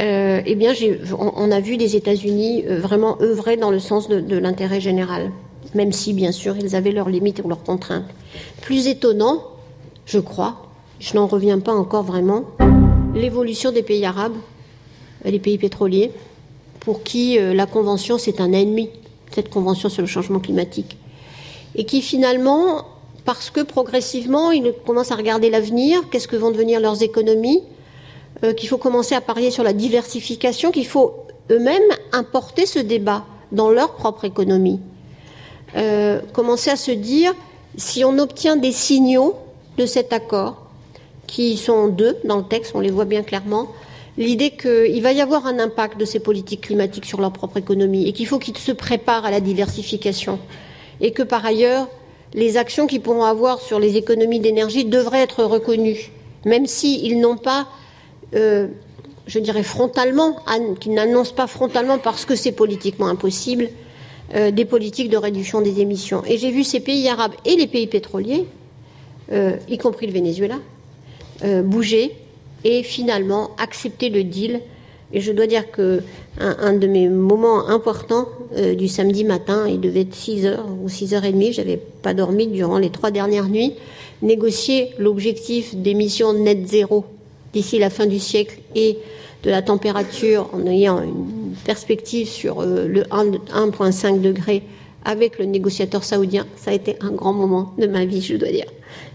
euh, 0.00 0.40
eh 0.44 0.54
bien, 0.56 0.72
on, 1.16 1.50
a 1.52 1.60
vu 1.60 1.76
des 1.76 1.94
États-Unis 1.94 2.64
vraiment 2.66 3.20
œuvrer 3.20 3.56
dans 3.56 3.70
le 3.70 3.78
sens 3.78 4.08
de 4.08 4.36
l'intérêt 4.36 4.80
général 4.80 5.30
même 5.74 5.92
si 5.92 6.12
bien 6.12 6.32
sûr 6.32 6.56
ils 6.56 6.74
avaient 6.76 6.92
leurs 6.92 7.08
limites 7.08 7.40
ou 7.44 7.48
leurs 7.48 7.62
contraintes. 7.62 8.06
Plus 8.62 8.86
étonnant, 8.86 9.42
je 10.06 10.18
crois, 10.18 10.56
je 11.00 11.14
n'en 11.14 11.26
reviens 11.26 11.58
pas 11.60 11.72
encore 11.72 12.02
vraiment, 12.02 12.44
l'évolution 13.14 13.72
des 13.72 13.82
pays 13.82 14.04
arabes, 14.04 14.36
les 15.24 15.38
pays 15.38 15.58
pétroliers, 15.58 16.12
pour 16.80 17.02
qui 17.02 17.38
la 17.38 17.66
Convention, 17.66 18.18
c'est 18.18 18.40
un 18.40 18.52
ennemi, 18.52 18.90
cette 19.32 19.50
Convention 19.50 19.88
sur 19.88 20.02
le 20.02 20.08
changement 20.08 20.40
climatique. 20.40 20.96
Et 21.74 21.84
qui 21.84 22.00
finalement, 22.00 22.84
parce 23.24 23.50
que 23.50 23.60
progressivement, 23.60 24.50
ils 24.52 24.72
commencent 24.86 25.12
à 25.12 25.16
regarder 25.16 25.50
l'avenir, 25.50 26.08
qu'est-ce 26.10 26.28
que 26.28 26.36
vont 26.36 26.50
devenir 26.50 26.80
leurs 26.80 27.02
économies, 27.02 27.62
qu'il 28.56 28.68
faut 28.68 28.78
commencer 28.78 29.14
à 29.14 29.20
parier 29.20 29.50
sur 29.50 29.64
la 29.64 29.72
diversification, 29.72 30.70
qu'il 30.70 30.86
faut 30.86 31.14
eux-mêmes 31.50 31.82
importer 32.12 32.66
ce 32.66 32.78
débat 32.78 33.24
dans 33.52 33.70
leur 33.70 33.94
propre 33.94 34.24
économie. 34.24 34.80
Commencer 36.32 36.70
à 36.70 36.76
se 36.76 36.90
dire, 36.90 37.34
si 37.76 38.04
on 38.04 38.18
obtient 38.18 38.56
des 38.56 38.72
signaux 38.72 39.36
de 39.76 39.86
cet 39.86 40.12
accord, 40.12 40.68
qui 41.26 41.56
sont 41.56 41.88
deux 41.88 42.16
dans 42.24 42.38
le 42.38 42.44
texte, 42.44 42.72
on 42.74 42.80
les 42.80 42.90
voit 42.90 43.04
bien 43.04 43.22
clairement, 43.22 43.68
l'idée 44.16 44.50
qu'il 44.50 45.00
va 45.02 45.12
y 45.12 45.20
avoir 45.20 45.46
un 45.46 45.60
impact 45.60 45.98
de 45.98 46.04
ces 46.04 46.18
politiques 46.18 46.62
climatiques 46.62 47.04
sur 47.04 47.20
leur 47.20 47.32
propre 47.32 47.58
économie 47.58 48.08
et 48.08 48.12
qu'il 48.12 48.26
faut 48.26 48.40
qu'ils 48.40 48.58
se 48.58 48.72
préparent 48.72 49.24
à 49.24 49.30
la 49.30 49.40
diversification 49.40 50.40
et 51.00 51.12
que 51.12 51.22
par 51.22 51.46
ailleurs, 51.46 51.88
les 52.34 52.56
actions 52.56 52.86
qu'ils 52.86 53.00
pourront 53.00 53.24
avoir 53.24 53.60
sur 53.60 53.78
les 53.78 53.96
économies 53.96 54.40
d'énergie 54.40 54.84
devraient 54.84 55.22
être 55.22 55.44
reconnues, 55.44 56.10
même 56.44 56.66
s'ils 56.66 57.20
n'ont 57.20 57.36
pas, 57.36 57.68
euh, 58.34 58.66
je 59.26 59.38
dirais 59.38 59.62
frontalement, 59.62 60.36
qu'ils 60.80 60.94
n'annoncent 60.94 61.34
pas 61.34 61.46
frontalement 61.46 61.98
parce 61.98 62.24
que 62.24 62.34
c'est 62.34 62.52
politiquement 62.52 63.06
impossible, 63.06 63.68
euh, 64.34 64.50
des 64.50 64.66
politiques 64.66 65.08
de 65.08 65.16
réduction 65.16 65.62
des 65.62 65.80
émissions. 65.80 66.22
Et 66.26 66.36
j'ai 66.36 66.50
vu 66.50 66.62
ces 66.62 66.80
pays 66.80 67.08
arabes 67.08 67.32
et 67.46 67.56
les 67.56 67.66
pays 67.66 67.86
pétroliers, 67.86 68.44
euh, 69.32 69.56
y 69.70 69.78
compris 69.78 70.06
le 70.06 70.12
Venezuela, 70.12 70.56
euh, 71.44 71.62
bouger 71.62 72.12
et 72.62 72.82
finalement 72.82 73.52
accepter 73.56 74.10
le 74.10 74.24
deal. 74.24 74.60
Et 75.14 75.22
je 75.22 75.32
dois 75.32 75.46
dire 75.46 75.70
que 75.70 76.02
un, 76.38 76.74
de 76.74 76.86
mes 76.86 77.08
moments 77.08 77.68
importants 77.68 78.28
du 78.76 78.88
samedi 78.88 79.24
matin, 79.24 79.66
il 79.66 79.80
devait 79.80 80.02
être 80.02 80.14
6 80.14 80.44
h 80.44 80.56
ou 80.82 80.90
6 80.90 81.14
h 81.14 81.20
30, 81.20 81.52
j'avais 81.52 81.78
pas 81.78 82.12
dormi 82.12 82.46
durant 82.46 82.76
les 82.76 82.90
trois 82.90 83.10
dernières 83.10 83.48
nuits, 83.48 83.72
négocier 84.20 84.90
l'objectif 84.98 85.74
d'émissions 85.74 86.34
net 86.34 86.68
zéro 86.68 87.06
d'ici 87.54 87.78
la 87.78 87.88
fin 87.88 88.04
du 88.04 88.18
siècle 88.18 88.58
et 88.74 88.98
de 89.42 89.50
la 89.50 89.62
température 89.62 90.48
en 90.52 90.66
ayant 90.66 91.02
une 91.02 91.54
perspective 91.64 92.28
sur 92.28 92.60
euh, 92.60 92.86
le 92.86 93.02
1,5 93.02 94.20
degré 94.20 94.62
avec 95.04 95.38
le 95.38 95.44
négociateur 95.44 96.04
saoudien, 96.04 96.46
ça 96.56 96.70
a 96.70 96.74
été 96.74 96.96
un 97.00 97.10
grand 97.10 97.32
moment 97.32 97.72
de 97.78 97.86
ma 97.86 98.04
vie, 98.04 98.20
je 98.20 98.36
dois 98.36 98.50
dire. 98.50 98.66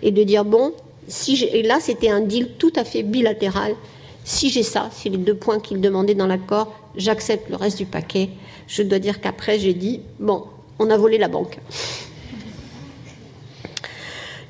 Et 0.01 0.11
de 0.11 0.23
dire, 0.23 0.45
bon, 0.45 0.73
si 1.07 1.43
et 1.43 1.63
là, 1.63 1.79
c'était 1.79 2.09
un 2.09 2.21
deal 2.21 2.49
tout 2.57 2.73
à 2.75 2.83
fait 2.83 3.03
bilatéral. 3.03 3.75
Si 4.23 4.49
j'ai 4.49 4.63
ça, 4.63 4.89
si 4.91 5.09
les 5.09 5.17
deux 5.17 5.35
points 5.35 5.59
qu'il 5.59 5.81
demandait 5.81 6.15
dans 6.15 6.27
l'accord, 6.27 6.73
j'accepte 6.95 7.49
le 7.49 7.57
reste 7.57 7.77
du 7.77 7.85
paquet. 7.85 8.29
Je 8.67 8.83
dois 8.83 8.99
dire 8.99 9.19
qu'après, 9.19 9.59
j'ai 9.59 9.73
dit, 9.73 9.99
bon, 10.19 10.45
on 10.79 10.89
a 10.89 10.97
volé 10.97 11.17
la 11.17 11.27
banque. 11.27 11.59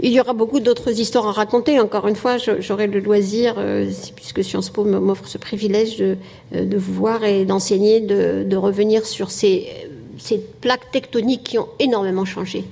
Il 0.05 0.11
y 0.11 0.19
aura 0.19 0.33
beaucoup 0.33 0.59
d'autres 0.59 0.99
histoires 0.99 1.27
à 1.27 1.31
raconter. 1.31 1.79
Encore 1.79 2.09
une 2.09 2.17
fois, 2.17 2.35
j'aurai 2.37 2.87
le 2.87 2.99
loisir, 2.99 3.55
euh, 3.57 3.89
puisque 4.17 4.43
Sciences 4.43 4.69
Po 4.69 4.83
m'offre 4.83 5.29
ce 5.29 5.37
privilège 5.37 5.95
de, 5.95 6.17
euh, 6.53 6.65
vous 6.75 6.93
voir 6.93 7.23
et 7.23 7.45
d'enseigner, 7.45 8.01
de, 8.01 8.55
revenir 8.57 9.05
sur 9.05 9.31
ces, 9.31 9.65
plaques 10.59 10.91
tectoniques 10.91 11.43
qui 11.45 11.57
ont 11.57 11.69
énormément 11.79 12.25
changé 12.25 12.65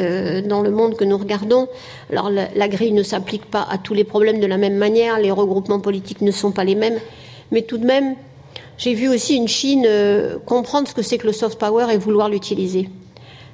euh, 0.00 0.42
dans 0.42 0.60
le 0.60 0.72
monde 0.72 0.96
que 0.96 1.04
nous 1.04 1.16
regardons. 1.16 1.68
Alors 2.10 2.30
la, 2.30 2.68
grille 2.68 2.92
ne 2.92 3.04
s'applique 3.04 3.44
pas 3.44 3.64
à 3.70 3.78
tous 3.78 3.94
les 3.94 4.04
problèmes 4.04 4.40
de 4.40 4.46
la 4.46 4.56
même 4.56 4.76
manière, 4.76 5.20
les 5.20 5.30
regroupements 5.30 5.80
politiques 5.80 6.20
ne 6.20 6.32
sont 6.32 6.50
pas 6.50 6.64
les 6.64 6.74
mêmes, 6.74 6.98
mais 7.52 7.62
tout 7.62 7.78
de 7.78 7.86
même, 7.86 8.16
j'ai 8.76 8.94
vu 8.94 9.08
aussi 9.08 9.36
une 9.36 9.46
Chine 9.46 9.86
comprendre 10.46 10.88
ce 10.88 10.94
que 10.94 11.02
c'est 11.02 11.18
que 11.18 11.28
le 11.28 11.32
soft 11.32 11.60
power 11.60 11.86
et 11.92 11.96
vouloir 11.96 12.28
l'utiliser 12.28 12.88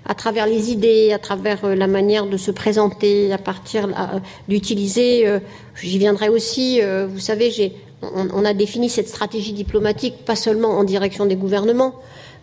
à 0.06 0.14
travers 0.14 0.46
les 0.46 0.70
idées, 0.70 1.12
à 1.12 1.18
travers 1.18 1.64
euh, 1.64 1.74
la 1.74 1.86
manière 1.86 2.26
de 2.26 2.36
se 2.36 2.50
présenter, 2.50 3.32
à 3.32 3.38
partir 3.38 3.86
euh, 3.86 4.18
d'utiliser. 4.48 5.26
Euh, 5.26 5.38
j'y 5.80 5.98
viendrai 5.98 6.28
aussi. 6.28 6.80
Vous 7.08 7.20
savez, 7.20 7.72
on, 8.02 8.44
a 8.44 8.52
défini 8.52 8.88
cette 8.88 9.08
stratégie 9.08 9.52
diplomatique 9.52 10.24
pas 10.24 10.36
seulement 10.36 10.70
en 10.70 10.84
direction 10.84 11.26
des 11.26 11.36
gouvernements. 11.36 11.94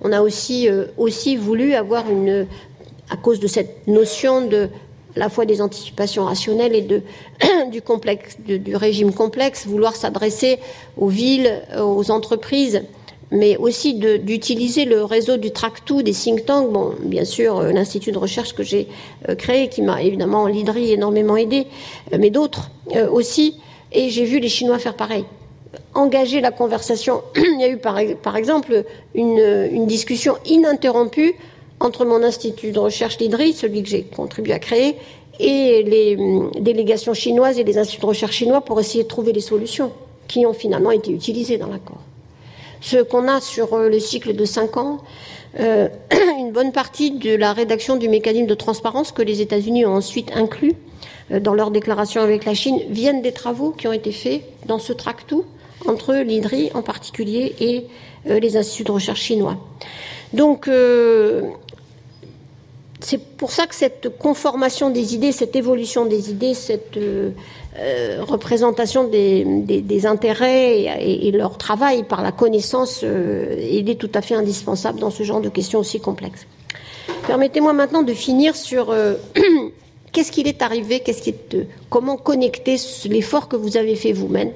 On 0.01 0.11
a 0.11 0.21
aussi 0.21 0.67
voulu 1.37 1.73
avoir 1.73 2.09
une, 2.09 2.47
à 3.09 3.17
cause 3.17 3.39
de 3.39 3.47
cette 3.47 3.87
notion 3.87 4.47
de 4.47 4.69
à 5.15 5.19
la 5.19 5.29
fois 5.29 5.45
des 5.45 5.61
anticipations 5.61 6.25
rationnelles 6.25 6.75
et 6.75 6.81
du, 7.71 7.81
complexe, 7.81 8.37
du 8.39 8.75
régime 8.75 9.11
complexe, 9.11 9.65
vouloir 9.65 9.95
s'adresser 9.95 10.59
aux 10.97 11.07
villes, 11.07 11.61
aux 11.77 12.11
entreprises 12.11 12.83
mais 13.31 13.57
aussi 13.57 13.93
d'utiliser 13.93 14.85
le 14.85 15.03
réseau 15.03 15.37
du 15.37 15.49
Track2, 15.49 16.01
des 16.01 16.13
think 16.13 16.45
tanks. 16.45 16.71
Bon, 16.71 16.93
bien 16.99 17.25
sûr, 17.25 17.59
euh, 17.59 17.71
l'institut 17.71 18.11
de 18.11 18.17
recherche 18.17 18.53
que 18.53 18.63
j'ai 18.63 18.87
euh, 19.27 19.35
créé, 19.35 19.67
qui 19.67 19.81
m'a 19.81 20.01
évidemment 20.01 20.47
l'IDRI 20.47 20.93
énormément 20.93 21.37
aidé, 21.37 21.67
euh, 22.13 22.17
mais 22.19 22.29
d'autres 22.29 22.71
aussi. 23.11 23.57
Et 23.91 24.09
j'ai 24.09 24.23
vu 24.23 24.39
les 24.39 24.49
Chinois 24.49 24.79
faire 24.79 24.95
pareil. 24.95 25.25
Engager 25.93 26.41
la 26.41 26.51
conversation. 26.51 27.21
Il 27.35 27.59
y 27.59 27.63
a 27.63 27.69
eu 27.69 27.77
par, 27.77 28.35
exemple 28.35 28.83
une, 29.13 29.69
une, 29.71 29.85
discussion 29.85 30.37
ininterrompue 30.45 31.35
entre 31.79 32.05
mon 32.05 32.23
institut 32.23 32.71
de 32.71 32.79
recherche 32.79 33.19
l'IDRI, 33.19 33.53
celui 33.53 33.83
que 33.83 33.89
j'ai 33.89 34.03
contribué 34.03 34.53
à 34.53 34.59
créer, 34.59 34.95
et 35.39 35.83
les 35.83 36.17
hum, 36.17 36.51
délégations 36.59 37.13
chinoises 37.13 37.59
et 37.59 37.63
les 37.63 37.77
instituts 37.77 38.01
de 38.01 38.07
recherche 38.07 38.35
chinois 38.35 38.61
pour 38.61 38.79
essayer 38.79 39.03
de 39.03 39.07
trouver 39.07 39.33
des 39.33 39.39
solutions 39.39 39.91
qui 40.27 40.45
ont 40.45 40.53
finalement 40.53 40.91
été 40.91 41.11
utilisées 41.11 41.57
dans 41.57 41.67
l'accord 41.67 42.01
ce 42.81 42.97
qu'on 42.97 43.27
a 43.27 43.41
sur 43.41 43.73
euh, 43.73 43.89
le 43.89 43.99
cycle 43.99 44.35
de 44.35 44.45
5 44.45 44.77
ans, 44.77 44.99
euh, 45.59 45.87
une 46.39 46.51
bonne 46.51 46.71
partie 46.71 47.11
de 47.11 47.35
la 47.35 47.53
rédaction 47.53 47.95
du 47.95 48.09
mécanisme 48.09 48.47
de 48.47 48.55
transparence 48.55 49.11
que 49.11 49.21
les 49.21 49.41
États-Unis 49.41 49.85
ont 49.85 49.95
ensuite 49.95 50.31
inclus 50.35 50.73
euh, 51.31 51.39
dans 51.39 51.53
leur 51.53 51.71
déclaration 51.71 52.21
avec 52.21 52.45
la 52.45 52.53
Chine 52.53 52.79
viennent 52.89 53.21
des 53.21 53.31
travaux 53.31 53.71
qui 53.71 53.87
ont 53.87 53.93
été 53.93 54.11
faits 54.11 54.43
dans 54.65 54.79
ce 54.79 54.93
tractou 54.93 55.45
entre 55.87 56.13
l'IDRI 56.15 56.71
en 56.73 56.81
particulier 56.81 57.55
et 57.61 57.85
les 58.25 58.57
instituts 58.57 58.83
de 58.83 58.91
recherche 58.91 59.21
chinois. 59.21 59.55
Donc, 60.33 60.69
c'est 62.99 63.17
pour 63.37 63.51
ça 63.51 63.65
que 63.65 63.73
cette 63.73 64.17
conformation 64.17 64.89
des 64.89 65.15
idées, 65.15 65.31
cette 65.31 65.55
évolution 65.55 66.05
des 66.05 66.31
idées, 66.31 66.53
cette 66.53 66.99
euh, 67.77 68.23
représentation 68.27 69.07
des, 69.07 70.05
intérêts 70.05 70.83
et, 71.01 71.31
leur 71.31 71.57
travail 71.57 72.03
par 72.03 72.21
la 72.21 72.31
connaissance, 72.31 73.01
euh, 73.03 73.55
il 73.71 73.89
est 73.89 73.95
tout 73.95 74.09
à 74.13 74.21
fait 74.21 74.35
indispensable 74.35 74.99
dans 74.99 75.11
ce 75.11 75.23
genre 75.23 75.41
de 75.41 75.49
questions 75.49 75.79
aussi 75.79 75.99
complexes. 75.99 76.47
Permettez-moi 77.27 77.73
maintenant 77.73 78.01
de 78.01 78.13
finir 78.13 78.55
sur 78.55 78.93
qu'est-ce 80.11 80.31
qu'il 80.31 80.47
est 80.47 80.61
arrivé, 80.61 81.01
qu'est-ce 81.01 81.31
comment 81.89 82.17
connecter 82.17 82.77
l'effort 83.05 83.47
que 83.47 83.55
vous 83.55 83.77
avez 83.77 83.95
fait 83.95 84.13
vous-même 84.13 84.51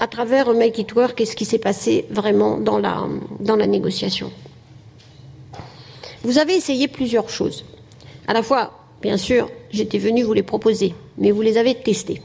à 0.00 0.06
travers 0.06 0.52
Make 0.52 0.78
It 0.78 0.94
Work, 0.94 1.16
qu'est-ce 1.16 1.36
qui 1.36 1.44
s'est 1.44 1.58
passé 1.58 2.06
vraiment 2.10 2.58
dans 2.58 2.78
la, 2.78 3.06
dans 3.40 3.56
la 3.56 3.66
négociation. 3.66 4.30
Vous 6.22 6.38
avez 6.38 6.54
essayé 6.54 6.88
plusieurs 6.88 7.30
choses. 7.30 7.64
À 8.26 8.32
la 8.32 8.42
fois, 8.42 8.72
bien 9.00 9.16
sûr, 9.16 9.48
j'étais 9.70 9.98
venu 9.98 10.22
vous 10.22 10.32
les 10.32 10.42
proposer, 10.42 10.94
mais 11.16 11.30
vous 11.30 11.42
les 11.42 11.56
avez 11.56 11.74
testées. 11.74 12.20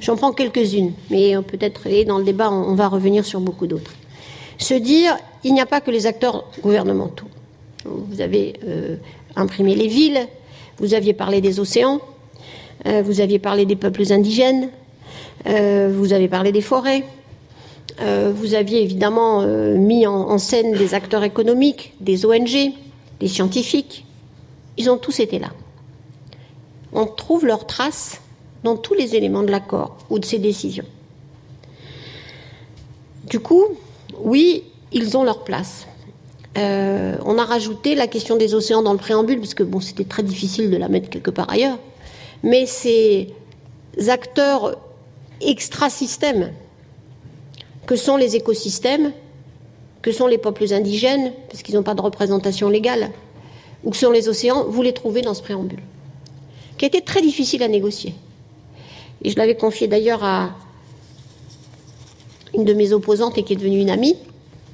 J'en 0.00 0.16
prends 0.16 0.32
quelques-unes, 0.32 0.92
mais 1.10 1.34
peut-être, 1.42 1.86
et 1.86 2.04
dans 2.04 2.18
le 2.18 2.24
débat, 2.24 2.50
on 2.50 2.74
va 2.74 2.88
revenir 2.88 3.24
sur 3.24 3.40
beaucoup 3.40 3.66
d'autres. 3.66 3.92
Se 4.58 4.74
dire, 4.74 5.16
il 5.44 5.54
n'y 5.54 5.60
a 5.60 5.66
pas 5.66 5.80
que 5.80 5.90
les 5.90 6.06
acteurs 6.06 6.44
gouvernementaux. 6.62 7.26
Vous 7.84 8.20
avez 8.20 8.54
euh, 8.66 8.96
imprimé 9.36 9.74
les 9.74 9.86
villes, 9.86 10.26
vous 10.78 10.94
aviez 10.94 11.12
parlé 11.12 11.40
des 11.40 11.60
océans, 11.60 12.00
euh, 12.86 13.02
vous 13.02 13.20
aviez 13.20 13.38
parlé 13.38 13.66
des 13.66 13.76
peuples 13.76 14.12
indigènes, 14.12 14.70
euh, 15.46 15.92
vous 15.94 16.12
avez 16.12 16.28
parlé 16.28 16.52
des 16.52 16.60
forêts, 16.60 17.04
vous 18.00 18.54
aviez 18.54 18.80
évidemment 18.80 19.42
mis 19.74 20.06
en, 20.06 20.38
scène 20.38 20.72
des 20.74 20.94
acteurs 20.94 21.24
économiques, 21.24 21.94
des 21.98 22.26
ONG, 22.26 22.72
des 23.18 23.26
scientifiques, 23.26 24.04
ils 24.76 24.88
ont 24.88 24.98
tous 24.98 25.18
été 25.18 25.40
là. 25.40 25.48
On 26.92 27.06
trouve 27.06 27.44
leurs 27.44 27.66
traces 27.66 28.20
dans 28.68 28.76
tous 28.76 28.94
les 28.94 29.16
éléments 29.16 29.42
de 29.42 29.50
l'accord 29.50 29.96
ou 30.10 30.18
de 30.18 30.24
ses 30.24 30.38
décisions. 30.38 30.84
Du 33.24 33.40
coup, 33.40 33.64
oui, 34.20 34.64
ils 34.92 35.16
ont 35.16 35.24
leur 35.24 35.42
place. 35.42 35.86
Euh, 36.56 37.16
on 37.24 37.38
a 37.38 37.44
rajouté 37.44 37.94
la 37.94 38.06
question 38.06 38.36
des 38.36 38.54
océans 38.54 38.82
dans 38.82 38.92
le 38.92 38.98
préambule, 38.98 39.38
parce 39.38 39.54
que 39.54 39.62
bon, 39.62 39.80
c'était 39.80 40.04
très 40.04 40.22
difficile 40.22 40.70
de 40.70 40.76
la 40.76 40.88
mettre 40.88 41.08
quelque 41.08 41.30
part 41.30 41.48
ailleurs. 41.50 41.78
Mais 42.42 42.66
ces 42.66 43.34
acteurs 44.08 44.76
extra-systèmes, 45.40 46.52
que 47.86 47.96
sont 47.96 48.16
les 48.16 48.36
écosystèmes, 48.36 49.12
que 50.02 50.12
sont 50.12 50.26
les 50.26 50.38
peuples 50.38 50.72
indigènes, 50.72 51.32
parce 51.48 51.62
qu'ils 51.62 51.74
n'ont 51.74 51.82
pas 51.82 51.94
de 51.94 52.02
représentation 52.02 52.68
légale, 52.68 53.10
ou 53.84 53.94
sur 53.94 54.12
les 54.12 54.28
océans, 54.28 54.64
vous 54.68 54.82
les 54.82 54.92
trouvez 54.92 55.22
dans 55.22 55.34
ce 55.34 55.42
préambule, 55.42 55.82
qui 56.76 56.84
a 56.84 56.88
été 56.88 57.00
très 57.00 57.22
difficile 57.22 57.62
à 57.62 57.68
négocier. 57.68 58.14
Et 59.22 59.30
je 59.30 59.36
l'avais 59.36 59.56
confié 59.56 59.88
d'ailleurs 59.88 60.24
à 60.24 60.50
une 62.54 62.64
de 62.64 62.74
mes 62.74 62.92
opposantes 62.92 63.38
et 63.38 63.42
qui 63.42 63.52
est 63.52 63.56
devenue 63.56 63.80
une 63.80 63.90
amie, 63.90 64.16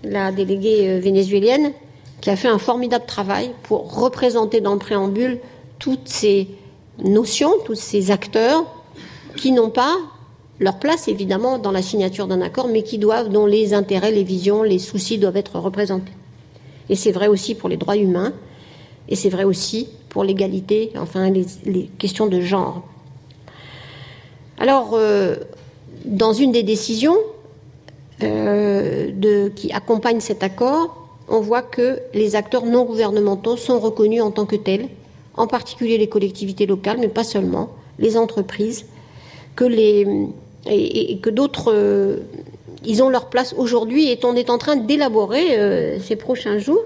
la 0.03 0.33
déléguée 0.33 0.89
euh, 0.89 1.01
vénézuélienne, 1.01 1.73
qui 2.21 2.31
a 2.31 2.37
fait 2.37 2.49
un 2.49 2.59
formidable 2.59 3.07
travail 3.07 3.51
pour 3.65 3.95
représenter 3.95 4.61
dans 4.61 4.73
le 4.73 4.79
préambule 4.79 5.41
toutes 5.79 6.09
ces 6.09 6.49
notions, 7.03 7.53
tous 7.65 7.75
ces 7.75 8.11
acteurs 8.11 8.65
qui 9.37 9.53
n'ont 9.53 9.71
pas 9.71 9.97
leur 10.61 10.79
place 10.79 11.09
évidemment 11.09 11.59
dans 11.59 11.73
la 11.73 11.83
signature 11.83 12.27
d'un 12.27 12.41
accord, 12.41 12.69
mais 12.69 12.83
qui 12.83 12.99
doivent, 12.99 13.29
dont 13.29 13.47
les 13.47 13.75
intérêts, 13.75 14.13
les 14.13 14.23
visions, 14.23 14.63
les 14.63 14.79
soucis 14.79 15.19
doivent 15.19 15.37
être 15.37 15.59
représentés. 15.59 16.13
Et 16.89 16.95
c'est 16.95 17.13
vrai 17.13 17.27
aussi 17.27 17.55
pour 17.55 17.69
les 17.69 17.77
droits 17.77 17.97
humains, 17.97 18.33
et 19.09 19.17
c'est 19.17 19.29
vrai 19.29 19.45
aussi 19.45 19.89
pour 20.09 20.25
l'égalité, 20.25 20.93
enfin 20.97 21.31
les, 21.31 21.87
questions 21.99 22.27
de 22.27 22.41
genre. 22.41 22.83
Alors, 24.65 24.93
euh, 24.95 25.37
dans 26.07 26.33
une 26.33 26.51
des 26.51 26.63
décisions 26.63 27.19
euh, 28.23 29.51
qui 29.55 29.71
accompagnent 29.73 30.21
cet 30.21 30.43
accord, 30.43 31.07
on 31.29 31.41
voit 31.41 31.61
que 31.61 31.99
les 32.15 32.35
acteurs 32.35 32.65
non 32.65 32.85
gouvernementaux 32.87 33.59
sont 33.59 33.79
reconnus 33.79 34.23
en 34.23 34.31
tant 34.31 34.47
que 34.47 34.57
tels, 34.57 34.89
en 35.37 35.47
particulier 35.47 35.99
les 35.99 36.07
collectivités 36.07 36.65
locales, 36.65 36.97
mais 36.99 37.09
pas 37.09 37.25
seulement, 37.25 37.73
les 37.99 38.17
entreprises, 38.17 38.87
et, 39.61 40.07
que 41.21 41.29
d'autres, 41.29 41.71
euh, 41.71 42.21
ont 43.03 43.11
leur 43.11 43.29
place 43.29 43.55
aujourd'hui 43.59 44.11
et 44.11 44.19
on 44.25 44.35
est 44.35 44.49
en 44.49 44.57
train 44.57 44.77
d'élaborer 44.77 45.99
ces 46.01 46.17
prochains 46.17 46.57
jours 46.57 46.81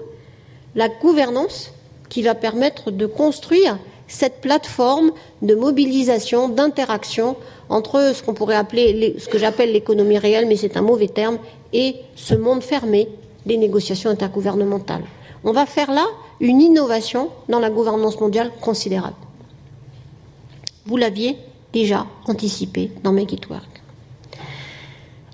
la 0.75 0.89
gouvernance 0.89 1.71
qui 2.09 2.23
va 2.23 2.35
permettre 2.35 2.91
de 2.91 3.05
construire 3.05 3.79
cette 4.09 4.41
plateforme 4.41 5.11
de 5.41 5.55
mobilisation, 5.55 6.49
d'interaction 6.49 7.37
entre 7.69 8.13
ce 8.13 8.23
qu'on 8.23 8.33
pourrait 8.33 8.55
appeler, 8.55 9.15
ce 9.19 9.29
que 9.29 9.37
j'appelle 9.37 9.71
l'économie 9.71 10.17
réelle, 10.17 10.47
mais 10.47 10.57
c'est 10.57 10.75
un 10.75 10.81
mauvais 10.81 11.07
terme, 11.07 11.37
et 11.71 11.95
ce 12.15 12.33
monde 12.33 12.63
fermé 12.63 13.07
des 13.45 13.55
négociations 13.57 14.09
intergouvernementales. 14.09 15.03
On 15.43 15.53
va 15.53 15.65
faire 15.65 15.91
là 15.91 16.05
une 16.41 16.59
innovation 16.59 17.29
dans 17.47 17.59
la 17.59 17.69
gouvernance 17.69 18.19
mondiale 18.19 18.51
considérable. 18.59 19.15
Vous 20.85 20.97
l'aviez 20.97 21.37
déjà 21.71 22.07
anticipé 22.25 22.91
dans 23.03 23.13
Make 23.13 23.33
It 23.33 23.47
Work. 23.49 23.81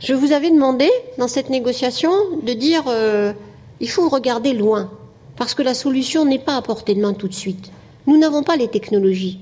Je 0.02 0.14
vous 0.14 0.34
avais 0.34 0.52
demandé 0.52 0.90
dans 1.18 1.30
cette 1.30 1.50
négociation 1.50 2.12
de 2.44 2.54
dire 2.54 2.84
euh, 2.88 3.32
il 3.80 3.90
faut 3.90 4.10
regarder 4.10 4.54
loin 4.54 4.92
parce 5.38 5.54
que 5.54 5.64
la 5.64 5.74
solution 5.74 6.26
n'est 6.26 6.40
pas 6.40 6.58
à 6.58 6.62
portée 6.62 6.94
de 6.94 7.02
main 7.02 7.14
tout 7.14 7.30
de 7.30 7.34
suite. 7.34 7.72
Nous 8.08 8.18
n'avons 8.18 8.43
pas 8.43 8.56
les 8.56 8.68
technologies 8.68 9.39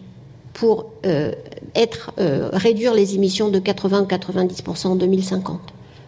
pour 0.53 0.91
euh, 1.05 1.31
euh, 2.19 2.49
réduire 2.53 2.93
les 2.93 3.15
émissions 3.15 3.49
de 3.49 3.59
80-90% 3.59 4.87
en 4.87 4.95
2050 4.95 5.59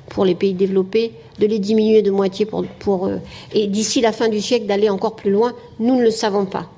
pour 0.10 0.24
les 0.24 0.36
pays 0.36 0.54
développés, 0.54 1.14
de 1.40 1.48
les 1.48 1.60
diminuer 1.60 2.02
de 2.02 2.12
moitié 2.12 2.46
pour, 2.46 2.64
pour 2.80 3.10
et 3.54 3.68
d'ici 3.68 4.02
la 4.02 4.12
fin 4.12 4.30
du 4.30 4.40
siècle 4.40 4.68
d'aller 4.68 4.88
encore 4.88 5.16
plus 5.16 5.32
loin, 5.32 5.54
nous 5.80 5.96
ne 5.96 6.04
le 6.04 6.12
savons 6.12 6.46
pas. 6.46 6.70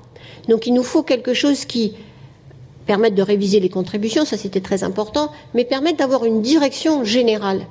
Donc 0.47 0.65
il 0.65 0.73
nous 0.73 0.83
faut 0.83 1.03
quelque 1.03 1.33
chose 1.33 1.65
qui 1.65 1.93
permettre 2.87 3.15
de 3.15 3.21
réviser 3.21 3.59
les 3.59 3.69
contributions, 3.69 4.25
ça 4.25 4.37
c'était 4.37 4.61
très 4.61 4.83
important, 4.83 5.29
mais 5.53 5.65
permettre 5.65 5.97
d'avoir 5.97 6.25
une 6.25 6.41
direction 6.41 7.03
générale. 7.03 7.67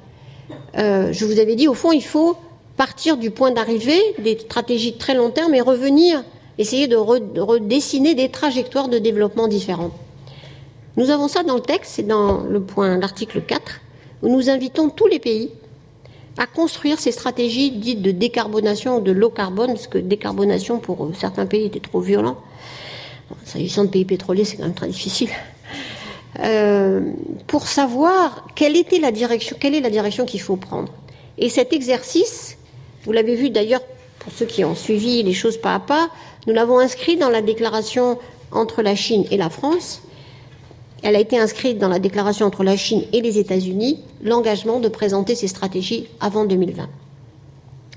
Euh, 0.76 1.12
je 1.12 1.24
vous 1.24 1.40
avais 1.40 1.57
dit, 1.57 1.66
au 1.66 1.74
fond, 1.74 1.90
il 1.90 2.04
faut 2.04 2.36
partir 2.76 3.16
du 3.16 3.30
point 3.30 3.50
d'arrivée 3.50 4.00
des 4.18 4.38
stratégies 4.38 4.92
de 4.92 4.98
très 4.98 5.14
long 5.14 5.30
terme 5.30 5.54
et 5.54 5.62
revenir, 5.62 6.22
essayer 6.59 6.88
de, 6.88 6.96
redessiner 6.96 8.14
des 8.14 8.30
trajectoires 8.30 8.88
de 8.88 8.98
développement 8.98 9.48
différentes. 9.48 9.92
Nous 10.96 11.11
avons 11.11 11.28
ça 11.28 11.42
dans 11.42 11.57
le 11.57 11.61
texte, 11.61 11.92
c'est 11.96 12.07
dans 12.07 12.44
le 12.44 12.61
point, 12.61 12.96
l'article 12.98 13.42
4, 13.42 13.80
où 14.22 14.28
nous 14.28 14.48
invitons 14.48 14.88
tous 14.88 15.07
les 15.07 15.18
pays 15.18 15.50
à 16.38 16.46
construire 16.46 16.98
ces 16.98 17.12
stratégies 17.12 17.70
dites 17.70 18.02
de 18.02 18.11
décarbonation 18.11 18.98
ou 18.98 19.00
de 19.00 19.12
low 19.12 19.30
carbone, 19.30 19.68
parce 19.68 19.86
que 19.86 19.98
décarbonation 19.98 20.78
pour 20.78 21.11
certains 21.14 21.46
pays 21.46 21.66
était 21.66 21.80
trop 21.80 22.00
violent, 22.00 22.36
S'agissant 23.44 23.84
de 23.84 23.90
pays 23.90 24.04
pétroliers, 24.04 24.44
c'est 24.44 24.57
quand 24.57 24.64
même 24.64 24.74
très 24.74 24.88
difficile. 24.88 25.30
Euh, 26.40 27.00
pour 27.46 27.66
savoir 27.66 28.46
quelle 28.54 28.76
était 28.76 28.98
la 28.98 29.11
direction, 29.11 29.57
quelle 29.59 29.74
est 29.74 29.80
la 29.80 29.90
direction 29.90 30.26
qu'il 30.26 30.40
faut 30.40 30.57
prendre. 30.57 30.92
Et 31.38 31.48
cet 31.48 31.72
exercice, 31.72 32.59
vous 33.04 33.12
l'avez 33.12 33.34
vu 33.34 33.50
d'ailleurs 33.50 33.82
pour 34.18 34.32
ceux 34.32 34.46
qui 34.46 34.64
ont 34.64 34.74
suivi 34.74 35.22
les 35.22 35.32
choses 35.32 35.57
pas 35.57 35.74
à 35.74 35.80
pas, 35.80 36.09
nous 36.47 36.55
l'avons 36.55 36.78
inscrit 36.78 37.16
dans 37.16 37.30
la 37.30 37.42
déclaration 37.42 38.18
entre 38.53 38.82
la 38.82 38.94
Chine 38.94 39.24
et 39.30 39.36
la 39.36 39.51
France. 39.51 40.03
Elle 41.03 41.16
a 41.16 41.20
été 41.20 41.38
inscrite 41.38 41.78
dans 41.78 41.88
la 41.88 41.99
déclaration 41.99 42.47
entre 42.47 42.64
la 42.64 42.76
Chine 42.76 43.05
et 43.12 43.20
les 43.20 43.38
États-Unis, 43.38 44.01
l'engagement 44.22 44.80
de 44.80 44.88
présenter 44.88 45.34
ces 45.34 45.49
stratégies 45.49 46.07
avant 46.20 46.44
2020. 46.44 46.88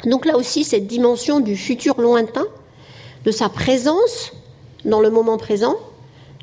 Donc 0.06 0.26
là 0.26 0.38
aussi, 0.38 0.64
cette 0.64 0.88
dimension 0.88 1.39
du 1.39 1.56
futur 1.56 2.00
lointain, 2.00 2.47
de 3.26 3.32
sa 3.32 3.50
présence 3.50 4.32
dans 4.86 5.02
le 5.02 5.10
moment 5.10 5.38
présent, 5.38 5.76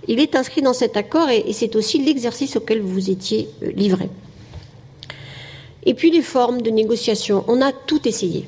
il 0.09 0.21
est 0.21 0.37
inscrit 0.37 0.63
dans 0.63 0.75
cet 0.75 0.97
accord 0.97 1.31
et, 1.31 1.53
c'est 1.53 1.75
aussi 1.75 2.03
l'exercice 2.03 2.57
auquel 2.57 2.81
vous 2.81 3.11
étiez 3.11 3.49
euh, 3.63 3.71
livré. 3.73 4.09
Et 5.85 5.95
puis 5.95 6.11
les 6.11 6.23
formes 6.23 6.63
de 6.63 6.71
négociation, 6.71 7.45
on 7.49 7.63
a 7.63 7.73
tout 7.73 8.07
essayé. 8.07 8.47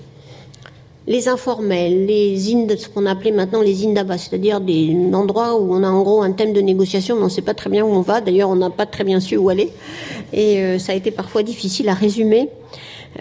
Les 1.08 1.26
informels, 1.26 2.04
les 2.04 2.36
ce 2.38 2.86
qu'on 2.86 3.06
appelait 3.06 3.30
maintenant 3.30 3.62
les 3.62 3.86
indabas, 3.86 4.18
c'est-à-dire 4.18 4.60
des 4.60 4.94
endroits 5.14 5.58
où 5.58 5.74
on 5.74 5.82
a 5.82 5.88
en 5.88 6.02
gros 6.02 6.20
un 6.20 6.32
thème 6.32 6.52
de 6.52 6.60
négociation, 6.60 7.16
mais 7.16 7.22
on 7.22 7.24
ne 7.24 7.30
sait 7.30 7.40
pas 7.40 7.54
très 7.54 7.70
bien 7.70 7.82
où 7.82 7.88
on 7.88 8.02
va. 8.02 8.20
D'ailleurs, 8.20 8.50
on 8.50 8.56
n'a 8.56 8.68
pas 8.68 8.84
très 8.84 9.04
bien 9.04 9.18
su 9.18 9.38
où 9.38 9.48
aller, 9.48 9.70
et 10.34 10.58
euh, 10.58 10.78
ça 10.78 10.92
a 10.92 10.94
été 10.94 11.10
parfois 11.10 11.42
difficile 11.42 11.88
à 11.88 11.94
résumer. 11.94 12.50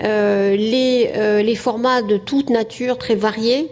Euh, 0.03 0.57
les, 0.57 1.43
les, 1.43 1.55
formats 1.55 2.01
de 2.01 2.17
toute 2.17 2.49
nature, 2.49 2.97
très 2.97 3.15
variés, 3.15 3.69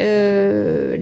euh, 0.00 0.96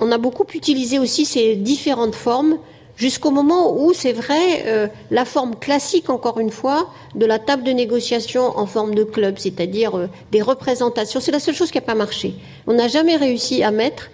on 0.00 0.10
a 0.10 0.18
beaucoup 0.18 0.46
utilisé 0.52 0.98
aussi 0.98 1.24
ces 1.24 1.54
différentes 1.54 2.16
formes 2.16 2.58
jusqu'au 2.96 3.30
moment 3.30 3.76
où, 3.76 3.92
c'est 3.92 4.12
vrai, 4.12 4.64
euh, 4.66 4.88
la 5.10 5.24
forme 5.24 5.56
classique, 5.56 6.10
encore 6.10 6.38
une 6.38 6.50
fois, 6.50 6.88
de 7.14 7.26
la 7.26 7.38
table 7.38 7.64
de 7.64 7.72
négociation 7.72 8.56
en 8.58 8.66
forme 8.66 8.94
de 8.94 9.04
club, 9.04 9.36
c'est-à-dire 9.38 9.96
euh, 9.96 10.08
des 10.32 10.42
représentations, 10.42 11.20
c'est 11.20 11.32
la 11.32 11.40
seule 11.40 11.54
chose 11.54 11.70
qui 11.70 11.78
n'a 11.78 11.82
pas 11.82 11.94
marché. 11.94 12.34
On 12.66 12.74
n'a 12.74 12.88
jamais 12.88 13.16
réussi 13.16 13.62
à 13.62 13.70
mettre 13.70 14.10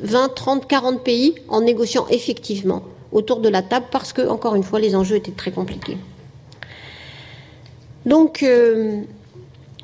20, 0.00 0.34
30, 0.34 0.66
40 0.66 1.02
pays 1.02 1.34
en 1.48 1.60
négociant 1.60 2.06
effectivement 2.08 2.82
autour 3.12 3.40
de 3.40 3.48
la 3.48 3.62
table 3.62 3.86
parce 3.90 4.12
que, 4.12 4.26
encore 4.26 4.54
une 4.54 4.62
fois, 4.62 4.80
les 4.80 4.94
enjeux 4.94 5.16
étaient 5.16 5.32
très 5.32 5.50
compliqués. 5.50 5.96
Donc, 8.06 8.44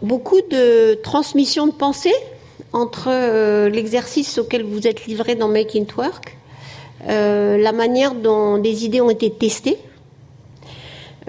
beaucoup 0.03 0.41
de 0.51 0.95
transmission 0.95 1.67
de 1.67 1.73
pensée 1.73 2.15
entre 2.73 3.09
euh, 3.09 3.69
l'exercice 3.69 4.39
auquel 4.39 4.63
vous 4.63 4.87
êtes 4.87 5.07
livré 5.07 5.35
dans 5.35 5.49
Make 5.49 5.75
It 5.75 5.97
Work, 5.97 6.37
euh, 7.09 7.57
la 7.59 7.73
manière 7.73 8.15
dont 8.15 8.59
des 8.59 8.85
idées 8.85 9.01
ont 9.01 9.11
été 9.11 9.31
testées. 9.31 9.79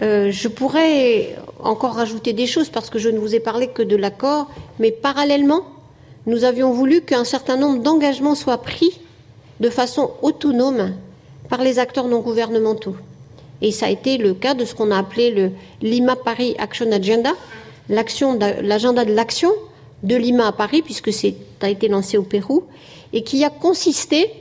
Euh, 0.01 0.31
je 0.31 0.47
pourrais 0.47 1.35
encore 1.59 1.95
rajouter 1.95 2.33
des 2.33 2.45
choses 2.45 2.69
parce 2.69 2.89
que 2.89 2.99
je 2.99 3.09
ne 3.09 3.17
vous 3.17 3.35
ai 3.35 3.39
parlé 3.39 3.67
que 3.67 3.81
de 3.81 3.95
l'accord, 3.95 4.47
mais 4.79 4.91
parallèlement, 4.91 5.63
nous 6.25 6.43
avions 6.43 6.71
voulu 6.71 7.01
qu'un 7.01 7.23
certain 7.23 7.57
nombre 7.57 7.81
d'engagements 7.81 8.35
soient 8.35 8.61
pris 8.61 8.99
de 9.59 9.69
façon 9.69 10.11
autonome 10.21 10.93
par 11.49 11.61
les 11.61 11.79
acteurs 11.79 12.07
non 12.07 12.19
gouvernementaux. 12.19 12.95
Et 13.61 13.71
ça 13.71 13.87
a 13.87 13.89
été 13.89 14.17
le 14.17 14.33
cas 14.33 14.53
de 14.53 14.65
ce 14.65 14.75
qu'on 14.75 14.91
a 14.91 14.99
appelé 14.99 15.31
le 15.31 15.51
Lima 15.81 16.15
Paris 16.15 16.55
Action 16.59 16.91
Agenda, 16.91 17.31
l'agenda 17.89 19.05
de 19.05 19.13
l'action, 19.13 19.51
de 20.03 20.15
Lima 20.15 20.47
à 20.47 20.51
Paris, 20.51 20.83
puisque 20.83 21.11
c'est 21.11 21.35
a 21.61 21.69
été 21.69 21.87
lancé 21.87 22.17
au 22.17 22.23
Pérou, 22.23 22.65
et 23.13 23.23
qui 23.23 23.43
a 23.43 23.49
consisté 23.49 24.31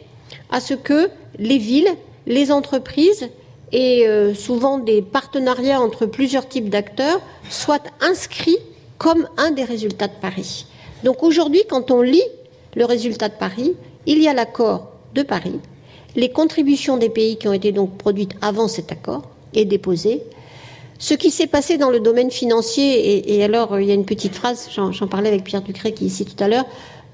à 0.50 0.60
ce 0.60 0.74
que 0.74 1.10
les 1.38 1.58
villes, 1.58 1.88
les 2.26 2.52
entreprises 2.52 3.28
et 3.72 4.06
euh, 4.06 4.34
souvent 4.34 4.78
des 4.78 5.02
partenariats 5.02 5.80
entre 5.80 6.06
plusieurs 6.06 6.48
types 6.48 6.70
d'acteurs 6.70 7.20
soient 7.50 7.82
inscrits 8.00 8.58
comme 8.98 9.28
un 9.36 9.50
des 9.50 9.64
résultats 9.64 10.08
de 10.08 10.14
Paris. 10.20 10.66
Donc 11.04 11.22
aujourd'hui, 11.22 11.62
quand 11.68 11.90
on 11.90 12.02
lit 12.02 12.22
le 12.74 12.84
résultat 12.84 13.28
de 13.28 13.34
Paris, 13.34 13.74
il 14.06 14.22
y 14.22 14.28
a 14.28 14.34
l'accord 14.34 14.92
de 15.14 15.22
Paris, 15.22 15.58
les 16.14 16.30
contributions 16.30 16.96
des 16.96 17.08
pays 17.08 17.36
qui 17.36 17.48
ont 17.48 17.52
été 17.52 17.72
donc 17.72 17.98
produites 17.98 18.34
avant 18.40 18.68
cet 18.68 18.92
accord 18.92 19.22
et 19.54 19.64
déposées, 19.64 20.22
ce 20.98 21.14
qui 21.14 21.30
s'est 21.30 21.46
passé 21.46 21.76
dans 21.76 21.90
le 21.90 22.00
domaine 22.00 22.30
financier, 22.30 23.34
et, 23.36 23.44
alors 23.44 23.74
euh, 23.74 23.82
il 23.82 23.88
y 23.88 23.90
a 23.90 23.94
une 23.94 24.06
petite 24.06 24.34
phrase, 24.34 24.70
j'en 24.72 25.08
parlais 25.08 25.28
avec 25.28 25.44
Pierre 25.44 25.62
Ducret 25.62 25.92
qui 25.92 26.04
est 26.04 26.08
ici 26.08 26.24
tout 26.24 26.42
à 26.42 26.48
l'heure, 26.48 26.64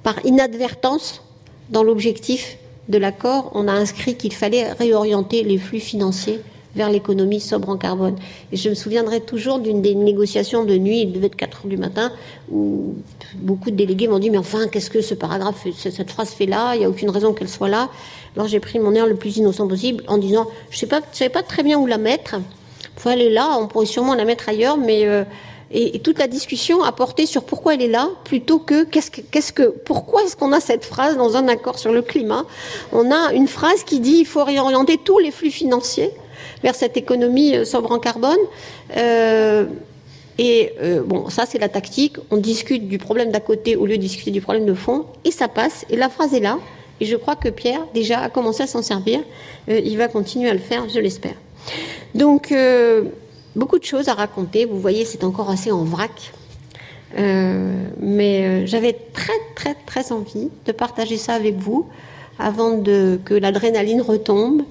par 0.03 0.24
inadvertance, 0.24 1.22
dans 1.70 1.83
l'objectif 1.83 2.59
de 2.89 2.99
l'accord, 2.99 3.53
on 3.55 3.68
a 3.68 3.72
inscrit 3.72 4.16
qu'il 4.16 4.33
fallait 4.33 4.72
réorienter 4.72 5.45
les 5.45 5.59
flux 5.59 5.80
financiers 5.80 6.41
vers 6.74 6.91
l'économie 6.91 7.41
sobre 7.41 7.68
en 7.68 7.76
carbone. 7.76 8.16
Et 8.51 8.57
je 8.57 8.70
me 8.70 8.74
souviendrai 8.74 9.20
toujours 9.20 9.59
d'une 9.59 9.83
des 9.83 9.95
négociations 9.95 10.64
de 10.64 10.76
nuit, 10.76 11.03
il 11.03 11.12
devait 11.12 11.26
être 11.26 11.37
4 11.37 11.59
heures 11.59 11.66
du 11.66 11.76
matin, 11.76 12.11
où 12.51 12.95
beaucoup 13.37 13.70
de 13.70 13.76
délégués 13.76 14.09
m'ont 14.09 14.18
dit 14.18 14.30
Mais 14.30 14.39
enfin, 14.39 14.68
qu'est-ce 14.68 14.91
que 14.91 15.03
ce 15.03 15.14
paragraphe, 15.14 15.66
cette 15.76 16.11
phrase 16.11 16.30
fait 16.30 16.47
là? 16.47 16.74
Il 16.74 16.80
n'y 16.80 16.85
a 16.85 16.89
aucune 16.89 17.11
raison 17.11 17.35
qu'elle 17.35 17.49
soit 17.49 17.68
là. 17.68 17.91
Alors 18.37 18.49
j'ai 18.49 18.61
pris 18.61 18.78
mon 18.78 18.95
air 18.95 19.07
le 19.07 19.16
plus 19.16 19.37
innocent 19.37 19.68
possible 19.68 20.03
en 20.09 20.16
disant 20.16 20.49
Je 20.70 20.87
ne 20.87 20.91
savais 21.12 21.30
pas 21.30 21.43
très 21.43 21.62
bien 21.62 21.78
où 21.78 21.87
la 21.87 21.99
mettre 21.99 22.37
faut 22.97 23.09
aller 23.09 23.30
là, 23.30 23.57
on 23.59 23.66
pourrait 23.66 23.87
sûrement 23.87 24.14
la 24.14 24.24
mettre 24.24 24.49
ailleurs, 24.49 24.76
mais 24.76 25.07
euh, 25.07 25.24
Et, 25.73 25.99
toute 26.01 26.18
la 26.18 26.27
discussion 26.27 26.83
a 26.83 26.93
porté 26.93 27.27
sur 27.27 27.45
pourquoi 27.45 27.75
elle 27.75 27.83
est 27.83 27.89
là, 27.89 28.09
plutôt 28.25 28.59
que 28.59 28.85
qu'est-ce 28.85 29.11
que, 29.11 29.20
qu'est-ce 29.23 29.53
que 29.53 29.62
pourquoi 29.62 30.23
est-ce 30.23 30.37
qu'on 30.37 30.53
a 30.53 30.61
cette 30.61 30.85
phrase 30.85 31.16
dans 31.16 31.37
un 31.37 31.49
accord 31.49 31.79
sur 31.79 31.93
le 31.93 32.03
climat? 32.03 32.45
On 32.93 33.11
a 33.11 33.33
une 33.33 33.49
phrase 33.49 33.83
qui 33.85 34.01
dit 34.01 34.18
il 34.18 34.27
faut 34.27 34.45
réorienter 34.45 34.99
tous 35.03 35.18
les 35.18 35.31
flux 35.31 35.51
financiers 35.51 36.11
vers 36.62 36.75
cette 36.75 36.97
économie 36.97 37.57
euh, 37.57 37.64
sobre 37.64 37.93
en 37.93 37.99
carbone. 37.99 38.39
Euh, 38.97 39.64
et 40.39 40.73
euh, 40.83 41.03
bon, 41.03 41.31
ça 41.31 41.47
c'est 41.47 41.59
la 41.59 41.68
tactique. 41.68 42.16
On 42.31 42.37
discute 42.37 42.89
du 42.89 42.99
problème 42.99 43.31
d'à 43.31 43.41
côté 43.41 43.77
au 43.77 43.87
lieu 43.87 43.97
de 43.97 44.03
discuter 44.03 44.31
du 44.31 44.41
problème 44.41 44.66
de 44.66 44.75
fond, 44.75 45.07
et 45.25 45.31
ça 45.31 45.49
passe. 45.49 45.87
Et 45.89 45.97
la 45.97 46.09
phrase 46.09 46.35
est 46.35 46.41
là. 46.41 46.59
Et 47.01 47.05
je 47.07 47.16
crois 47.16 47.37
que 47.37 47.49
Pierre 47.49 47.87
déjà 47.95 48.20
a 48.20 48.29
commencé 48.29 48.62
à 48.62 48.66
s'en 48.66 48.83
servir. 48.83 49.20
il 49.66 49.97
va 49.97 50.07
continuer 50.07 50.49
à 50.49 50.53
le 50.53 50.61
faire, 50.61 50.89
je 50.89 51.01
l'espère. 51.01 51.35
Donc 52.14 52.55
beaucoup 53.57 53.79
de 53.79 53.85
choses 53.85 54.09
à 54.09 54.15
raconter. 54.15 54.65
Vous 54.65 54.81
voyez, 54.81 55.05
c'est 55.05 55.25
encore 55.25 55.51
assez 55.51 55.71
en 55.71 55.85
vrac. 55.85 56.33
mais 57.17 58.67
j'avais 58.67 58.95
très 59.13 59.41
très 59.55 59.75
très 59.75 60.13
envie 60.13 60.49
de 60.67 60.73
partager 60.73 61.19
ça 61.19 61.35
avec 61.35 61.57
vous 61.57 61.87
avant 62.39 62.81
que 62.83 63.35
l'adrénaline 63.35 64.01
retombe 64.01 64.63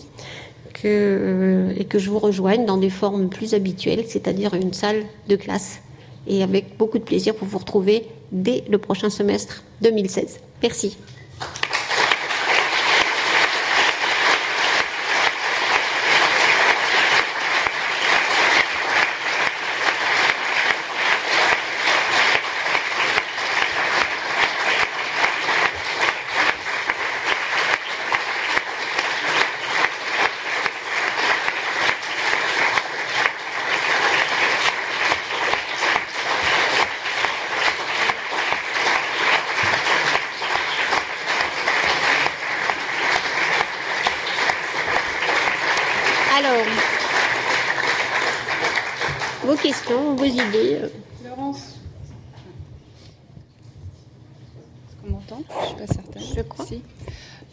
euh, 0.86 1.74
et 1.78 1.86
que 1.86 2.00
je 2.00 2.10
vous 2.10 2.20
rejoigne 2.20 2.66
dans 2.66 2.78
des 2.78 2.90
formes 2.90 3.30
plus 3.30 3.54
habituelles, 3.54 4.06
c'est-à-dire 4.08 4.54
une 4.54 4.74
salle 4.74 5.04
de 5.28 5.36
classe. 5.36 5.80
Et 6.28 6.44
avec 6.44 6.78
beaucoup 6.78 6.98
de 6.98 7.04
plaisir 7.04 7.36
pour 7.36 7.48
vous 7.48 7.58
retrouver 7.58 8.06
dès 8.32 8.64
le 8.70 8.78
prochain 8.78 9.10
semestre 9.10 9.64
2016. 9.82 10.40
Merci. 10.62 10.98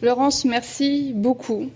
Laurence, 0.01 0.45
merci 0.45 1.13
beaucoup. 1.15 1.69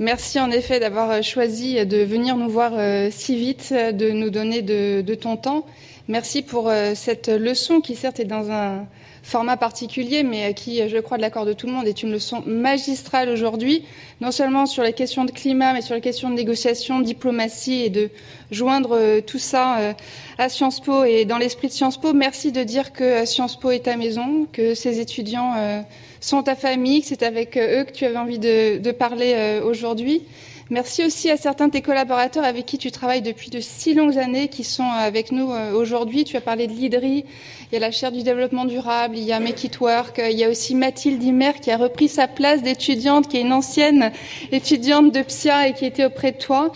Merci 0.00 0.40
en 0.40 0.50
effet 0.50 0.80
d'avoir 0.80 1.22
choisi 1.22 1.84
de 1.86 1.98
venir 1.98 2.36
nous 2.36 2.48
voir 2.48 2.72
euh, 2.74 3.10
si 3.12 3.36
vite, 3.36 3.72
de 3.72 4.10
nous 4.10 4.30
donner 4.30 4.62
de, 4.62 5.14
ton 5.14 5.36
temps. 5.36 5.66
Merci 6.10 6.42
pour 6.42 6.68
euh, 6.68 6.94
cette 6.96 7.28
leçon 7.28 7.80
qui 7.80 7.94
certes 7.94 8.18
est 8.18 8.24
dans 8.24 8.50
un 8.50 8.84
format 9.22 9.56
particulier, 9.56 10.24
mais 10.24 10.54
qui, 10.54 10.88
je 10.88 10.98
crois, 10.98 11.18
de 11.18 11.22
l'accord 11.22 11.46
de 11.46 11.52
tout 11.52 11.68
le 11.68 11.72
monde, 11.72 11.86
est 11.86 12.02
une 12.02 12.10
leçon 12.10 12.42
magistrale 12.46 13.28
aujourd'hui, 13.28 13.84
non 14.20 14.32
seulement 14.32 14.66
sur 14.66 14.82
les 14.82 14.92
questions 14.92 15.24
de 15.24 15.30
climat, 15.30 15.72
mais 15.72 15.82
sur 15.82 15.94
les 15.94 16.00
questions 16.00 16.28
de 16.28 16.34
négociation, 16.34 16.98
de 16.98 17.04
diplomatie 17.04 17.82
et 17.84 17.90
de 17.90 18.10
joindre 18.50 19.20
tout 19.20 19.38
ça 19.38 19.94
à 20.38 20.48
Sciences 20.48 20.80
Po 20.80 21.04
et 21.04 21.26
dans 21.26 21.38
l'esprit 21.38 21.68
de 21.68 21.72
Sciences 21.72 22.00
Po. 22.00 22.12
Merci 22.12 22.50
de 22.50 22.64
dire 22.64 22.92
que 22.92 23.24
Sciences 23.24 23.60
Po 23.60 23.70
est 23.70 23.84
ta 23.84 23.96
maison, 23.96 24.48
que 24.52 24.74
ces 24.74 24.98
étudiants 24.98 25.84
sont 26.20 26.42
ta 26.42 26.54
famille, 26.54 27.00
que 27.00 27.08
c'est 27.08 27.22
avec 27.22 27.56
euh, 27.56 27.80
eux 27.80 27.84
que 27.84 27.92
tu 27.92 28.04
avais 28.04 28.16
envie 28.16 28.38
de, 28.38 28.90
parler 28.92 29.32
euh, 29.34 29.64
aujourd'hui. 29.64 30.22
Merci 30.70 31.04
aussi 31.04 31.28
à 31.28 31.36
certains 31.36 31.66
de 31.66 31.72
tes 31.72 31.82
collaborateurs 31.82 32.44
avec 32.44 32.64
qui 32.64 32.78
tu 32.78 32.92
travailles 32.92 33.22
depuis 33.22 33.50
de 33.50 33.58
si 33.58 33.92
longues 33.92 34.18
années, 34.18 34.46
qui 34.46 34.62
sont 34.62 34.84
avec 34.84 35.32
nous 35.32 35.50
euh, 35.50 35.72
aujourd'hui. 35.72 36.22
Tu 36.22 36.36
as 36.36 36.40
parlé 36.40 36.68
de 36.68 36.72
l'IDRI, 36.72 37.24
il 37.70 37.74
y 37.74 37.76
a 37.76 37.80
la 37.80 37.92
chaire 37.92 38.10
du 38.10 38.24
développement 38.24 38.64
durable, 38.64 39.16
il 39.16 39.22
y 39.22 39.32
a 39.32 39.38
Make 39.38 39.62
It 39.62 39.78
Work, 39.78 40.20
il 40.28 40.36
y 40.36 40.42
a 40.42 40.48
aussi 40.48 40.74
Mathilde 40.74 41.22
Imer 41.22 41.52
qui 41.62 41.70
a 41.70 41.76
repris 41.76 42.08
sa 42.08 42.26
place 42.26 42.64
d'étudiante, 42.64 43.28
qui 43.28 43.36
est 43.36 43.42
une 43.42 43.52
ancienne 43.52 44.10
étudiante 44.50 45.12
de 45.14 45.22
PSIA 45.22 45.68
et 45.68 45.72
qui 45.74 45.84
était 45.84 46.04
auprès 46.04 46.32
de 46.32 46.38
toi. 46.38 46.72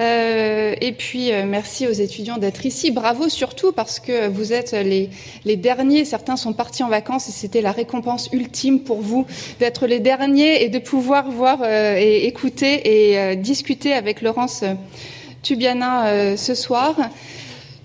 Euh, 0.00 0.76
et 0.80 0.92
puis 0.92 1.32
euh, 1.32 1.44
merci 1.46 1.88
aux 1.88 1.92
étudiants 1.92 2.36
d'être 2.36 2.64
ici. 2.64 2.92
Bravo 2.92 3.28
surtout 3.28 3.72
parce 3.72 3.98
que 3.98 4.28
vous 4.28 4.52
êtes 4.52 4.70
les, 4.70 5.10
les 5.44 5.56
derniers. 5.56 6.04
Certains 6.04 6.36
sont 6.36 6.52
partis 6.52 6.84
en 6.84 6.88
vacances 6.88 7.28
et 7.28 7.32
c'était 7.32 7.60
la 7.60 7.72
récompense 7.72 8.28
ultime 8.32 8.78
pour 8.78 9.00
vous 9.00 9.26
d'être 9.58 9.88
les 9.88 9.98
derniers 9.98 10.62
et 10.62 10.68
de 10.68 10.78
pouvoir 10.78 11.28
voir 11.28 11.58
euh, 11.62 11.96
et 11.98 12.26
écouter 12.26 13.32
et 13.32 13.34
discuter 13.34 13.94
avec 13.94 14.22
Laurence 14.22 14.62
Tubiana 15.42 16.36
ce 16.36 16.54
soir. 16.54 16.94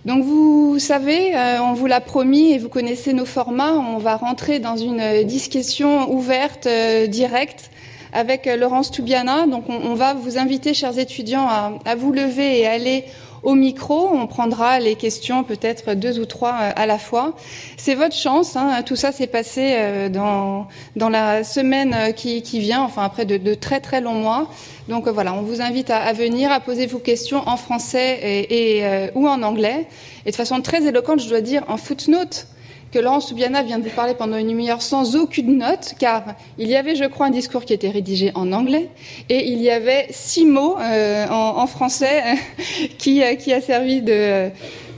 Donc 0.05 0.23
vous 0.23 0.79
savez, 0.79 1.35
euh, 1.35 1.61
on 1.61 1.73
vous 1.73 1.85
l'a 1.85 2.01
promis 2.01 2.53
et 2.53 2.57
vous 2.57 2.69
connaissez 2.69 3.13
nos 3.13 3.25
formats. 3.25 3.73
On 3.73 3.99
va 3.99 4.15
rentrer 4.15 4.59
dans 4.59 4.75
une 4.75 5.23
discussion 5.25 6.11
ouverte, 6.11 6.65
euh, 6.65 7.05
directe, 7.05 7.69
avec 8.11 8.47
euh, 8.47 8.57
Laurence 8.57 8.89
Toubiana. 8.89 9.45
Donc 9.45 9.65
on, 9.69 9.93
va 9.93 10.15
vous 10.15 10.39
inviter, 10.39 10.73
chers 10.73 10.97
étudiants, 10.97 11.47
à, 11.47 11.73
à 11.85 11.95
vous 11.95 12.11
lever 12.11 12.61
et 12.61 12.67
aller 12.67 13.05
au 13.43 13.55
micro. 13.55 14.09
On 14.13 14.27
prendra 14.27 14.79
les 14.79 14.95
questions, 14.95 15.43
peut-être 15.43 15.93
deux 15.93 16.19
ou 16.19 16.25
trois 16.25 16.53
euh, 16.61 16.71
à 16.75 16.85
la 16.85 16.97
fois. 16.97 17.33
C'est 17.77 17.95
votre 17.95 18.15
chance. 18.15 18.55
Hein. 18.55 18.83
Tout 18.85 18.95
ça 18.95 19.11
s'est 19.11 19.27
passé 19.27 19.73
euh, 19.75 20.09
dans, 20.09 20.67
dans 20.95 21.09
la 21.09 21.43
semaine 21.43 21.93
euh, 21.93 22.11
qui, 22.11 22.41
qui 22.41 22.59
vient, 22.59 22.81
enfin 22.81 23.03
après 23.03 23.25
de, 23.25 23.37
de, 23.37 23.53
très 23.53 23.79
très 23.79 24.01
longs 24.01 24.13
mois. 24.13 24.49
Donc 24.89 25.07
voilà, 25.07 25.33
on 25.33 25.41
vous 25.41 25.61
invite 25.61 25.89
à, 25.89 25.97
à 25.97 26.13
venir, 26.13 26.51
à 26.51 26.59
poser 26.59 26.85
vos 26.85 26.99
questions 26.99 27.43
en 27.47 27.57
français 27.57 28.19
et, 28.21 28.79
et 28.79 29.09
ou 29.15 29.27
en 29.27 29.41
anglais. 29.41 29.87
Et 30.25 30.31
de 30.31 30.35
façon 30.35 30.61
très 30.61 30.85
éloquente, 30.85 31.19
je 31.19 31.29
dois 31.29 31.41
dire 31.41 31.63
en 31.67 31.77
footnote 31.77 32.47
que 32.91 32.99
Laurence 32.99 33.29
Soubiana 33.29 33.63
vient 33.63 33.79
de 33.79 33.89
parler 33.89 34.13
pendant 34.13 34.37
une 34.37 34.49
demi-heure 34.49 34.81
sans 34.81 35.15
aucune 35.15 35.57
note, 35.57 35.95
car 35.97 36.23
il 36.57 36.67
y 36.67 36.75
avait, 36.75 36.95
je 36.95 37.05
crois, 37.05 37.27
un 37.27 37.31
discours 37.31 37.63
qui 37.63 37.73
était 37.73 37.89
rédigé 37.89 38.31
en 38.35 38.51
anglais 38.51 38.89
et 39.29 39.49
il 39.51 39.61
y 39.61 39.69
avait 39.69 40.07
six 40.09 40.45
mots 40.45 40.77
euh, 40.79 41.27
en, 41.29 41.67
français 41.67 42.21
euh, 43.07 43.35
qui 43.35 43.53
a 43.53 43.61
servi 43.61 44.01
de, 44.01 44.51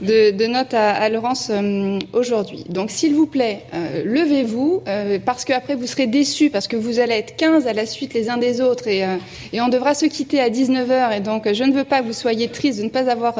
de, 0.04 0.30
de 0.30 0.46
notes 0.46 0.74
à, 0.74 0.92
à 0.92 1.08
Laurence 1.08 1.50
euh, 1.50 1.98
aujourd'hui. 2.12 2.64
Donc, 2.68 2.90
s'il 2.90 3.14
vous 3.14 3.26
plaît, 3.26 3.60
euh, 3.74 4.02
levez-vous, 4.04 4.82
euh, 4.86 5.18
parce 5.24 5.44
qu'après 5.44 5.74
vous 5.74 5.86
serez 5.86 6.06
déçus, 6.06 6.50
parce 6.50 6.68
que 6.68 6.76
vous 6.76 6.98
allez 6.98 7.14
être 7.14 7.36
15 7.36 7.66
à 7.66 7.72
la 7.72 7.86
suite 7.86 8.14
les 8.14 8.28
uns 8.28 8.36
des 8.36 8.60
autres 8.60 8.86
et, 8.88 9.04
et 9.52 9.60
on 9.60 9.68
devra 9.68 9.94
se 9.94 10.06
quitter 10.06 10.40
à 10.40 10.50
19h. 10.50 11.16
Et 11.16 11.20
donc, 11.20 11.52
je 11.52 11.64
ne 11.64 11.72
veux 11.72 11.84
pas 11.84 12.00
que 12.00 12.06
vous 12.06 12.12
soyez 12.12 12.48
tristes 12.48 12.78
de 12.78 12.84
ne 12.84 12.90
pas 12.90 13.10
avoir 13.10 13.34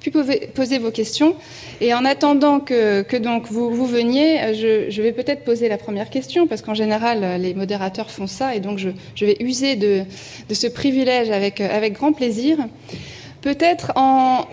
pu 0.00 0.10
poser 0.10 0.78
vos 0.78 0.90
questions. 0.90 1.34
Et 1.80 1.94
en 1.94 2.04
attendant 2.04 2.60
que, 2.60 3.02
que 3.02 3.16
donc 3.16 3.46
vous, 3.46 3.70
vous 3.70 3.86
veniez, 3.86 4.54
je, 4.54 4.90
je 4.90 5.02
vais 5.02 5.12
peut-être 5.12 5.44
poser 5.44 5.68
la 5.68 5.78
première 5.78 6.10
question, 6.10 6.46
parce 6.46 6.62
qu'en 6.62 6.74
général, 6.74 7.40
les 7.40 7.54
modérateurs 7.54 8.10
font 8.10 8.26
ça, 8.26 8.54
et 8.54 8.60
donc 8.60 8.78
je, 8.78 8.90
je 9.14 9.24
vais 9.24 9.36
user 9.40 9.76
de, 9.76 10.02
de 10.48 10.54
ce 10.54 10.66
privilège 10.66 11.30
avec, 11.30 11.60
avec 11.60 11.94
grand 11.94 12.12
plaisir. 12.12 12.58
Peut-être 13.40 13.92
en, 13.94 14.46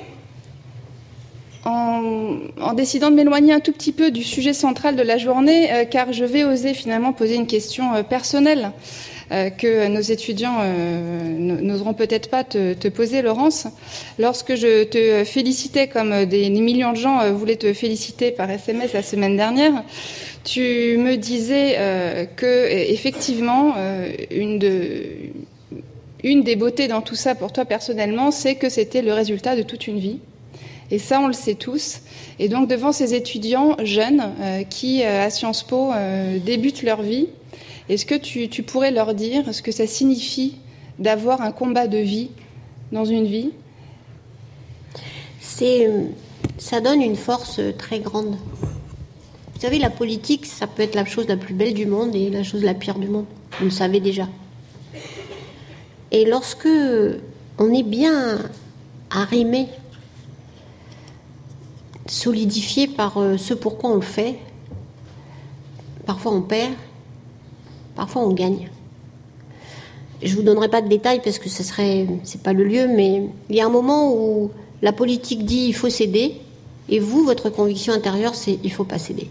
en, 1.65 2.73
décidant 2.75 3.09
de 3.09 3.15
m'éloigner 3.15 3.53
un 3.53 3.59
tout 3.59 3.71
petit 3.71 3.91
peu 3.91 4.11
du 4.11 4.23
sujet 4.23 4.53
central 4.53 4.95
de 4.95 5.01
la 5.01 5.17
journée, 5.17 5.71
euh, 5.73 5.85
car 5.85 6.13
je 6.13 6.23
vais 6.23 6.43
oser 6.43 6.73
finalement 6.73 7.11
poser 7.11 7.35
une 7.35 7.47
question 7.47 7.93
euh, 7.95 8.03
personnelle 8.03 8.71
euh, 9.31 9.49
que 9.49 9.87
nos 9.87 10.01
étudiants 10.01 10.63
n'oseront 11.39 11.95
peut-être 11.95 12.29
pas 12.29 12.43
te, 12.43 12.87
poser, 12.89 13.23
Laurence. 13.23 13.67
Lorsque 14.19 14.55
je 14.55 14.83
te 14.83 15.23
félicitais, 15.23 15.87
comme 15.87 16.25
des, 16.25 16.49
millions 16.49 16.91
de 16.91 16.97
gens 16.97 17.31
voulaient 17.33 17.55
te 17.55 17.73
féliciter 17.73 18.31
par 18.31 18.49
SMS 18.49 18.93
la 18.93 19.01
semaine 19.01 19.35
dernière, 19.35 19.83
tu 20.43 20.97
me 20.99 21.15
disais 21.15 22.29
que 22.35 22.67
effectivement 22.69 23.73
une 24.29 24.59
une 26.23 26.43
des 26.43 26.55
beautés 26.55 26.87
dans 26.87 27.01
tout 27.01 27.15
ça 27.15 27.35
pour 27.35 27.51
toi 27.51 27.65
personnellement, 27.65 28.31
c'est 28.31 28.55
que 28.55 28.69
c'était 28.69 29.01
le 29.03 29.13
résultat 29.13 29.55
de 29.55 29.61
toute 29.61 29.87
une 29.87 29.99
vie 29.99 30.19
et 30.91 30.99
ça, 30.99 31.19
on 31.19 31.27
le 31.27 31.33
sait 31.33 31.55
tous. 31.55 32.01
Et 32.37 32.47
donc, 32.47 32.69
devant 32.69 32.91
ces 32.91 33.13
étudiants 33.13 33.75
jeunes 33.83 34.23
euh, 34.39 34.63
qui, 34.63 35.03
euh, 35.03 35.25
à 35.25 35.29
Sciences 35.29 35.63
Po, 35.63 35.91
euh, 35.91 36.37
débutent 36.39 36.83
leur 36.83 37.01
vie, 37.01 37.27
est-ce 37.89 38.05
que 38.05 38.15
tu, 38.15 38.49
tu, 38.49 38.63
pourrais 38.63 38.91
leur 38.91 39.13
dire 39.13 39.53
ce 39.53 39.61
que 39.61 39.71
ça 39.71 39.87
signifie 39.87 40.57
d'avoir 40.99 41.41
un 41.41 41.51
combat 41.51 41.87
de 41.87 41.97
vie 41.97 42.29
dans 42.91 43.05
une 43.05 43.25
vie? 43.25 43.51
C'est, 45.39 45.89
Ça 46.57 46.81
donne 46.81 47.01
une 47.01 47.15
force 47.15 47.59
très 47.77 47.99
grande. 47.99 48.37
Vous 49.53 49.61
savez, 49.61 49.79
la 49.79 49.89
politique, 49.89 50.45
ça 50.45 50.67
peut 50.67 50.83
être 50.83 50.95
la 50.95 51.05
chose 51.05 51.27
la 51.27 51.37
plus 51.37 51.53
belle 51.53 51.73
du 51.73 51.85
monde 51.85 52.15
et 52.15 52.29
la 52.29 52.43
chose 52.43 52.63
la 52.63 52.73
pire 52.73 52.99
du 52.99 53.07
monde. 53.07 53.25
Vous 53.59 53.65
le 53.65 53.71
savez 53.71 53.99
déjà. 53.99 54.27
Et 56.11 56.25
lorsque 56.25 56.67
on 57.57 57.73
est 57.73 57.83
bien 57.83 58.39
arrimé 59.09 59.67
solidifié 62.07 62.87
par 62.87 63.17
ce 63.37 63.53
pourquoi 63.53 63.91
on 63.91 63.95
le 63.95 64.01
fait. 64.01 64.35
Parfois 66.05 66.33
on 66.33 66.41
perd, 66.41 66.73
parfois 67.95 68.23
on 68.23 68.31
gagne. 68.31 68.69
Je 70.21 70.31
ne 70.31 70.35
vous 70.35 70.43
donnerai 70.43 70.69
pas 70.69 70.81
de 70.81 70.87
détails 70.87 71.21
parce 71.23 71.39
que 71.39 71.49
ce 71.49 71.63
serait, 71.63 72.07
pas 72.43 72.53
le 72.53 72.63
lieu, 72.63 72.87
mais 72.87 73.23
il 73.49 73.55
y 73.55 73.61
a 73.61 73.65
un 73.65 73.69
moment 73.69 74.13
où 74.13 74.51
la 74.81 74.91
politique 74.91 75.45
dit 75.45 75.65
il 75.67 75.73
faut 75.73 75.89
céder, 75.89 76.39
et 76.87 76.99
vous, 76.99 77.23
votre 77.23 77.49
conviction 77.49 77.93
intérieure, 77.93 78.35
c'est 78.35 78.59
il 78.63 78.71
faut 78.71 78.83
pas 78.83 78.99
céder. 78.99 79.27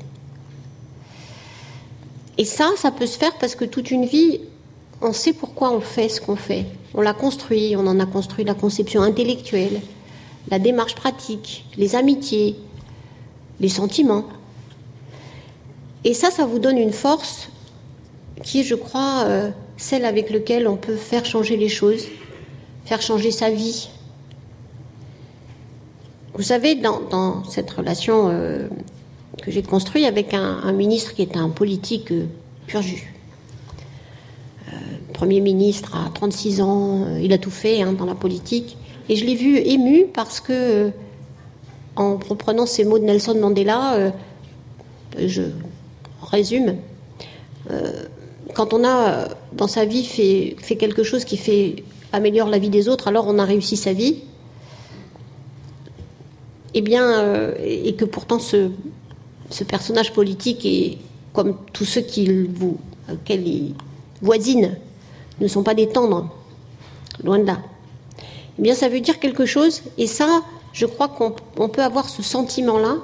Et 2.37 2.45
ça, 2.45 2.71
ça 2.77 2.91
peut 2.91 3.07
se 3.07 3.17
faire 3.17 3.37
parce 3.39 3.55
que 3.55 3.65
toute 3.65 3.91
une 3.91 4.07
vie, 4.07 4.41
on 5.01 5.13
sait 5.13 5.33
pourquoi 5.33 5.73
on 5.73 5.81
fait 5.81 6.09
ce 6.09 6.21
qu'on 6.21 6.37
fait. 6.37 6.67
On 6.95 7.01
l'a 7.01 7.15
construit, 7.15 7.77
on 7.77 7.87
en 7.87 8.01
a 8.01 8.07
construit 8.07 8.45
la 8.45 8.55
conception 8.55 9.03
intellectuelle, 9.03 9.81
la 10.51 10.59
démarche 10.59 10.95
pratique, 10.95 11.65
les 11.77 11.97
amitiés, 11.97 12.57
les 13.61 13.69
sentiments. 13.69 14.25
Et 16.05 16.15
ça, 16.15 16.31
ça 16.31 16.45
vous 16.45 16.59
donne 16.59 16.79
une 16.79 16.93
force 16.93 17.49
qui 18.43 18.61
est, 18.61 18.63
je 18.63 18.75
crois, 18.75 19.25
euh, 19.27 19.51
celle 19.77 20.05
avec 20.05 20.31
laquelle 20.31 20.69
on 20.69 20.77
peut 20.77 20.97
faire 20.97 21.25
changer 21.25 21.57
les 21.57 21.69
choses, 21.69 22.05
faire 22.85 23.01
changer 23.01 23.31
sa 23.31 23.51
vie. 23.51 23.89
Vous 26.35 26.43
savez, 26.43 26.75
dans, 26.75 27.45
cette 27.45 27.71
relation 27.71 28.29
euh, 28.29 28.69
que 29.41 29.51
j'ai 29.51 29.63
construite 29.63 30.05
avec 30.05 30.35
un, 30.35 30.73
ministre 30.73 31.15
qui 31.15 31.23
est 31.23 31.37
un 31.37 31.49
politique 31.49 32.11
euh, 32.13 32.27
pur 32.67 32.83
jus, 32.83 33.11
Premier 35.13 35.41
ministre 35.41 35.95
à 35.95 36.11
36 36.13 36.61
ans, 36.61 37.07
il 37.23 37.33
a 37.33 37.39
tout 37.39 37.51
fait 37.53 37.81
hein, 37.83 37.93
dans 37.93 38.05
la 38.05 38.17
politique. 38.17 38.77
Et 39.09 39.17
je 39.17 39.25
l'ai 39.25 39.35
vu 39.35 39.59
ému 39.59 40.07
parce 40.13 40.41
que, 40.41 40.91
en 41.97 42.17
reprenant 42.17 42.67
ces 42.67 42.85
mots 42.85 42.99
de 42.99 43.05
Nelson 43.05 43.37
Mandela, 43.39 44.13
je 45.19 45.43
résume, 46.23 46.77
quand 48.55 48.73
on 48.73 48.85
a 48.85 49.29
dans 49.53 49.69
sa 49.69 49.85
vie 49.85 50.05
fait, 50.05 50.77
quelque 50.77 51.03
chose 51.03 51.25
qui 51.25 51.37
fait 51.37 51.85
améliore 52.13 52.49
la 52.49 52.59
vie 52.59 52.71
des 52.71 52.89
autres, 52.89 53.09
alors 53.09 53.27
on 53.27 53.39
a 53.39 53.45
réussi 53.45 53.77
sa 53.77 53.93
vie. 53.93 54.23
Eh 56.75 56.81
bien, 56.81 57.09
euh, 57.09 57.55
et 57.63 57.95
que 57.95 58.05
pourtant 58.05 58.39
ce, 58.39 58.71
personnage 59.69 60.13
politique 60.13 60.65
est 60.67 60.99
comme 61.33 61.57
tous 61.73 61.85
ceux 61.85 62.01
qui 62.01 62.29
vous, 62.47 62.79
auxquels 63.13 63.75
voisine 64.21 64.77
ne 65.41 65.49
sont 65.49 65.63
pas 65.63 65.75
des 65.75 65.89
tendres, 65.89 66.29
loin 67.23 67.39
de 67.39 67.45
là. 67.45 67.59
Eh 68.59 68.63
bien, 68.63 68.75
ça 68.75 68.89
veut 68.89 69.01
dire 69.01 69.19
quelque 69.19 69.47
chose, 69.47 69.83
et 69.99 70.07
ça, 70.07 70.43
je 70.73 70.87
crois 70.87 71.09
qu'on 71.09 71.69
peut 71.69 71.83
avoir 71.83 72.09
ce 72.09 72.23
sentiment-là, 72.23 72.97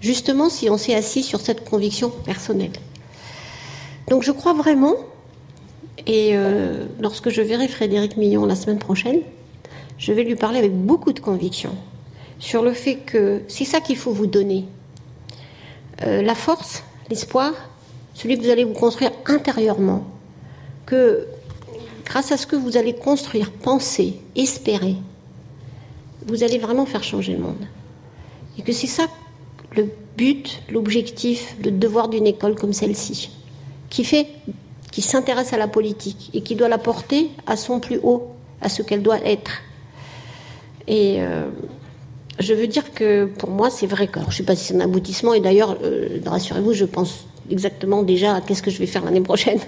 justement 0.00 0.48
si 0.48 0.70
on 0.70 0.78
s'est 0.78 0.94
assis 0.94 1.22
sur 1.22 1.40
cette 1.40 1.68
conviction 1.68 2.10
personnelle. 2.10 2.72
Donc 4.08 4.22
je 4.22 4.32
crois 4.32 4.52
vraiment, 4.52 4.94
et 6.06 6.30
euh, 6.34 6.86
lorsque 7.00 7.30
je 7.30 7.42
verrai 7.42 7.68
Frédéric 7.68 8.16
Millon 8.16 8.46
la 8.46 8.54
semaine 8.54 8.78
prochaine, 8.78 9.20
je 9.98 10.12
vais 10.12 10.24
lui 10.24 10.36
parler 10.36 10.58
avec 10.58 10.74
beaucoup 10.74 11.12
de 11.12 11.20
conviction 11.20 11.70
sur 12.38 12.62
le 12.62 12.72
fait 12.72 12.96
que 12.96 13.42
c'est 13.48 13.64
ça 13.64 13.80
qu'il 13.80 13.96
faut 13.96 14.12
vous 14.12 14.26
donner. 14.26 14.66
Euh, 16.02 16.22
la 16.22 16.34
force, 16.34 16.84
l'espoir, 17.08 17.52
celui 18.14 18.38
que 18.38 18.44
vous 18.44 18.50
allez 18.50 18.64
vous 18.64 18.74
construire 18.74 19.10
intérieurement, 19.26 20.04
que 20.84 21.26
grâce 22.06 22.32
à 22.32 22.38
ce 22.38 22.46
que 22.46 22.56
vous 22.56 22.78
allez 22.78 22.94
construire, 22.94 23.50
penser, 23.50 24.14
espérer, 24.34 24.94
vous 26.26 26.42
allez 26.42 26.58
vraiment 26.58 26.86
faire 26.86 27.04
changer 27.04 27.32
le 27.32 27.40
monde. 27.40 27.66
Et 28.58 28.62
que 28.62 28.72
c'est 28.72 28.86
ça 28.86 29.06
le 29.76 29.90
but, 30.16 30.62
l'objectif, 30.70 31.56
le 31.62 31.70
devoir 31.70 32.08
d'une 32.08 32.26
école 32.26 32.54
comme 32.54 32.72
celle-ci 32.72 33.30
qui 33.90 34.04
fait, 34.04 34.26
qui 34.90 35.02
s'intéresse 35.02 35.52
à 35.52 35.58
la 35.58 35.68
politique 35.68 36.30
et 36.32 36.40
qui 36.40 36.56
doit 36.56 36.68
la 36.68 36.78
porter 36.78 37.30
à 37.46 37.56
son 37.56 37.80
plus 37.80 38.00
haut, 38.02 38.28
à 38.60 38.68
ce 38.68 38.82
qu'elle 38.82 39.02
doit 39.02 39.20
être. 39.24 39.62
Et 40.88 41.16
euh, 41.18 41.46
je 42.38 42.54
veux 42.54 42.66
dire 42.66 42.92
que 42.94 43.26
pour 43.26 43.50
moi, 43.50 43.70
c'est 43.70 43.86
vrai 43.86 44.06
que, 44.06 44.20
je 44.20 44.26
ne 44.26 44.30
sais 44.32 44.42
pas 44.42 44.56
si 44.56 44.66
c'est 44.66 44.74
un 44.74 44.80
aboutissement, 44.80 45.34
et 45.34 45.40
d'ailleurs, 45.40 45.76
euh, 45.82 46.20
rassurez-vous, 46.24 46.72
je 46.72 46.84
pense 46.84 47.26
exactement 47.50 48.02
déjà 48.02 48.34
à 48.36 48.40
qu'est-ce 48.40 48.62
que 48.62 48.70
je 48.70 48.78
vais 48.78 48.86
faire 48.86 49.04
l'année 49.04 49.20
prochaine. 49.20 49.58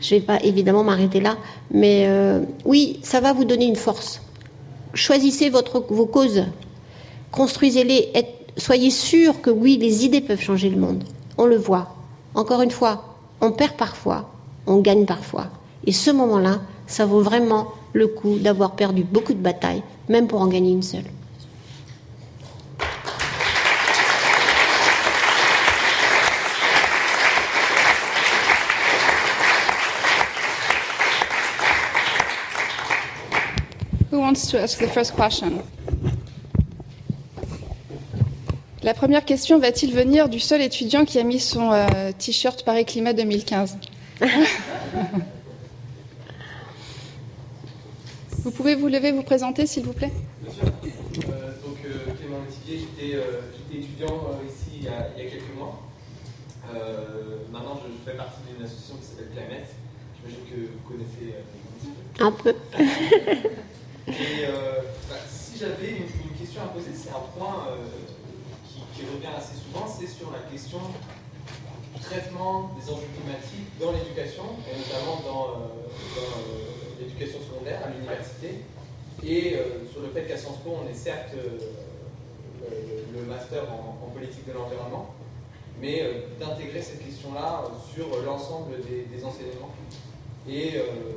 Je 0.00 0.14
ne 0.14 0.20
vais 0.20 0.26
pas 0.26 0.42
évidemment 0.42 0.84
m'arrêter 0.84 1.20
là, 1.20 1.36
mais 1.70 2.04
euh, 2.06 2.40
oui, 2.64 2.98
ça 3.02 3.20
va 3.20 3.32
vous 3.32 3.44
donner 3.44 3.66
une 3.66 3.76
force. 3.76 4.20
Choisissez 4.94 5.50
votre, 5.50 5.84
vos 5.88 6.06
causes, 6.06 6.44
construisez-les, 7.32 8.12
soyez 8.56 8.90
sûr 8.90 9.40
que 9.40 9.50
oui, 9.50 9.78
les 9.78 10.04
idées 10.04 10.20
peuvent 10.20 10.40
changer 10.40 10.70
le 10.70 10.80
monde. 10.80 11.04
On 11.36 11.46
le 11.46 11.56
voit. 11.56 11.94
Encore 12.34 12.62
une 12.62 12.70
fois, 12.70 13.16
on 13.40 13.52
perd 13.52 13.74
parfois, 13.74 14.30
on 14.66 14.78
gagne 14.78 15.04
parfois. 15.04 15.46
Et 15.86 15.92
ce 15.92 16.10
moment-là, 16.10 16.60
ça 16.86 17.06
vaut 17.06 17.20
vraiment 17.20 17.68
le 17.92 18.06
coup 18.06 18.36
d'avoir 18.38 18.72
perdu 18.72 19.04
beaucoup 19.04 19.32
de 19.32 19.38
batailles, 19.38 19.82
même 20.08 20.26
pour 20.26 20.40
en 20.40 20.48
gagner 20.48 20.72
une 20.72 20.82
seule. 20.82 21.04
Wants 34.34 34.50
to 34.50 34.58
ask 34.58 34.80
the 34.80 34.88
first 34.88 35.14
question? 35.14 35.62
La 38.82 38.92
première 38.94 39.24
question 39.24 39.60
va-t-il 39.60 39.94
venir 39.94 40.28
du 40.28 40.40
seul 40.40 40.60
étudiant 40.60 41.04
qui 41.04 41.20
a 41.20 41.22
mis 41.22 41.38
son 41.38 41.70
euh, 41.70 42.10
t-shirt 42.18 42.64
Paris 42.64 42.84
Climat 42.84 43.12
2015 43.12 43.78
Vous 48.42 48.50
pouvez 48.50 48.74
vous 48.74 48.88
lever, 48.88 49.12
vous 49.12 49.22
présenter, 49.22 49.66
s'il 49.66 49.84
vous 49.84 49.92
plaît 49.92 50.10
Bien 50.42 50.52
sûr. 50.52 50.64
Euh, 50.64 51.52
donc, 51.64 51.76
euh, 51.86 52.12
Clément 52.18 52.40
Métivier, 52.40 52.88
j'étais 52.98 53.16
étudiant 53.72 54.20
ici 54.46 54.80
il 54.80 54.84
y, 54.84 54.88
a, 54.88 55.12
quelques 55.16 55.54
mois. 55.56 55.80
maintenant, 57.52 57.80
je, 57.86 58.10
fais 58.10 58.16
partie 58.16 58.40
d'une 58.48 58.64
association 58.64 58.96
qui 58.96 59.06
s'appelle 59.06 59.28
Climate. 59.32 59.68
J'imagine 60.18 60.44
que 60.50 60.56
vous 60.72 60.82
connaissez 60.88 61.36
un 62.18 62.32
peu. 62.32 62.54
Et 64.08 64.46
bah, 65.08 65.16
si 65.28 65.58
j'avais 65.58 65.90
une, 65.90 66.38
question 66.38 66.62
à 66.62 66.66
poser, 66.66 66.90
c'est 66.94 67.10
un 67.10 67.24
point 67.36 67.68
qui 68.94 69.02
revient 69.02 69.34
assez 69.36 69.56
souvent, 69.58 69.86
c'est 69.88 70.06
sur 70.06 70.30
la 70.30 70.38
question 70.50 70.78
du 70.78 72.00
traitement 72.00 72.70
des 72.78 72.90
enjeux 72.92 73.10
climatiques 73.16 73.70
dans 73.80 73.92
l'éducation, 73.92 74.44
et 74.70 74.78
notamment 74.78 75.20
dans, 75.26 75.48
euh, 75.48 75.88
euh, 76.18 77.00
l'éducation 77.00 77.38
secondaire 77.40 77.82
à 77.84 77.90
l'université, 77.90 78.62
et 79.22 79.56
euh, 79.56 79.86
sur 79.90 80.02
le 80.02 80.08
fait 80.08 80.26
qu'à 80.26 80.36
Sciences 80.36 80.58
Po, 80.58 80.78
on 80.84 80.88
est 80.88 80.94
certes 80.94 81.34
le, 81.34 83.22
master 83.26 83.64
en, 83.72 84.10
politique 84.10 84.46
de 84.46 84.52
l'environnement, 84.52 85.14
mais 85.80 86.02
d'intégrer 86.38 86.80
cette 86.80 87.04
question-là 87.04 87.64
sur 87.92 88.06
l'ensemble 88.22 88.76
des, 88.82 89.24
enseignements. 89.24 89.74
Et 90.48 90.74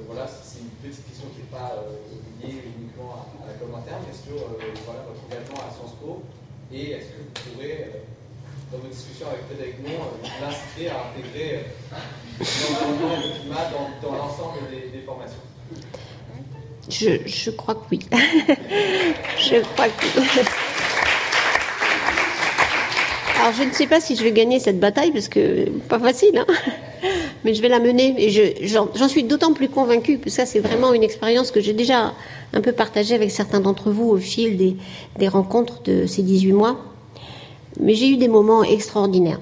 voilà, 0.07 0.25
c'est 0.27 0.59
une 0.61 0.69
petite 0.81 1.05
question 1.05 1.27
qui 1.29 1.39
n'est 1.39 1.59
pas 1.59 1.75
uniquement 2.43 3.25
à, 3.43 3.47
la 3.47 3.53
com 3.53 3.73
interne, 3.75 4.03
mais 4.07 4.13
sur 4.13 4.37
voilà, 4.85 5.01
votre 5.07 5.23
engagement 5.25 5.61
à 5.65 5.73
Sciences 5.73 5.97
Po 6.01 6.23
et 6.71 6.91
est-ce 6.91 7.05
que 7.05 7.17
vous 7.19 7.51
pourrez, 7.53 7.71
euh, 7.71 7.97
dans 8.71 8.79
vos 8.79 8.87
discussions 8.87 9.27
avec 9.27 9.45
Frédéric 9.45 9.75
Mon, 9.79 9.93
euh, 9.93 10.27
l'inciter 10.41 10.89
à 10.89 11.07
intégrer 11.07 11.65
euh, 11.93 11.95
le 12.39 13.39
climat 13.39 13.71
dans, 14.01 14.11
l'ensemble 14.11 14.59
des, 14.69 14.99
formations? 15.01 15.37
Je, 16.89 17.25
je, 17.25 17.51
crois 17.51 17.75
que 17.75 17.83
oui. 17.91 17.99
je 18.11 19.61
crois 19.73 19.89
que 19.89 20.19
oui. 20.19 20.43
Alors 23.39 23.53
je 23.53 23.63
ne 23.63 23.71
sais 23.71 23.87
pas 23.87 23.99
si 23.99 24.15
je 24.15 24.23
vais 24.23 24.31
gagner 24.31 24.59
cette 24.59 24.79
bataille 24.79 25.11
parce 25.11 25.27
que 25.29 25.69
pas 25.89 25.99
facile, 25.99 26.37
hein 26.37 26.45
mais 27.43 27.53
je 27.53 27.61
vais 27.61 27.69
la 27.69 27.79
mener 27.79 28.15
et 28.17 28.67
j'en 28.67 29.07
suis 29.07 29.23
d'autant 29.23 29.53
plus 29.53 29.69
convaincue 29.69 30.17
que 30.17 30.29
ça 30.29 30.45
c'est 30.45 30.59
vraiment 30.59 30.93
une 30.93 31.03
expérience 31.03 31.51
que 31.51 31.61
j'ai 31.61 31.73
déjà 31.73 32.13
un 32.53 32.61
peu 32.61 32.71
partagée 32.71 33.15
avec 33.15 33.31
certains 33.31 33.59
d'entre 33.59 33.91
vous 33.91 34.09
au 34.09 34.17
fil 34.17 34.57
des, 34.57 34.75
des, 35.17 35.27
rencontres 35.27 35.81
de 35.83 36.05
ces 36.05 36.23
18 36.23 36.53
mois. 36.53 36.77
Mais 37.79 37.93
j'ai 37.93 38.09
eu 38.09 38.17
des 38.17 38.27
moments 38.27 38.63
extraordinaires. 38.63 39.39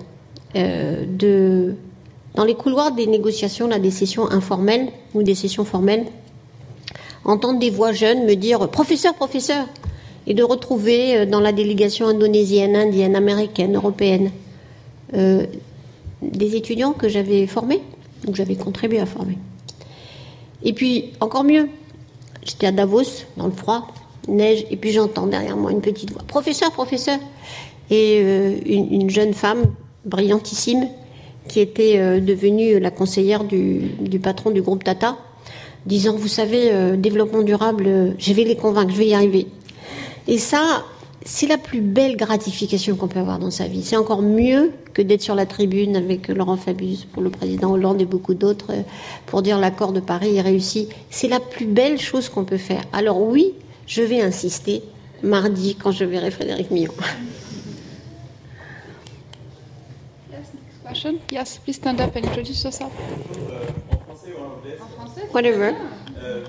Euh, 0.55 1.05
de, 1.07 1.75
dans 2.33 2.45
les 2.45 2.55
couloirs 2.55 2.91
des 2.91 3.07
négociations, 3.07 3.67
là, 3.67 3.79
des 3.79 3.91
sessions 3.91 4.29
informelles 4.29 4.89
ou 5.13 5.23
des 5.23 5.35
sessions 5.35 5.65
formelles, 5.65 6.05
entendre 7.23 7.59
des 7.59 7.69
voix 7.69 7.91
jeunes 7.91 8.25
me 8.25 8.35
dire 8.35 8.69
professeur, 8.69 9.13
professeur, 9.13 9.65
et 10.27 10.33
de 10.33 10.43
retrouver 10.43 11.17
euh, 11.17 11.25
dans 11.25 11.39
la 11.39 11.51
délégation 11.51 12.07
indonésienne, 12.07 12.75
indienne, 12.75 13.15
américaine, 13.15 13.75
européenne, 13.75 14.31
euh, 15.13 15.45
des 16.21 16.55
étudiants 16.55 16.93
que 16.93 17.07
j'avais 17.07 17.45
formés, 17.47 17.81
ou 18.27 18.31
que 18.31 18.37
j'avais 18.37 18.55
contribué 18.55 18.99
à 18.99 19.05
former. 19.05 19.37
Et 20.63 20.73
puis, 20.73 21.11
encore 21.19 21.43
mieux, 21.43 21.69
j'étais 22.43 22.67
à 22.67 22.71
Davos, 22.71 23.25
dans 23.37 23.45
le 23.45 23.51
froid, 23.51 23.87
neige, 24.27 24.65
et 24.71 24.77
puis 24.77 24.91
j'entends 24.91 25.27
derrière 25.27 25.55
moi 25.55 25.71
une 25.71 25.81
petite 25.81 26.11
voix 26.11 26.23
Professeur, 26.23 26.71
professeur 26.71 27.19
et 27.91 28.19
une, 28.65 29.11
jeune 29.11 29.35
femme 29.35 29.65
brillantissime 30.05 30.87
qui 31.47 31.59
était 31.59 32.19
devenue 32.19 32.79
la 32.79 32.89
conseillère 32.89 33.43
du, 33.43 34.19
patron 34.23 34.49
du 34.49 34.63
groupe 34.63 34.83
Tata, 34.83 35.17
disant, 35.85 36.15
vous 36.15 36.27
savez, 36.27 36.97
développement 36.97 37.43
durable, 37.43 38.15
je 38.17 38.33
vais 38.33 38.45
les 38.45 38.55
convaincre, 38.55 38.91
je 38.91 38.97
vais 38.97 39.07
y 39.07 39.13
arriver. 39.13 39.45
Et 40.27 40.37
ça, 40.37 40.83
c'est 41.23 41.47
la 41.47 41.57
plus 41.57 41.81
belle 41.81 42.17
gratification 42.17 42.95
qu'on 42.95 43.07
peut 43.07 43.19
avoir 43.19 43.39
dans 43.39 43.51
sa 43.51 43.67
vie. 43.67 43.83
C'est 43.83 43.97
encore 43.97 44.21
mieux 44.21 44.71
que 44.93 45.01
d'être 45.01 45.21
sur 45.21 45.35
la 45.35 45.45
tribune 45.45 45.95
avec 45.95 46.27
Laurent 46.27 46.57
Fabius 46.57 47.05
pour 47.05 47.21
le 47.21 47.29
président 47.29 47.71
Hollande 47.71 48.01
et 48.01 48.05
beaucoup 48.05 48.33
d'autres 48.33 48.71
euh, 48.71 48.81
pour 49.25 49.41
dire 49.41 49.59
l'accord 49.59 49.91
de 49.91 49.99
Paris 49.99 50.37
est 50.37 50.41
réussi. 50.41 50.89
C'est 51.09 51.27
la 51.27 51.39
plus 51.39 51.65
belle 51.65 51.99
chose 51.99 52.29
qu'on 52.29 52.45
peut 52.45 52.57
faire. 52.57 52.83
Alors 52.93 53.21
oui, 53.21 53.53
je 53.87 54.01
vais 54.01 54.21
insister 54.21 54.83
mardi 55.23 55.75
quand 55.75 55.91
je 55.91 56.05
verrai 56.05 56.31
Frédéric 56.31 56.71
Millon. 56.71 56.93
Yes, 60.31 61.13
Yes, 61.31 61.57
please 61.57 61.73
stand 61.73 61.99
up 61.99 62.15
and 62.15 62.25
introduce 62.25 62.63
yourself. 62.63 62.91
Euh, 63.49 63.67
en 63.91 63.97
français 63.97 64.33
ou 64.37 64.43
en 64.43 64.57
anglais? 64.59 64.77
En 64.79 64.87
français? 64.87 65.27
Whatever. 65.33 65.73
Euh, 66.23 66.45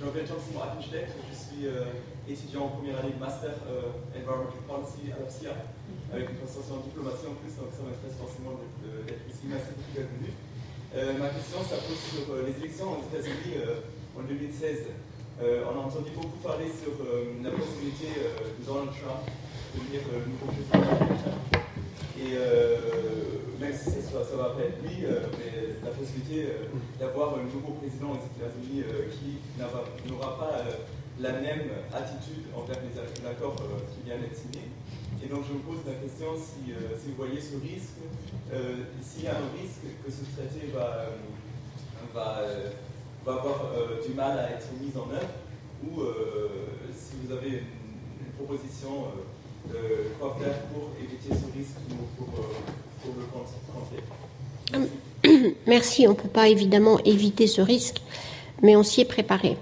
je 0.00 0.04
m'appelle 0.04 0.24
je 0.26 1.36
suis 1.36 1.66
euh, 1.66 1.84
étudiant 2.28 2.64
en 2.64 2.68
première 2.80 2.98
année 3.00 3.12
de 3.12 3.20
master 3.20 3.52
euh, 3.68 3.92
Environmental 4.16 4.64
Policy 4.64 5.12
à 5.12 5.20
l'APSIA, 5.20 5.52
avec 6.12 6.30
une 6.32 6.38
concentration 6.40 6.80
en 6.80 6.84
diplomatie 6.88 7.28
en 7.28 7.36
plus, 7.36 7.52
donc 7.60 7.68
ça 7.76 7.84
m'intéresse 7.84 8.16
forcément 8.16 8.56
d'être 8.56 9.24
ici. 9.28 9.44
Merci 9.44 9.76
beaucoup 9.76 9.92
d'être 9.92 10.12
venu. 10.16 10.32
Euh, 10.96 11.20
ma 11.20 11.28
question, 11.28 11.60
ça 11.60 11.76
pose 11.84 12.00
sur 12.00 12.24
euh, 12.32 12.48
les 12.48 12.56
élections 12.64 12.96
aux 12.96 13.04
États-Unis 13.12 13.60
en 14.16 14.22
2016. 14.24 14.94
on 15.42 15.74
a 15.76 15.82
entendu 15.84 16.14
beaucoup 16.14 16.38
parler 16.40 16.70
sur 16.70 16.94
la 17.42 17.50
possibilité 17.50 18.14
de 18.14 18.62
Donald 18.64 18.94
Trump 18.94 19.26
de 19.26 19.82
devenir 19.82 20.00
le 20.06 20.22
nouveau 20.30 20.46
président 20.54 20.80
américain. 20.86 21.34
Et 22.14 22.38
même 23.58 23.74
si 23.74 23.90
ça, 23.90 24.22
ça 24.22 24.36
va 24.38 24.54
pas 24.54 24.62
être 24.62 24.78
lui, 24.86 25.02
mais 25.02 25.74
la 25.82 25.90
possibilité 25.90 26.46
d'avoir 27.00 27.34
un 27.34 27.42
nouveau 27.50 27.74
président 27.82 28.14
aux 28.14 28.22
États-Unis 28.22 28.86
qui 29.10 29.58
n'aura 29.58 30.38
pas 30.38 30.62
la 31.20 31.32
même 31.32 31.70
attitude 31.92 32.44
envers 32.56 32.78
les 32.82 33.28
accords 33.28 33.56
euh, 33.60 33.78
qui 33.92 34.04
viennent 34.04 34.20
d'être 34.20 34.36
signés. 34.36 34.68
Et 35.22 35.28
donc 35.28 35.44
je 35.48 35.54
me 35.54 35.60
pose 35.60 35.78
la 35.86 35.94
question 35.94 36.34
si, 36.36 36.72
euh, 36.72 36.98
si 36.98 37.10
vous 37.10 37.16
voyez 37.16 37.40
ce 37.40 37.54
risque, 37.56 38.02
euh, 38.52 38.84
s'il 39.00 39.24
y 39.24 39.28
a 39.28 39.36
un 39.36 39.50
risque 39.54 39.86
que 40.04 40.10
ce 40.10 40.24
traité 40.36 40.72
va, 40.74 41.06
va, 42.12 42.42
va 43.24 43.32
avoir 43.32 43.72
du 44.06 44.12
mal 44.14 44.38
à 44.38 44.50
être 44.50 44.68
mis 44.80 44.92
en 44.96 45.10
œuvre, 45.10 45.34
ou 45.84 46.02
si 46.94 47.14
vous 47.22 47.32
avez 47.32 47.48
une, 47.48 47.64
proposition 48.36 49.06
quoi 50.18 50.36
faire 50.40 50.58
pour 50.72 50.90
éviter 51.00 51.28
ce 51.28 51.56
risque 51.56 51.78
ou 51.90 51.94
pour, 52.16 52.26
pour 52.26 53.14
le 53.16 53.24
contrer. 53.32 54.02
Merci, 55.66 56.06
on 56.06 56.10
ne 56.10 56.16
peut 56.16 56.28
pas 56.28 56.48
évidemment 56.48 56.98
éviter 57.04 57.46
ce 57.46 57.60
risque, 57.60 58.02
mais 58.62 58.76
on 58.76 58.82
s'y 58.82 59.02
est 59.02 59.06
préparé. 59.06 59.56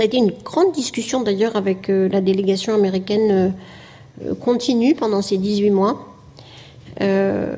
Ça 0.00 0.04
a 0.04 0.06
été 0.06 0.16
une 0.16 0.32
grande 0.42 0.72
discussion 0.72 1.20
d'ailleurs 1.20 1.56
avec 1.56 1.90
euh, 1.90 2.08
la 2.08 2.22
délégation 2.22 2.74
américaine 2.74 3.30
euh, 3.30 3.48
euh, 4.24 4.34
continue 4.34 4.94
pendant 4.94 5.20
ces 5.20 5.36
18 5.36 5.68
mois. 5.68 6.06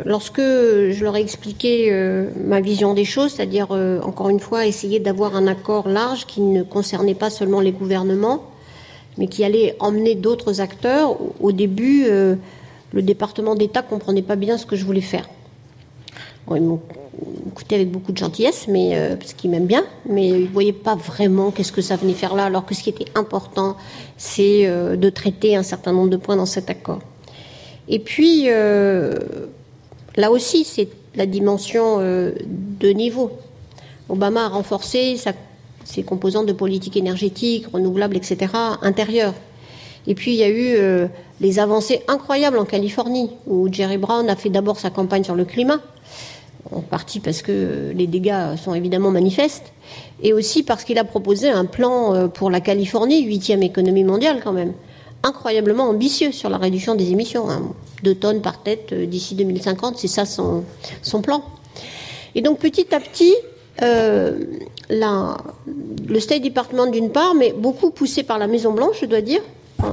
lorsque 0.04 0.40
je 0.40 1.04
leur 1.04 1.16
ai 1.16 1.20
expliqué 1.20 1.70
ma 2.44 2.60
vision 2.60 2.94
des 2.94 3.04
choses, 3.04 3.34
c'est-à-dire 3.34 3.70
encore 4.02 4.28
une 4.28 4.40
fois 4.40 4.66
essayer 4.66 4.98
d'avoir 4.98 5.36
un 5.36 5.46
accord 5.46 5.88
large 5.88 6.26
qui 6.26 6.40
ne 6.40 6.64
concernait 6.64 7.14
pas 7.14 7.30
seulement 7.30 7.60
les 7.60 7.72
gouvernements, 7.72 8.42
mais 9.18 9.28
qui 9.28 9.44
allait 9.44 9.76
emmener 9.78 10.16
d'autres 10.16 10.60
acteurs, 10.60 11.16
au 11.40 11.52
début, 11.52 12.06
le 12.06 13.02
département 13.02 13.54
d'État 13.54 13.82
comprenait 13.82 14.22
pas 14.22 14.36
bien 14.36 14.58
ce 14.58 14.66
que 14.66 14.76
je 14.76 14.84
voulais 14.84 15.08
faire. 15.14 15.28
Écouté 17.48 17.74
avec 17.74 17.90
beaucoup 17.90 18.12
de 18.12 18.16
gentillesse, 18.16 18.66
mais 18.68 18.90
euh, 18.94 19.16
parce 19.16 19.34
qu'ils 19.34 19.50
m'aiment 19.50 19.66
bien, 19.66 19.84
mais 20.06 20.28
ils 20.28 20.44
ne 20.44 20.48
voyaient 20.48 20.72
pas 20.72 20.94
vraiment 20.94 21.50
qu'est-ce 21.50 21.72
que 21.72 21.82
ça 21.82 21.96
venait 21.96 22.14
faire 22.14 22.34
là, 22.34 22.46
alors 22.46 22.64
que 22.64 22.74
ce 22.74 22.82
qui 22.82 22.90
était 22.90 23.10
important, 23.14 23.76
c'est 24.16 24.66
euh, 24.66 24.96
de 24.96 25.10
traiter 25.10 25.56
un 25.56 25.62
certain 25.62 25.92
nombre 25.92 26.10
de 26.10 26.16
points 26.16 26.36
dans 26.36 26.46
cet 26.46 26.70
accord. 26.70 27.00
Et 27.88 27.98
puis, 27.98 28.44
euh, 28.46 29.14
là 30.16 30.30
aussi, 30.30 30.64
c'est 30.64 30.88
la 31.14 31.26
dimension 31.26 31.98
de 31.98 32.88
niveau. 32.88 33.32
Obama 34.08 34.46
a 34.46 34.48
renforcé 34.48 35.16
ses 35.84 36.02
composantes 36.02 36.46
de 36.46 36.54
politique 36.54 36.96
énergétique, 36.96 37.66
renouvelable, 37.70 38.16
etc., 38.16 38.50
intérieure. 38.80 39.34
Et 40.06 40.14
puis 40.14 40.32
il 40.32 40.38
y 40.38 40.42
a 40.42 40.48
eu 40.48 41.08
les 41.42 41.58
avancées 41.58 42.00
incroyables 42.08 42.56
en 42.56 42.64
Californie, 42.64 43.30
où 43.46 43.70
Jerry 43.70 43.98
Brown 43.98 44.30
a 44.30 44.36
fait 44.36 44.48
d'abord 44.48 44.80
sa 44.80 44.88
campagne 44.88 45.22
sur 45.22 45.34
le 45.34 45.44
climat, 45.44 45.80
en 46.70 46.80
partie 46.80 47.20
parce 47.20 47.42
que 47.42 47.92
les 47.94 48.06
dégâts 48.06 48.56
sont 48.56 48.74
évidemment 48.74 49.10
manifestes, 49.10 49.72
et 50.22 50.32
aussi 50.32 50.62
parce 50.62 50.84
qu'il 50.84 50.98
a 50.98 51.04
proposé 51.04 51.48
un 51.48 51.64
plan 51.64 52.14
euh, 52.14 52.28
pour 52.28 52.50
la 52.50 52.60
Californie, 52.60 53.24
huitième 53.24 53.62
économie 53.62 54.04
mondiale 54.04 54.40
quand 54.42 54.52
même, 54.52 54.72
incroyablement 55.22 55.88
ambitieux 55.88 56.32
sur 56.32 56.48
la 56.48 56.58
réduction 56.58 56.94
des 56.94 57.10
émissions, 57.10 57.50
hein. 57.50 57.62
deux 58.02 58.14
tonnes 58.14 58.42
par 58.42 58.62
tête 58.62 58.92
euh, 58.92 59.06
d'ici 59.06 59.34
2050, 59.34 59.98
c'est 59.98 60.08
ça 60.08 60.24
son, 60.24 60.64
plan. 61.22 61.42
Et 62.34 62.42
donc 62.42 62.58
petit 62.58 62.94
à 62.94 63.00
petit, 63.00 63.34
euh, 63.82 64.38
le 64.88 66.20
State 66.20 66.42
Department 66.42 66.86
d'une 66.86 67.10
part, 67.10 67.34
mais 67.34 67.52
beaucoup 67.52 67.90
poussé 67.90 68.22
par 68.22 68.38
la 68.38 68.46
Maison 68.46 68.72
Blanche, 68.72 68.98
je 69.00 69.06
dois 69.06 69.20
dire, 69.20 69.40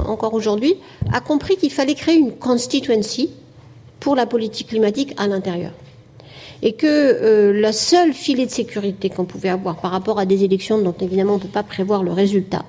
encore 0.08 0.36
aujourd'hui, 0.36 0.76
a 1.12 1.20
compris 1.20 1.58
qu'il 1.58 1.72
fallait 1.72 1.96
créer 1.96 2.16
une 2.16 2.34
constituency 2.34 3.32
pour 4.00 4.16
la 4.16 4.26
politique 4.26 4.68
climatique 4.68 5.14
à 5.18 5.28
l'intérieur 5.28 5.72
et 6.62 6.74
que 6.74 6.88
euh, 6.88 7.60
la 7.60 7.72
seule 7.72 8.14
filet 8.14 8.45
de 8.45 8.51
sécurité 8.51 9.10
qu'on 9.10 9.26
pouvait 9.26 9.49
avoir 9.49 9.78
par 9.78 9.91
rapport 9.91 10.20
à 10.20 10.26
des 10.26 10.43
élections 10.43 10.78
dont 10.80 10.95
évidemment 10.99 11.34
on 11.34 11.38
ne 11.38 11.41
peut 11.41 11.47
pas 11.47 11.64
prévoir 11.64 12.03
le 12.03 12.12
résultat, 12.12 12.66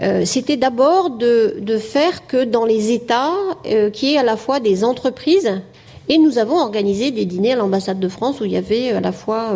euh, 0.00 0.24
c'était 0.26 0.58
d'abord 0.58 1.10
de, 1.10 1.78
faire 1.78 2.26
que 2.26 2.44
dans 2.44 2.66
les 2.66 2.92
États, 2.92 3.32
euh, 3.66 3.88
qui 3.90 4.14
est 4.14 4.18
à 4.18 4.22
la 4.22 4.36
fois 4.36 4.60
des 4.60 4.84
entreprises, 4.84 5.62
et 6.08 6.18
nous 6.18 6.38
avons 6.38 6.58
organisé 6.58 7.10
des 7.10 7.24
dîners 7.24 7.52
à 7.52 7.56
l'ambassade 7.56 7.98
de 7.98 8.08
France 8.08 8.40
où 8.40 8.44
il 8.44 8.52
y 8.52 8.56
avait 8.56 8.90
à 8.90 9.00
la 9.00 9.10
fois 9.10 9.54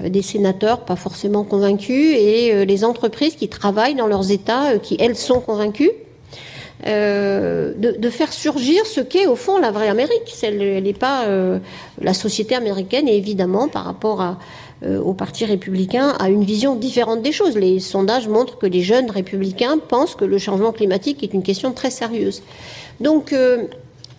des 0.00 0.22
sénateurs 0.22 0.84
pas 0.84 0.94
forcément 0.94 1.42
convaincus 1.42 2.14
et 2.16 2.64
les 2.64 2.84
entreprises 2.84 3.34
qui 3.34 3.48
travaillent 3.48 3.96
dans 3.96 4.06
leurs 4.06 4.30
États, 4.30 4.78
qui 4.78 4.96
elles 5.00 5.16
sont 5.16 5.40
convaincues. 5.40 5.90
Euh, 6.86 7.74
de, 7.76 8.10
faire 8.10 8.32
surgir 8.32 8.84
ce 8.86 9.00
qu'est 9.00 9.26
au 9.26 9.36
fond 9.36 9.58
la 9.58 9.70
vraie 9.70 9.88
Amérique. 9.88 10.34
Elle 10.42 10.82
n'est 10.82 10.92
pas 10.92 11.26
euh, 11.26 11.58
la 12.00 12.12
société 12.12 12.56
américaine 12.56 13.08
et 13.08 13.16
évidemment 13.16 13.68
par 13.68 13.84
rapport 13.84 14.36
euh, 14.82 14.98
au 15.00 15.14
Parti 15.14 15.44
républicain 15.44 16.08
a 16.18 16.28
une 16.28 16.42
vision 16.42 16.74
différente 16.74 17.22
des 17.22 17.30
choses. 17.30 17.56
Les 17.56 17.78
sondages 17.78 18.26
montrent 18.26 18.58
que 18.58 18.66
les 18.66 18.82
jeunes 18.82 19.10
républicains 19.10 19.78
pensent 19.78 20.16
que 20.16 20.24
le 20.24 20.38
changement 20.38 20.72
climatique 20.72 21.22
est 21.22 21.32
une 21.32 21.44
question 21.44 21.72
très 21.72 21.90
sérieuse. 21.90 22.42
Donc 23.00 23.34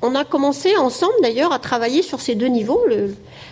on 0.01 0.15
a 0.15 0.23
commencé 0.23 0.75
ensemble 0.77 1.13
d'ailleurs 1.21 1.51
à 1.51 1.59
travailler 1.59 2.01
sur 2.01 2.21
ces 2.21 2.35
deux 2.35 2.47
niveaux. 2.47 2.81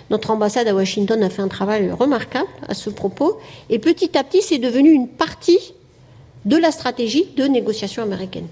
notre 0.09 0.32
ambassade 0.32 0.68
à 0.70 0.74
Washington 0.74 1.22
a 1.22 1.30
fait 1.30 1.41
un 1.41 1.49
travail 1.49 1.91
remarquable 1.91 2.49
à 2.68 2.74
ce 2.74 2.89
propos 2.89 3.38
et 3.70 3.78
petit 3.78 4.18
à 4.18 4.24
petit 4.24 4.41
c'est 4.41 4.57
devenu 4.57 4.91
une 4.91 5.09
partie 5.09 5.74
de 6.45 6.55
la 6.57 6.72
stratégie 6.72 7.28
de 7.36 7.43
négociation 7.43 8.03
américaine. 8.03 8.47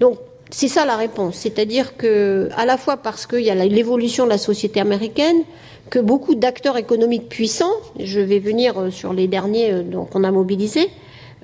Donc, 0.00 0.18
c'est 0.50 0.68
ça 0.68 0.84
la 0.84 0.96
réponse. 0.96 1.36
C'est-à-dire 1.36 1.96
que, 1.96 2.48
à 2.56 2.66
la 2.66 2.76
fois 2.76 2.96
parce 2.96 3.26
qu'il 3.26 3.40
y 3.40 3.50
a 3.50 3.54
l'évolution 3.54 4.24
de 4.24 4.30
la 4.30 4.38
société 4.38 4.80
américaine, 4.80 5.42
que 5.90 5.98
beaucoup 5.98 6.34
d'acteurs 6.34 6.76
économiques 6.76 7.28
puissants, 7.28 7.74
je 7.98 8.20
vais 8.20 8.38
venir 8.38 8.78
euh, 8.78 8.90
sur 8.90 9.12
les 9.12 9.28
derniers 9.28 9.72
euh, 9.72 9.82
qu'on 10.10 10.24
a 10.24 10.30
mobilisés, 10.30 10.90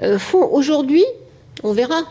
euh, 0.03 0.19
font 0.19 0.49
aujourd'hui, 0.53 1.05
on 1.63 1.73
verra, 1.73 2.03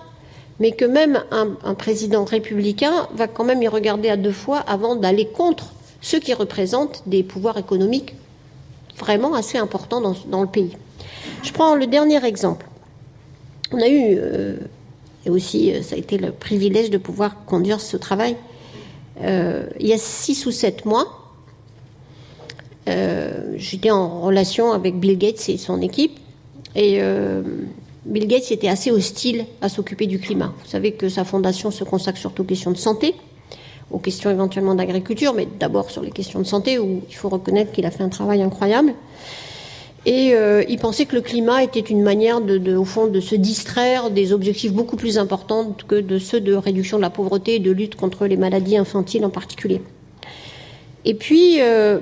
mais 0.59 0.71
que 0.71 0.85
même 0.85 1.23
un, 1.31 1.73
président 1.73 2.23
républicain 2.23 3.07
va 3.15 3.27
quand 3.27 3.43
même 3.43 3.61
y 3.63 3.67
regarder 3.67 4.09
à 4.09 4.17
deux 4.17 4.31
fois 4.31 4.59
avant 4.59 4.95
d'aller 4.95 5.25
contre 5.25 5.73
ceux 6.01 6.19
qui 6.19 6.33
représentent 6.33 7.03
des 7.07 7.23
pouvoirs 7.23 7.57
économiques 7.57 8.15
vraiment 8.97 9.33
assez 9.33 9.57
importants 9.57 10.01
dans, 10.01 10.41
le 10.41 10.47
pays. 10.47 10.77
Je 11.41 11.51
prends 11.51 11.73
le 11.73 11.87
dernier 11.87 12.23
exemple. 12.23 12.67
On 13.71 13.79
a 13.79 13.89
eu 13.89 14.19
et 15.26 15.30
aussi 15.30 15.72
euh, 15.72 15.82
ça 15.82 15.95
a 15.95 15.97
été 15.97 16.17
le 16.17 16.32
privilège 16.32 16.89
de 16.89 16.97
pouvoir 16.97 17.45
conduire 17.45 17.80
ce 17.80 17.97
travail. 17.97 18.36
Euh, 19.22 19.67
il 19.80 19.88
y 19.88 19.93
a 19.93 19.97
six 19.97 20.45
ou 20.45 20.51
sept 20.51 20.86
mois, 20.86 21.32
euh, 22.89 23.53
j'étais 23.57 23.91
en 23.91 24.22
relation 24.22 24.72
avec 24.72 24.99
Bill 24.99 25.17
Gates 25.17 25.49
et 25.49 25.57
son 25.57 25.82
équipe, 25.82 26.19
et 26.76 27.01
Bill 28.05 28.28
Gates 28.28 28.49
était 28.51 28.69
assez 28.69 28.91
hostile 28.91 29.45
à 29.61 29.67
s'occuper 29.67 30.07
du 30.07 30.19
climat. 30.19 30.53
Vous 30.63 30.69
savez 30.69 30.93
que 30.93 31.09
sa 31.09 31.26
fondation 31.26 31.69
se 31.69 31.84
consacre 31.84 32.17
surtout 32.17 32.43
aux 32.43 32.45
questions 32.45 32.72
de 32.72 32.78
santé, 32.78 33.13
aux 33.91 33.99
questions 33.99 34.30
éventuellement 34.32 34.74
d'agriculture, 34.74 35.34
mais 35.34 35.47
d'abord 35.59 35.91
sur 35.91 36.01
les 36.01 36.11
questions 36.11 36.39
de 36.39 36.45
santé, 36.45 36.80
où 36.80 37.01
il 37.09 37.13
faut 37.13 37.28
reconnaître 37.28 37.74
qu'il 37.74 37.86
a 37.86 37.91
fait 37.91 38.03
un 38.03 38.09
travail 38.09 38.41
incroyable. 38.41 38.93
Et 40.06 40.34
euh, 40.34 40.64
il 40.68 40.80
pensait 40.80 41.06
que 41.06 41.16
le 41.16 41.22
climat 41.22 41.64
était 41.64 41.80
une 41.80 42.02
manière, 42.02 42.41
de, 42.41 42.76
au 42.76 42.86
fond, 42.86 43.06
de 43.06 43.20
se 43.20 43.36
distraire 43.36 44.10
des 44.10 44.34
objectifs 44.34 44.74
beaucoup 44.74 44.95
plus 44.95 45.20
importants 45.20 45.76
que 45.88 45.95
de 45.95 46.18
ceux 46.18 46.41
de 46.41 46.54
réduction 46.54 46.97
de 46.97 47.04
la 47.04 47.12
pauvreté 47.12 47.56
et 47.56 47.60
de 47.60 47.70
lutte 47.72 47.95
contre 47.95 48.26
les 48.26 48.38
maladies 48.38 48.78
infantiles 48.78 49.24
en 49.26 49.30
particulier. 49.30 49.82
Et 51.06 51.14
puis, 51.14 51.62
euh, 51.62 51.99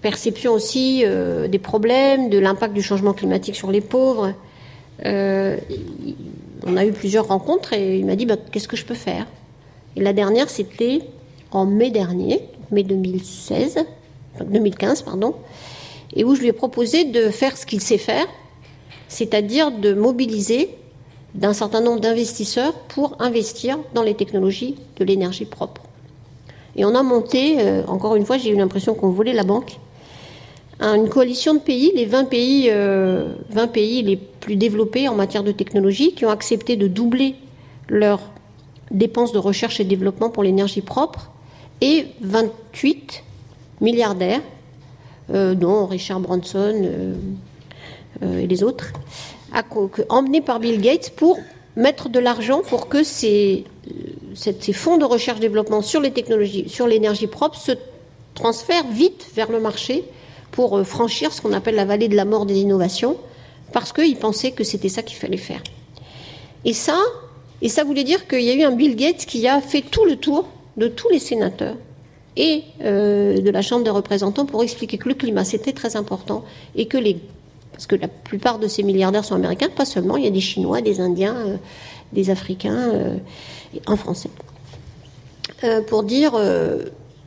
perception 0.00 0.52
aussi 0.52 1.02
euh, 1.04 1.48
des 1.48 1.58
problèmes, 1.58 2.30
de 2.30 2.38
l'impact 2.38 2.72
du 2.72 2.82
changement 2.82 3.14
climatique 3.14 3.56
sur 3.56 3.72
les 3.72 3.80
pauvres. 3.80 4.32
on 5.04 6.76
a 6.76 6.84
eu 6.84 6.92
plusieurs 6.92 7.26
rencontres 7.26 7.72
et 7.72 7.98
il 7.98 8.06
m'a 8.06 8.14
dit 8.14 8.26
bah, 8.26 8.36
qu'est-ce 8.52 8.68
que 8.68 8.76
je 8.76 8.84
peux 8.84 8.94
faire? 8.94 9.26
Et 9.96 10.02
la 10.02 10.12
dernière, 10.12 10.48
c'était 10.48 11.00
en 11.50 11.66
mai 11.66 11.90
dernier, 11.90 12.42
mai 12.70 12.84
2016, 12.84 13.78
2015, 14.40 15.02
pardon 15.02 15.34
et 16.14 16.24
où 16.24 16.34
je 16.34 16.40
lui 16.40 16.48
ai 16.48 16.52
proposé 16.52 17.04
de 17.04 17.30
faire 17.30 17.56
ce 17.56 17.66
qu'il 17.66 17.80
sait 17.80 17.98
faire, 17.98 18.26
c'est-à-dire 19.08 19.70
de 19.70 19.92
mobiliser 19.92 20.70
d'un 21.34 21.52
certain 21.52 21.80
nombre 21.80 22.00
d'investisseurs 22.00 22.74
pour 22.88 23.16
investir 23.20 23.78
dans 23.94 24.02
les 24.02 24.14
technologies 24.14 24.76
de 24.96 25.04
l'énergie 25.04 25.44
propre. 25.44 25.82
Et 26.76 26.84
on 26.84 26.94
a 26.94 27.02
monté, 27.02 27.56
euh, 27.60 27.84
encore 27.86 28.16
une 28.16 28.24
fois, 28.24 28.38
j'ai 28.38 28.50
eu 28.50 28.56
l'impression 28.56 28.94
qu'on 28.94 29.10
volait 29.10 29.32
la 29.32 29.44
banque, 29.44 29.78
une 30.80 31.10
coalition 31.10 31.52
de 31.52 31.58
pays, 31.58 31.92
les 31.94 32.06
20 32.06 32.24
pays, 32.24 32.68
20 32.68 32.74
euh, 32.74 33.66
pays 33.70 34.02
les 34.02 34.16
plus 34.16 34.56
développés 34.56 35.08
en 35.08 35.14
matière 35.14 35.42
de 35.42 35.52
technologie, 35.52 36.14
qui 36.14 36.24
ont 36.24 36.30
accepté 36.30 36.76
de 36.76 36.86
doubler 36.86 37.34
leurs 37.88 38.22
dépenses 38.90 39.32
de 39.32 39.38
recherche 39.38 39.78
et 39.78 39.84
développement 39.84 40.30
pour 40.30 40.42
l'énergie 40.42 40.80
propre, 40.80 41.30
et 41.82 42.06
28 42.22 43.22
milliardaires 43.82 44.40
euh, 45.32 45.54
dont 45.54 45.86
Richard 45.86 46.18
Branson 46.18 46.72
euh, 46.74 47.14
euh, 48.24 48.38
et 48.38 48.48
les 48.48 48.64
autres, 48.64 48.92
emmenés 50.08 50.40
par 50.40 50.58
Bill 50.58 50.80
Gates 50.80 51.10
pour 51.14 51.38
mettre 51.76 52.08
de 52.08 52.18
l'argent 52.18 52.62
pour 52.62 52.88
que 52.88 53.04
ces, 53.04 53.64
ces 54.34 54.72
fonds 54.72 54.98
de 54.98 55.04
recherche-développement 55.04 55.82
sur 55.82 56.00
les 56.00 56.10
technologies, 56.10 56.68
sur 56.68 56.88
l'énergie 56.88 57.28
propre 57.28 57.56
se 57.56 57.72
transfèrent 58.34 58.88
vite 58.88 59.28
vers 59.36 59.52
le 59.52 59.60
marché 59.60 60.04
pour 60.50 60.84
franchir 60.84 61.32
ce 61.32 61.40
qu'on 61.40 61.52
appelle 61.52 61.76
la 61.76 61.84
vallée 61.84 62.08
de 62.08 62.16
la 62.16 62.24
mort 62.24 62.44
des 62.44 62.58
innovations, 62.58 63.16
parce 63.72 63.92
qu'ils 63.92 64.16
pensaient 64.16 64.50
que 64.50 64.64
c'était 64.64 64.88
ça 64.88 65.04
qu'il 65.04 65.16
fallait 65.16 65.36
faire. 65.36 65.62
Et 66.64 66.72
ça, 66.72 66.98
et 67.62 67.68
ça 67.68 67.84
voulait 67.84 68.04
dire 68.04 68.26
qu'il 68.26 68.42
y 68.42 68.50
a 68.50 68.54
eu 68.54 68.64
un 68.64 68.72
Bill 68.72 68.96
Gates 68.96 69.26
qui 69.26 69.46
a 69.46 69.60
fait 69.60 69.82
tout 69.82 70.04
le 70.04 70.16
tour 70.16 70.48
de 70.76 70.88
tous 70.88 71.08
les 71.08 71.20
sénateurs 71.20 71.76
et 72.40 72.64
euh, 72.82 73.38
de 73.38 73.50
la 73.50 73.60
Chambre 73.60 73.84
des 73.84 73.90
représentants 73.90 74.46
pour 74.46 74.62
expliquer 74.62 74.96
que 74.96 75.10
le 75.10 75.14
climat, 75.14 75.44
c'était 75.44 75.74
très 75.74 75.94
important 75.94 76.42
et 76.74 76.86
que 76.86 76.96
les... 76.96 77.18
Parce 77.72 77.86
que 77.86 77.96
la 77.96 78.08
plupart 78.08 78.58
de 78.58 78.66
ces 78.66 78.82
milliardaires 78.82 79.26
sont 79.26 79.34
américains, 79.34 79.68
pas 79.68 79.84
seulement, 79.84 80.16
il 80.16 80.24
y 80.24 80.26
a 80.26 80.30
des 80.30 80.40
Chinois, 80.40 80.80
des 80.80 81.00
Indiens, 81.00 81.36
euh, 81.36 81.56
des 82.14 82.30
Africains, 82.30 82.90
euh, 82.94 83.16
en 83.86 83.96
français. 83.96 84.30
pour 85.88 86.02
dire, 86.02 86.32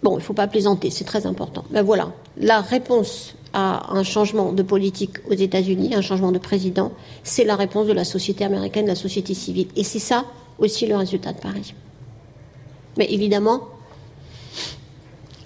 bon, 0.01 0.13
il 0.13 0.15
ne 0.15 0.19
faut 0.19 0.33
pas 0.33 0.47
plaisanter, 0.47 0.89
c'est 0.89 1.03
très 1.03 1.27
important. 1.27 1.63
Ben 1.69 1.83
voilà, 1.83 2.11
la 2.37 2.61
réponse 2.61 3.35
à 3.53 3.93
un 3.93 4.03
changement 4.03 4.51
de 4.51 4.63
politique 4.63 5.17
aux 5.29 5.35
États-Unis, 5.35 5.93
un 5.93 6.01
changement 6.01 6.31
de 6.31 6.39
président, 6.39 6.91
c'est 7.23 7.43
la 7.43 7.55
réponse 7.55 7.85
de 7.85 7.93
la 7.93 8.03
société 8.03 8.43
américaine, 8.43 8.85
de 8.85 8.89
la 8.89 8.95
société 8.95 9.35
civile. 9.35 9.67
Et 9.75 9.83
c'est 9.83 9.99
ça 9.99 10.25
aussi 10.57 10.87
le 10.87 10.95
résultat 10.95 11.33
de 11.33 11.39
Paris. 11.39 11.75
Mais 12.97 13.05
évidemment, 13.11 13.61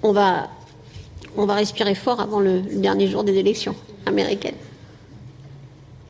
on 0.08 1.46
va, 1.46 1.54
respirer 1.54 1.96
fort 1.96 2.20
avant 2.20 2.40
le 2.40 2.62
dernier 2.62 3.08
jour 3.08 3.24
des 3.24 3.36
élections 3.36 3.76
américaines. 4.06 4.56